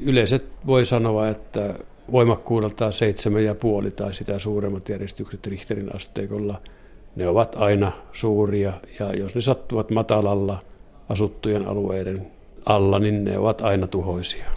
Yleiset 0.02 0.46
voi 0.66 0.84
sanoa, 0.84 1.28
että 1.28 1.74
voimakkuudeltaan 2.12 2.92
seitsemän 2.92 3.44
ja 3.44 3.54
puoli 3.54 3.90
tai 3.90 4.14
sitä 4.14 4.38
suuremmat 4.38 4.88
järjestykset 4.88 5.46
Richterin 5.46 5.94
asteikolla, 5.94 6.60
ne 7.16 7.28
ovat 7.28 7.54
aina 7.58 7.92
suuria 8.12 8.72
ja 9.00 9.14
jos 9.14 9.34
ne 9.34 9.40
sattuvat 9.40 9.90
matalalla 9.90 10.58
asuttujen 11.08 11.68
alueiden 11.68 12.26
alla, 12.66 12.98
niin 12.98 13.24
ne 13.24 13.38
ovat 13.38 13.60
aina 13.60 13.86
tuhoisia. 13.86 14.50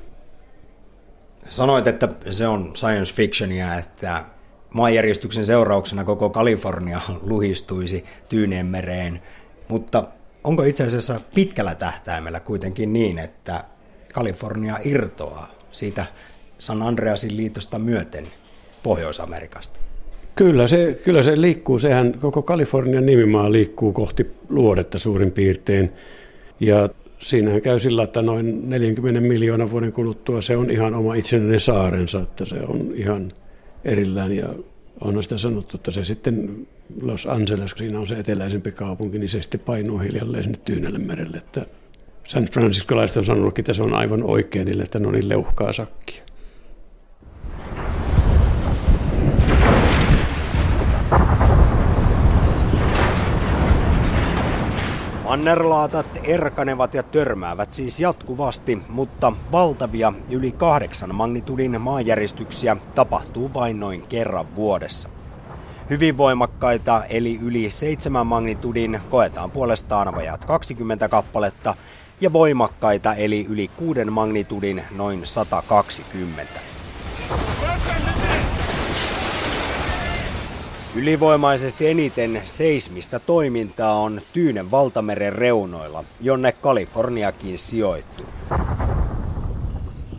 Sanoit, 1.49 1.88
että 1.88 2.09
se 2.30 2.47
on 2.47 2.72
science 2.76 3.13
fictionia, 3.13 3.76
että 3.76 4.26
maanjärjestyksen 4.74 5.45
seurauksena 5.45 6.03
koko 6.03 6.30
Kalifornia 6.30 7.01
luhistuisi 7.22 8.05
Tyyneenmereen. 8.30 9.22
Mutta 9.68 10.03
onko 10.43 10.63
itse 10.63 10.84
asiassa 10.84 11.22
pitkällä 11.36 11.76
tähtäimellä 11.76 12.39
kuitenkin 12.39 12.93
niin, 12.93 13.20
että 13.20 13.63
Kalifornia 14.13 14.78
irtoaa 14.86 15.51
siitä 15.72 16.05
San 16.59 16.82
Andreasin 16.82 17.38
liitosta 17.38 17.80
myöten 17.80 18.26
Pohjois-Amerikasta? 18.84 19.80
Kyllä 20.36 20.68
se, 20.68 20.99
kyllä 21.03 21.22
se 21.22 21.41
liikkuu. 21.41 21.80
Sehän 21.80 22.13
koko 22.22 22.41
Kalifornian 22.41 23.05
nimimaa 23.05 23.51
liikkuu 23.51 23.93
kohti 23.93 24.32
luodetta 24.49 24.99
suurin 24.99 25.32
piirtein. 25.32 25.91
Ja 26.59 26.89
siinähän 27.20 27.61
käy 27.61 27.80
sillä, 27.80 28.03
että 28.03 28.22
noin 28.22 28.70
40 28.70 29.22
miljoonan 29.22 29.72
vuoden 29.72 29.91
kuluttua 29.91 30.41
se 30.41 30.57
on 30.57 30.72
ihan 30.72 30.93
oma 30.93 31.15
itsenäinen 31.15 31.59
saarensa, 31.59 32.22
että 32.22 32.45
se 32.45 32.55
on 32.55 32.91
ihan 32.95 33.32
erillään 33.86 34.32
ja 34.32 34.49
on 35.01 35.23
sitä 35.23 35.37
sanottu, 35.37 35.77
että 35.77 35.91
se 35.91 36.03
sitten 36.03 36.67
Los 37.01 37.25
Angeles, 37.25 37.73
kun 37.73 37.77
siinä 37.79 37.99
on 37.99 38.07
se 38.07 38.19
eteläisempi 38.19 38.71
kaupunki, 38.71 39.19
niin 39.19 39.29
se 39.29 39.41
sitten 39.41 39.59
painuu 39.59 39.99
hiljalleen 39.99 40.43
sinne 40.43 40.59
Tyynelle 40.65 40.99
merelle. 40.99 41.37
Että 41.37 41.65
San 42.27 42.45
Franciscolaiset 42.45 43.17
on 43.17 43.25
sanonut, 43.25 43.59
että 43.59 43.73
se 43.73 43.83
on 43.83 43.93
aivan 43.93 44.23
oikein 44.23 44.65
niille, 44.65 44.83
että 44.83 44.99
on 45.05 45.13
niin 45.13 45.29
leuhkaa 45.29 45.73
sakkia. 45.73 46.23
Mannerlaatat 55.28 56.05
erkanevat 56.23 56.93
ja 56.93 57.03
törmäävät 57.03 57.73
siis 57.73 57.99
jatkuvasti, 57.99 58.82
mutta 58.89 59.34
valtavia 59.51 60.13
yli 60.32 60.51
kahdeksan 60.51 61.15
magnitudin 61.15 61.82
maanjäristyksiä 61.82 62.78
tapahtuu 62.95 63.53
vain 63.53 63.80
noin 63.80 64.01
kerran 64.01 64.55
vuodessa. 64.55 65.09
Hyvin 65.89 66.17
voimakkaita 66.17 67.03
eli 67.09 67.39
yli 67.43 67.69
7 67.69 68.28
magnitudin 68.28 68.99
koetaan 69.09 69.51
puolestaan 69.51 70.15
vajat 70.15 70.45
20 70.45 71.09
kappaletta 71.09 71.75
ja 72.21 72.34
voimakkaita 72.34 73.13
eli 73.13 73.45
yli 73.49 73.67
6 73.67 74.05
magnitudin 74.05 74.84
noin 74.95 75.21
120. 75.23 76.59
Ylivoimaisesti 80.97 81.87
eniten 81.87 82.41
seismistä 82.45 83.19
toimintaa 83.19 83.99
on 83.99 84.21
Tyynen 84.33 84.71
valtameren 84.71 85.33
reunoilla, 85.33 86.03
jonne 86.21 86.51
Kaliforniakin 86.51 87.59
sijoittuu. 87.59 88.25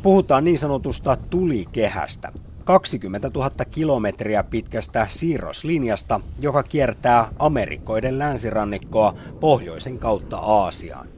Puhutaan 0.03 0.45
niin 0.45 0.59
sanotusta 0.59 1.17
tulikehästä, 1.17 2.33
20 2.65 3.31
000 3.35 3.51
kilometriä 3.71 4.45
pitkästä 4.45 5.07
siirroslinjasta, 5.11 6.21
joka 6.41 6.63
kiertää 6.63 7.29
Amerikoiden 7.39 8.19
länsirannikkoa 8.19 9.15
pohjoisen 9.41 9.99
kautta 9.99 10.37
Aasiaan. 10.37 11.09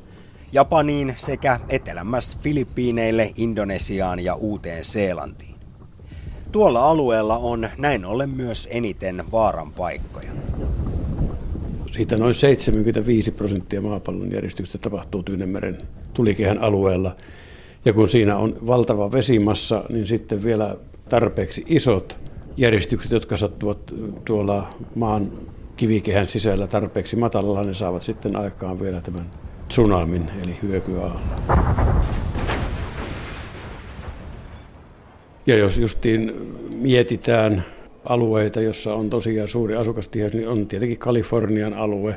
Japaniin 0.52 1.14
sekä 1.16 1.60
etelämmäs 1.68 2.36
Filippiineille, 2.38 3.32
Indonesiaan 3.36 4.20
ja 4.20 4.34
Uuteen 4.34 4.84
Seelantiin. 4.84 5.59
Tuolla 6.52 6.90
alueella 6.90 7.38
on 7.38 7.68
näin 7.78 8.04
ollen 8.04 8.30
myös 8.30 8.68
eniten 8.70 9.24
vaaran 9.32 9.72
paikkoja. 9.72 10.30
Siitä 11.92 12.16
noin 12.16 12.34
75 12.34 13.30
prosenttia 13.30 13.80
maapallon 13.80 14.32
järjestyksistä 14.32 14.78
tapahtuu 14.78 15.22
Tyynemeren 15.22 15.78
tulikehän 16.14 16.62
alueella. 16.62 17.16
Ja 17.84 17.92
kun 17.92 18.08
siinä 18.08 18.36
on 18.36 18.56
valtava 18.66 19.12
vesimassa, 19.12 19.84
niin 19.88 20.06
sitten 20.06 20.44
vielä 20.44 20.76
tarpeeksi 21.08 21.64
isot 21.66 22.18
järjestykset, 22.56 23.10
jotka 23.12 23.36
sattuvat 23.36 23.94
tuolla 24.24 24.74
maan 24.94 25.32
kivikehän 25.76 26.28
sisällä 26.28 26.66
tarpeeksi 26.66 27.16
matalalla, 27.16 27.62
ne 27.62 27.74
saavat 27.74 28.02
sitten 28.02 28.36
aikaan 28.36 28.80
vielä 28.80 29.00
tämän 29.00 29.30
tsunamin 29.68 30.30
eli 30.42 30.56
hyökyaallon. 30.62 31.20
Ja 35.46 35.56
jos 35.56 35.78
justiin 35.78 36.32
mietitään 36.74 37.64
alueita, 38.04 38.60
jossa 38.60 38.94
on 38.94 39.10
tosiaan 39.10 39.48
suuri 39.48 39.76
asukastiheys, 39.76 40.34
niin 40.34 40.48
on 40.48 40.66
tietenkin 40.66 40.98
Kalifornian 40.98 41.74
alue, 41.74 42.16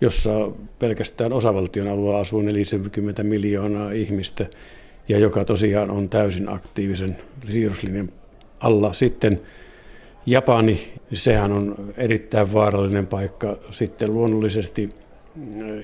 jossa 0.00 0.50
pelkästään 0.78 1.32
osavaltion 1.32 1.88
alueella 1.88 2.20
asuu 2.20 2.42
40 2.42 3.22
miljoonaa 3.22 3.90
ihmistä 3.90 4.46
ja 5.08 5.18
joka 5.18 5.44
tosiaan 5.44 5.90
on 5.90 6.08
täysin 6.08 6.48
aktiivisen 6.48 7.16
siirruslinjan 7.50 8.08
alla. 8.60 8.92
Sitten 8.92 9.40
Japani, 10.26 10.92
sehän 11.12 11.52
on 11.52 11.92
erittäin 11.96 12.52
vaarallinen 12.52 13.06
paikka. 13.06 13.56
Sitten 13.70 14.14
luonnollisesti 14.14 14.90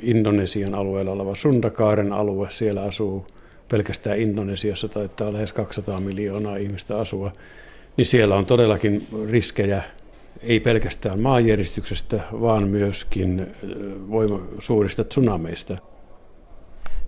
Indonesian 0.03 0.75
alueella 0.75 1.13
oleva 1.13 1.35
Sundakaaren 1.35 2.13
alue, 2.13 2.51
siellä 2.51 2.83
asuu 2.83 3.27
pelkästään 3.71 4.19
Indonesiassa 4.19 4.89
taitaa 4.89 5.33
lähes 5.33 5.53
200 5.53 6.01
miljoonaa 6.01 6.57
ihmistä 6.57 6.99
asua, 6.99 7.33
niin 7.97 8.07
siellä 8.07 8.37
on 8.37 8.47
todellakin 8.47 9.07
riskejä 9.31 9.83
ei 10.43 10.61
pelkästään 10.61 11.21
maanjäristyksestä, 11.21 12.21
vaan 12.33 12.69
myöskin 12.69 13.47
voima, 14.11 14.41
suurista 14.59 15.05
tsunameista. 15.05 15.77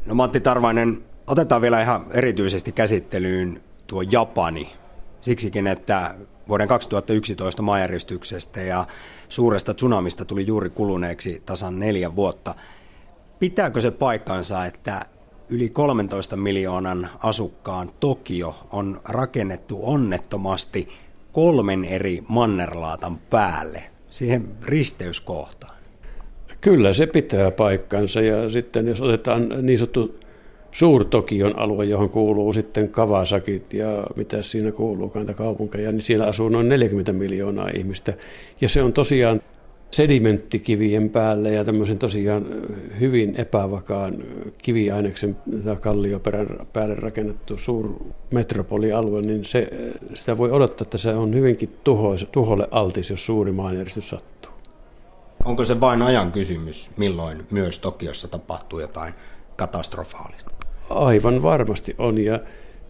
No 0.07 0.15
Matti 0.15 0.41
Tarvainen, 0.41 0.99
otetaan 1.27 1.63
vielä 1.63 1.83
ihan 1.83 2.07
erityisesti 2.15 2.73
käsittelyyn 2.73 3.61
tuo 3.87 4.03
Japani. 4.03 4.73
Siksikin, 5.21 5.67
että 5.67 6.15
vuoden 6.49 6.69
2011 6.69 7.63
maanjäristyksestä 7.63 8.63
ja 8.63 8.87
suuresta 9.29 9.75
tsunamista 9.75 10.25
tuli 10.25 10.47
juuri 10.47 10.71
kuluneeksi 10.71 11.43
tasan 11.47 11.79
neljä 11.79 12.17
vuotta. 12.17 12.55
Pitääkö 13.39 13.81
se 13.81 13.91
paikkansa, 13.91 14.67
että 14.67 15.07
yli 15.53 15.69
13 15.69 16.37
miljoonan 16.37 17.09
asukkaan 17.23 17.91
Tokio 18.01 18.55
on 18.71 19.01
rakennettu 19.09 19.81
onnettomasti 19.83 20.89
kolmen 21.33 21.85
eri 21.85 22.23
mannerlaatan 22.29 23.19
päälle, 23.19 23.83
siihen 24.11 24.49
risteyskohtaan? 24.65 25.77
Kyllä 26.61 26.93
se 26.93 27.07
pitää 27.07 27.51
paikkansa 27.51 28.21
ja 28.21 28.51
sitten 28.51 28.89
jos 28.89 29.03
otetaan 29.03 29.49
niin 29.63 29.79
sanottu 29.79 30.15
Suur-Tokion 30.71 31.59
alue, 31.59 31.85
johon 31.85 32.11
kuuluu 32.11 32.53
sitten 32.53 32.89
Kawasakit 32.89 33.75
ja 33.75 34.07
mitä 34.17 34.43
siinä 34.43 34.73
kuuluu, 34.73 35.09
kanta 35.09 35.35
kaupunkeja, 35.35 35.93
niin 35.93 36.03
siellä 36.03 36.27
asuu 36.27 36.49
noin 36.49 36.69
40 36.69 37.13
miljoonaa 37.13 37.69
ihmistä. 37.77 38.15
Ja 38.61 38.69
se 38.69 38.83
on 38.83 38.93
tosiaan 38.93 39.41
sedimenttikivien 39.93 41.11
päälle 41.11 41.53
ja 41.53 41.65
tämmöisen 41.65 41.99
tosiaan 41.99 42.47
hyvin 43.01 43.35
epävakaan 43.37 44.15
kiviaineksen 44.59 45.37
tai 45.65 45.77
kallioperän 45.77 46.67
päälle 46.73 46.95
rakennettu 46.95 47.59
suur 47.59 47.95
metropolialue, 48.31 49.23
niin 49.23 49.45
se, 49.45 49.69
sitä 50.15 50.39
voi 50.39 50.51
odottaa, 50.51 50.85
että 50.85 50.99
se 50.99 51.15
on 51.15 51.35
hyvinkin 51.35 51.77
tuhois, 51.85 52.27
tuholle 52.33 52.69
altis, 52.71 53.11
jos 53.11 53.27
suuri 53.27 53.53
maanjäristys 53.53 54.09
sattuu. 54.09 54.53
Onko 55.45 55.65
se 55.65 55.81
vain 55.81 56.03
ajan 56.03 56.33
kysymys, 56.33 56.91
milloin 56.97 57.47
myös 57.51 57.79
Tokiossa 57.79 58.29
tapahtuu 58.29 58.81
jotain 58.81 59.15
katastrofaalista? 59.57 60.55
Aivan 60.91 61.43
varmasti 61.43 61.95
on 61.99 62.19
ja 62.19 62.41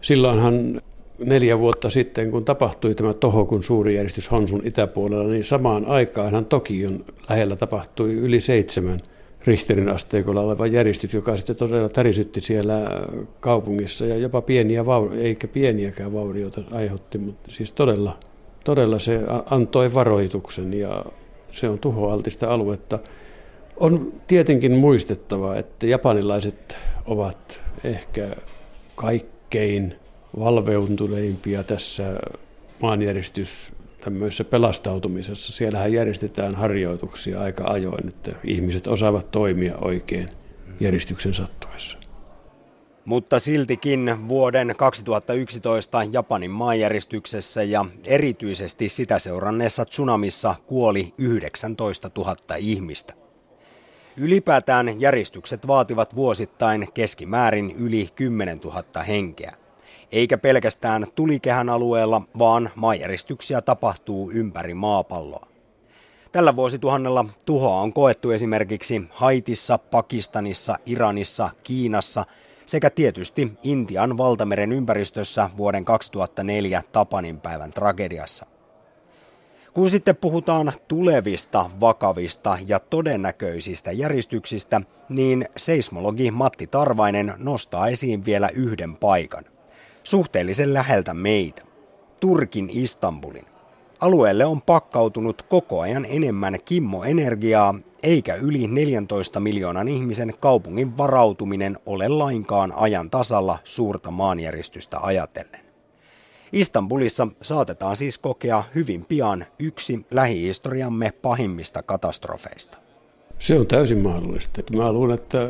silloinhan 0.01 0.81
neljä 1.19 1.59
vuotta 1.59 1.89
sitten, 1.89 2.31
kun 2.31 2.45
tapahtui 2.45 2.95
tämä 2.95 3.13
Tohokun 3.13 3.63
suuri 3.63 3.95
järjestys 3.95 4.31
Honsun 4.31 4.61
itäpuolella, 4.65 5.27
niin 5.27 5.43
samaan 5.43 5.85
aikaanhan 5.85 6.45
Tokion 6.45 7.05
lähellä 7.29 7.55
tapahtui 7.55 8.13
yli 8.13 8.39
seitsemän 8.39 8.99
Richterin 9.45 9.89
asteikolla 9.89 10.41
oleva 10.41 10.67
järjestys, 10.67 11.13
joka 11.13 11.37
sitten 11.37 11.55
todella 11.55 11.89
tärisytti 11.89 12.41
siellä 12.41 13.01
kaupungissa 13.39 14.05
ja 14.05 14.17
jopa 14.17 14.41
pieniä, 14.41 14.83
eikä 15.21 15.47
pieniäkään 15.47 16.13
vaurioita 16.13 16.61
aiheutti, 16.71 17.17
mutta 17.17 17.51
siis 17.51 17.73
todella, 17.73 18.17
todella 18.63 18.99
se 18.99 19.19
antoi 19.49 19.93
varoituksen 19.93 20.73
ja 20.73 21.05
se 21.51 21.69
on 21.69 21.79
tuhoaltista 21.79 22.53
aluetta. 22.53 22.99
On 23.77 24.13
tietenkin 24.27 24.71
muistettava, 24.71 25.55
että 25.55 25.87
japanilaiset 25.87 26.77
ovat 27.05 27.63
ehkä 27.83 28.35
kaikkein 28.95 29.95
valveutuneimpia 30.39 31.63
tässä 31.63 32.03
maanjäristys 32.79 33.71
tämmöisessä 34.01 34.43
pelastautumisessa. 34.43 35.53
Siellähän 35.53 35.93
järjestetään 35.93 36.55
harjoituksia 36.55 37.41
aika 37.41 37.63
ajoin, 37.63 38.07
että 38.07 38.31
ihmiset 38.43 38.87
osaavat 38.87 39.31
toimia 39.31 39.77
oikein 39.77 40.29
järjestyksen 40.79 41.33
sattuessa. 41.33 41.97
Mutta 43.05 43.39
siltikin 43.39 44.15
vuoden 44.27 44.73
2011 44.77 46.03
Japanin 46.11 46.51
maanjäristyksessä 46.51 47.63
ja 47.63 47.85
erityisesti 48.05 48.89
sitä 48.89 49.19
seuranneessa 49.19 49.85
tsunamissa 49.85 50.55
kuoli 50.67 51.13
19 51.17 52.11
000 52.17 52.35
ihmistä. 52.57 53.13
Ylipäätään 54.17 55.01
järjestykset 55.01 55.67
vaativat 55.67 56.15
vuosittain 56.15 56.87
keskimäärin 56.93 57.75
yli 57.77 58.09
10 58.15 58.59
000 58.59 59.03
henkeä. 59.07 59.62
Eikä 60.13 60.37
pelkästään 60.37 61.05
tulikehän 61.15 61.69
alueella, 61.69 62.21
vaan 62.39 62.69
maanjäristyksiä 62.75 63.61
tapahtuu 63.61 64.31
ympäri 64.31 64.73
maapalloa. 64.73 65.47
Tällä 66.31 66.55
vuosituhannella 66.55 67.25
tuhoa 67.45 67.81
on 67.81 67.93
koettu 67.93 68.31
esimerkiksi 68.31 69.01
Haitissa, 69.09 69.77
Pakistanissa, 69.77 70.75
Iranissa, 70.85 71.49
Kiinassa 71.63 72.25
sekä 72.65 72.89
tietysti 72.89 73.53
Intian 73.63 74.17
valtameren 74.17 74.71
ympäristössä 74.71 75.49
vuoden 75.57 75.85
2004 75.85 76.81
Tapanin 76.91 77.39
päivän 77.39 77.71
tragediassa. 77.71 78.45
Kun 79.73 79.89
sitten 79.89 80.15
puhutaan 80.15 80.73
tulevista 80.87 81.69
vakavista 81.79 82.57
ja 82.67 82.79
todennäköisistä 82.79 83.91
järjestyksistä, 83.91 84.81
niin 85.09 85.45
seismologi 85.57 86.31
Matti 86.31 86.67
Tarvainen 86.67 87.33
nostaa 87.37 87.87
esiin 87.87 88.25
vielä 88.25 88.49
yhden 88.49 88.95
paikan 88.95 89.43
suhteellisen 90.03 90.73
läheltä 90.73 91.13
meitä, 91.13 91.61
Turkin 92.19 92.69
Istanbulin. 92.73 93.45
Alueelle 93.99 94.45
on 94.45 94.61
pakkautunut 94.61 95.41
koko 95.41 95.81
ajan 95.81 96.05
enemmän 96.09 96.57
kimmoenergiaa, 96.65 97.75
eikä 98.03 98.35
yli 98.35 98.67
14 98.67 99.39
miljoonan 99.39 99.87
ihmisen 99.87 100.33
kaupungin 100.39 100.97
varautuminen 100.97 101.77
ole 101.85 102.07
lainkaan 102.07 102.73
ajan 102.75 103.09
tasalla 103.09 103.59
suurta 103.63 104.11
maanjäristystä 104.11 104.99
ajatellen. 104.99 105.61
Istanbulissa 106.53 107.27
saatetaan 107.41 107.97
siis 107.97 108.17
kokea 108.17 108.63
hyvin 108.75 109.05
pian 109.05 109.45
yksi 109.59 110.05
lähihistoriamme 110.11 111.11
pahimmista 111.21 111.83
katastrofeista. 111.83 112.77
Se 113.39 113.59
on 113.59 113.67
täysin 113.67 113.97
mahdollista. 113.97 114.61
Mä 114.75 114.93
luulen, 114.93 115.15
että 115.15 115.49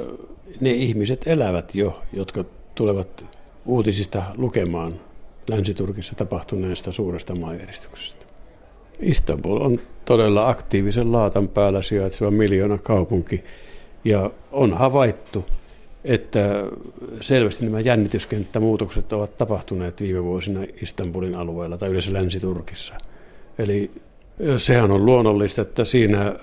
ne 0.61 0.71
ihmiset 0.71 1.21
elävät 1.25 1.75
jo, 1.75 2.01
jotka 2.13 2.45
tulevat 2.75 3.25
uutisista 3.65 4.23
lukemaan 4.37 4.91
Länsi-Turkissa 5.47 6.15
tapahtuneesta 6.15 6.91
suuresta 6.91 7.35
maanjäristyksestä. 7.35 8.25
Istanbul 8.99 9.61
on 9.61 9.79
todella 10.05 10.49
aktiivisen 10.49 11.11
laatan 11.11 11.47
päällä 11.47 11.81
sijaitseva 11.81 12.31
miljoona 12.31 12.77
kaupunki 12.77 13.43
ja 14.03 14.31
on 14.51 14.73
havaittu, 14.73 15.45
että 16.03 16.39
selvästi 17.21 17.65
nämä 17.65 17.79
jännityskenttämuutokset 17.79 19.13
ovat 19.13 19.37
tapahtuneet 19.37 20.01
viime 20.01 20.23
vuosina 20.23 20.59
Istanbulin 20.81 21.35
alueella 21.35 21.77
tai 21.77 21.89
yleensä 21.89 22.13
Länsi-Turkissa. 22.13 22.93
Eli 23.57 23.91
sehän 24.57 24.91
on 24.91 25.05
luonnollista, 25.05 25.61
että 25.61 25.83
siinä 25.83 26.35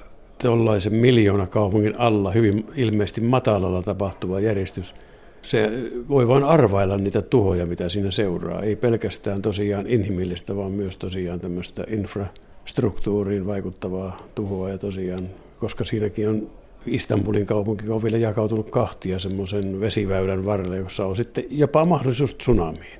tuollaisen 0.42 0.94
miljoona 0.94 1.46
kaupungin 1.46 2.00
alla 2.00 2.30
hyvin 2.30 2.66
ilmeisesti 2.74 3.20
matalalla 3.20 3.82
tapahtuva 3.82 4.40
järjestys– 4.40 4.94
se 5.42 5.70
voi 6.08 6.28
vain 6.28 6.44
arvailla 6.44 6.96
niitä 6.96 7.22
tuhoja, 7.22 7.66
mitä 7.66 7.88
siinä 7.88 8.10
seuraa. 8.10 8.62
Ei 8.62 8.76
pelkästään 8.76 9.42
tosiaan 9.42 9.86
inhimillistä, 9.86 10.56
vaan 10.56 10.72
myös 10.72 10.96
tosiaan 10.96 11.40
tämmöistä 11.40 11.84
infrastruktuuriin 11.88 13.46
vaikuttavaa 13.46 14.26
tuhoa. 14.34 14.70
Ja 14.70 14.78
tosiaan, 14.78 15.28
koska 15.58 15.84
siinäkin 15.84 16.28
on 16.28 16.50
Istanbulin 16.86 17.46
kaupunki 17.46 17.88
on 17.88 18.02
vielä 18.02 18.18
jakautunut 18.18 18.70
kahtia 18.70 19.18
semmoisen 19.18 19.80
vesiväylän 19.80 20.44
varrelle, 20.44 20.76
jossa 20.76 21.06
on 21.06 21.16
sitten 21.16 21.44
jopa 21.50 21.84
mahdollisuus 21.84 22.34
tsunamiin. 22.34 22.99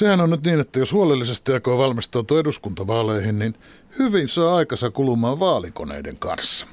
Sehän 0.00 0.20
on 0.20 0.30
nyt 0.30 0.42
niin, 0.42 0.60
että 0.60 0.78
jos 0.78 0.92
huolellisesti 0.92 1.52
aikoo 1.52 1.78
valmistautua 1.78 2.40
eduskuntavaaleihin, 2.40 3.38
niin 3.38 3.54
hyvin 3.98 4.28
saa 4.28 4.56
aikansa 4.56 4.90
kulumaan 4.90 5.40
vaalikoneiden 5.40 6.16
kanssa. 6.18 6.66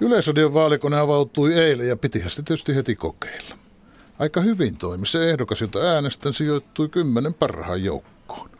Yleisradion 0.00 0.54
vaalikone 0.54 0.98
avautui 0.98 1.54
eilen 1.54 1.88
ja 1.88 1.96
pitihän 1.96 2.30
sitä 2.30 2.42
tietysti 2.42 2.74
heti 2.74 2.94
kokeilla. 2.96 3.58
Aika 4.18 4.40
hyvin 4.40 4.76
toimi 4.76 5.06
se 5.06 5.30
ehdokas, 5.30 5.60
jota 5.60 5.78
äänestän 5.78 6.34
sijoittui 6.34 6.88
kymmenen 6.88 7.34
parhaan 7.34 7.84
joukkoon. 7.84 8.50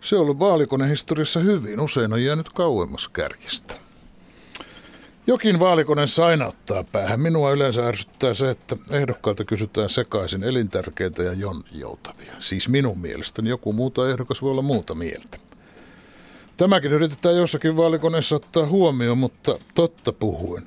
Se 0.00 0.16
on 0.16 0.22
ollut 0.22 0.38
vaalikoneen 0.38 0.96
hyvin, 1.44 1.80
usein 1.80 2.12
on 2.12 2.24
jäänyt 2.24 2.48
kauemmas 2.48 3.08
kärjistä. 3.08 3.85
Jokin 5.28 5.60
vaalikone 5.60 6.06
sainauttaa 6.06 6.84
päähän. 6.84 7.20
Minua 7.20 7.52
yleensä 7.52 7.86
ärsyttää 7.88 8.34
se, 8.34 8.50
että 8.50 8.76
ehdokkailta 8.90 9.44
kysytään 9.44 9.88
sekaisin 9.88 10.44
elintärkeitä 10.44 11.22
ja 11.22 11.32
jonjoutavia. 11.32 12.34
Siis 12.38 12.68
minun 12.68 12.98
mielestäni 12.98 13.50
joku 13.50 13.72
muuta 13.72 14.10
ehdokas 14.10 14.42
voi 14.42 14.50
olla 14.50 14.62
muuta 14.62 14.94
mieltä. 14.94 15.38
Tämäkin 16.56 16.92
yritetään 16.92 17.36
jossakin 17.36 17.76
vaalikoneessa 17.76 18.36
ottaa 18.36 18.66
huomioon, 18.66 19.18
mutta 19.18 19.58
totta 19.74 20.12
puhuen. 20.12 20.62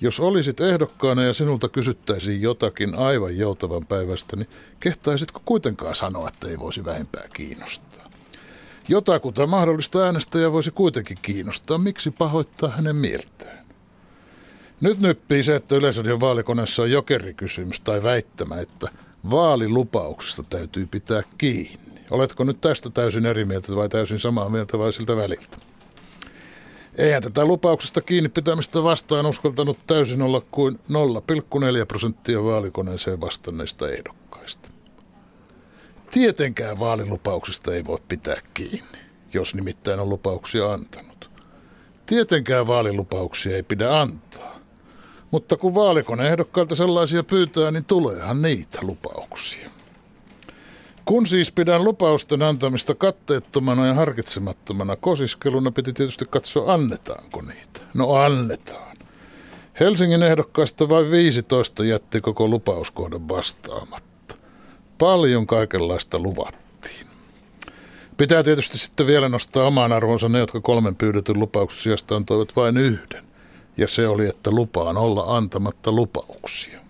Jos 0.00 0.20
olisit 0.20 0.60
ehdokkaana 0.60 1.22
ja 1.22 1.34
sinulta 1.34 1.68
kysyttäisiin 1.68 2.42
jotakin 2.42 2.94
aivan 2.94 3.38
joutavan 3.38 3.86
päivästä, 3.86 4.36
niin 4.36 4.48
kehtaisitko 4.80 5.42
kuitenkaan 5.44 5.94
sanoa, 5.94 6.28
että 6.28 6.48
ei 6.48 6.58
voisi 6.58 6.84
vähempää 6.84 7.28
kiinnostaa? 7.32 8.10
Jotakuta 8.88 9.46
mahdollista 9.46 10.04
äänestäjä 10.04 10.52
voisi 10.52 10.70
kuitenkin 10.70 11.18
kiinnostaa. 11.22 11.78
Miksi 11.78 12.10
pahoittaa 12.10 12.68
hänen 12.68 12.96
mieltään? 12.96 13.61
Nyt 14.82 15.00
nyppii 15.00 15.42
se, 15.42 15.56
että 15.56 15.76
Yleisradion 15.76 16.20
vaalikoneessa 16.20 16.82
on 16.82 16.90
jokerikysymys 16.90 17.80
tai 17.80 18.02
väittämä, 18.02 18.60
että 18.60 18.88
vaalilupauksesta 19.30 20.42
täytyy 20.42 20.86
pitää 20.86 21.22
kiinni. 21.38 22.04
Oletko 22.10 22.44
nyt 22.44 22.60
tästä 22.60 22.90
täysin 22.90 23.26
eri 23.26 23.44
mieltä 23.44 23.76
vai 23.76 23.88
täysin 23.88 24.18
samaa 24.18 24.48
mieltä 24.48 24.78
vai 24.78 24.92
siltä 24.92 25.16
väliltä? 25.16 25.56
Eihän 26.98 27.22
tätä 27.22 27.44
lupauksesta 27.44 28.00
kiinni 28.00 28.28
pitämistä 28.28 28.82
vastaan 28.82 29.26
uskaltanut 29.26 29.78
täysin 29.86 30.22
olla 30.22 30.42
kuin 30.50 30.74
0,4 30.74 31.86
prosenttia 31.88 32.44
vaalikoneeseen 32.44 33.20
vastanneista 33.20 33.88
ehdokkaista. 33.88 34.70
Tietenkään 36.10 36.78
vaalilupauksista 36.78 37.74
ei 37.74 37.84
voi 37.84 37.98
pitää 38.08 38.36
kiinni, 38.54 38.98
jos 39.32 39.54
nimittäin 39.54 40.00
on 40.00 40.08
lupauksia 40.08 40.72
antanut. 40.72 41.30
Tietenkään 42.06 42.66
vaalilupauksia 42.66 43.56
ei 43.56 43.62
pidä 43.62 44.00
antaa. 44.00 44.51
Mutta 45.32 45.56
kun 45.56 45.74
vaalikone 45.74 46.28
ehdokkailta 46.28 46.76
sellaisia 46.76 47.24
pyytää, 47.24 47.70
niin 47.70 47.84
tuleehan 47.84 48.42
niitä 48.42 48.78
lupauksia. 48.82 49.70
Kun 51.04 51.26
siis 51.26 51.52
pidän 51.52 51.84
lupausten 51.84 52.42
antamista 52.42 52.94
katteettomana 52.94 53.86
ja 53.86 53.94
harkitsemattomana 53.94 54.96
kosiskeluna, 54.96 55.70
piti 55.70 55.92
tietysti 55.92 56.24
katsoa, 56.30 56.74
annetaanko 56.74 57.42
niitä. 57.42 57.80
No 57.94 58.14
annetaan. 58.14 58.96
Helsingin 59.80 60.22
ehdokkaista 60.22 60.88
vain 60.88 61.10
15 61.10 61.84
jätti 61.84 62.20
koko 62.20 62.48
lupauskohdan 62.48 63.28
vastaamatta. 63.28 64.34
Paljon 64.98 65.46
kaikenlaista 65.46 66.18
luvattiin. 66.18 67.06
Pitää 68.16 68.42
tietysti 68.42 68.78
sitten 68.78 69.06
vielä 69.06 69.28
nostaa 69.28 69.66
omaan 69.66 69.92
arvonsa 69.92 70.28
ne, 70.28 70.38
jotka 70.38 70.60
kolmen 70.60 70.96
pyydetyn 70.96 71.38
lupauksen 71.38 71.82
sijasta 71.82 72.16
antoivat 72.16 72.56
vain 72.56 72.76
yhden. 72.76 73.31
Ja 73.76 73.88
se 73.88 74.08
oli, 74.08 74.28
että 74.28 74.50
lupaan 74.50 74.96
olla 74.96 75.36
antamatta 75.36 75.92
lupauksia. 75.92 76.80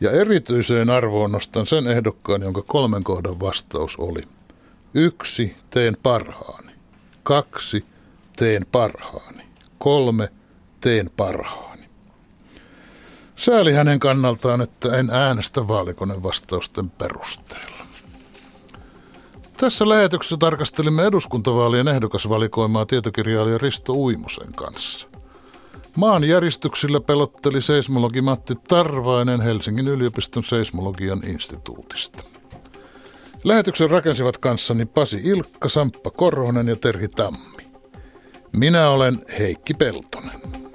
Ja 0.00 0.10
erityiseen 0.10 0.90
arvoon 0.90 1.32
nostan 1.32 1.66
sen 1.66 1.86
ehdokkaan, 1.86 2.42
jonka 2.42 2.62
kolmen 2.62 3.04
kohdan 3.04 3.40
vastaus 3.40 3.96
oli. 3.96 4.22
Yksi, 4.94 5.56
teen 5.70 5.96
parhaani. 6.02 6.72
Kaksi, 7.22 7.84
teen 8.36 8.66
parhaani. 8.72 9.42
Kolme, 9.78 10.28
teen 10.80 11.10
parhaani. 11.16 11.88
Sääli 13.36 13.72
hänen 13.72 13.98
kannaltaan, 13.98 14.60
että 14.60 14.96
en 14.96 15.10
äänestä 15.10 15.68
vaalikoneen 15.68 16.22
vastausten 16.22 16.90
perusteella. 16.90 17.78
Tässä 19.56 19.88
lähetyksessä 19.88 20.36
tarkastelimme 20.36 21.04
eduskuntavaalien 21.04 21.88
ehdokasvalikoimaa 21.88 22.86
tietokirjailija 22.86 23.58
Risto 23.58 23.92
Uimusen 23.92 24.52
kanssa. 24.52 25.07
Maan 25.96 26.24
järjestyksillä 26.24 27.00
pelotteli 27.00 27.60
seismologi 27.60 28.20
Matti 28.20 28.54
Tarvainen 28.68 29.40
Helsingin 29.40 29.88
yliopiston 29.88 30.44
seismologian 30.44 31.20
instituutista. 31.26 32.24
Lähetyksen 33.44 33.90
rakensivat 33.90 34.38
kanssani 34.38 34.86
Pasi 34.86 35.20
Ilkka, 35.24 35.68
Samppa 35.68 36.10
Korhonen 36.10 36.68
ja 36.68 36.76
Terhi 36.76 37.08
Tammi. 37.08 37.70
Minä 38.52 38.88
olen 38.90 39.18
Heikki 39.38 39.74
Peltonen. 39.74 40.67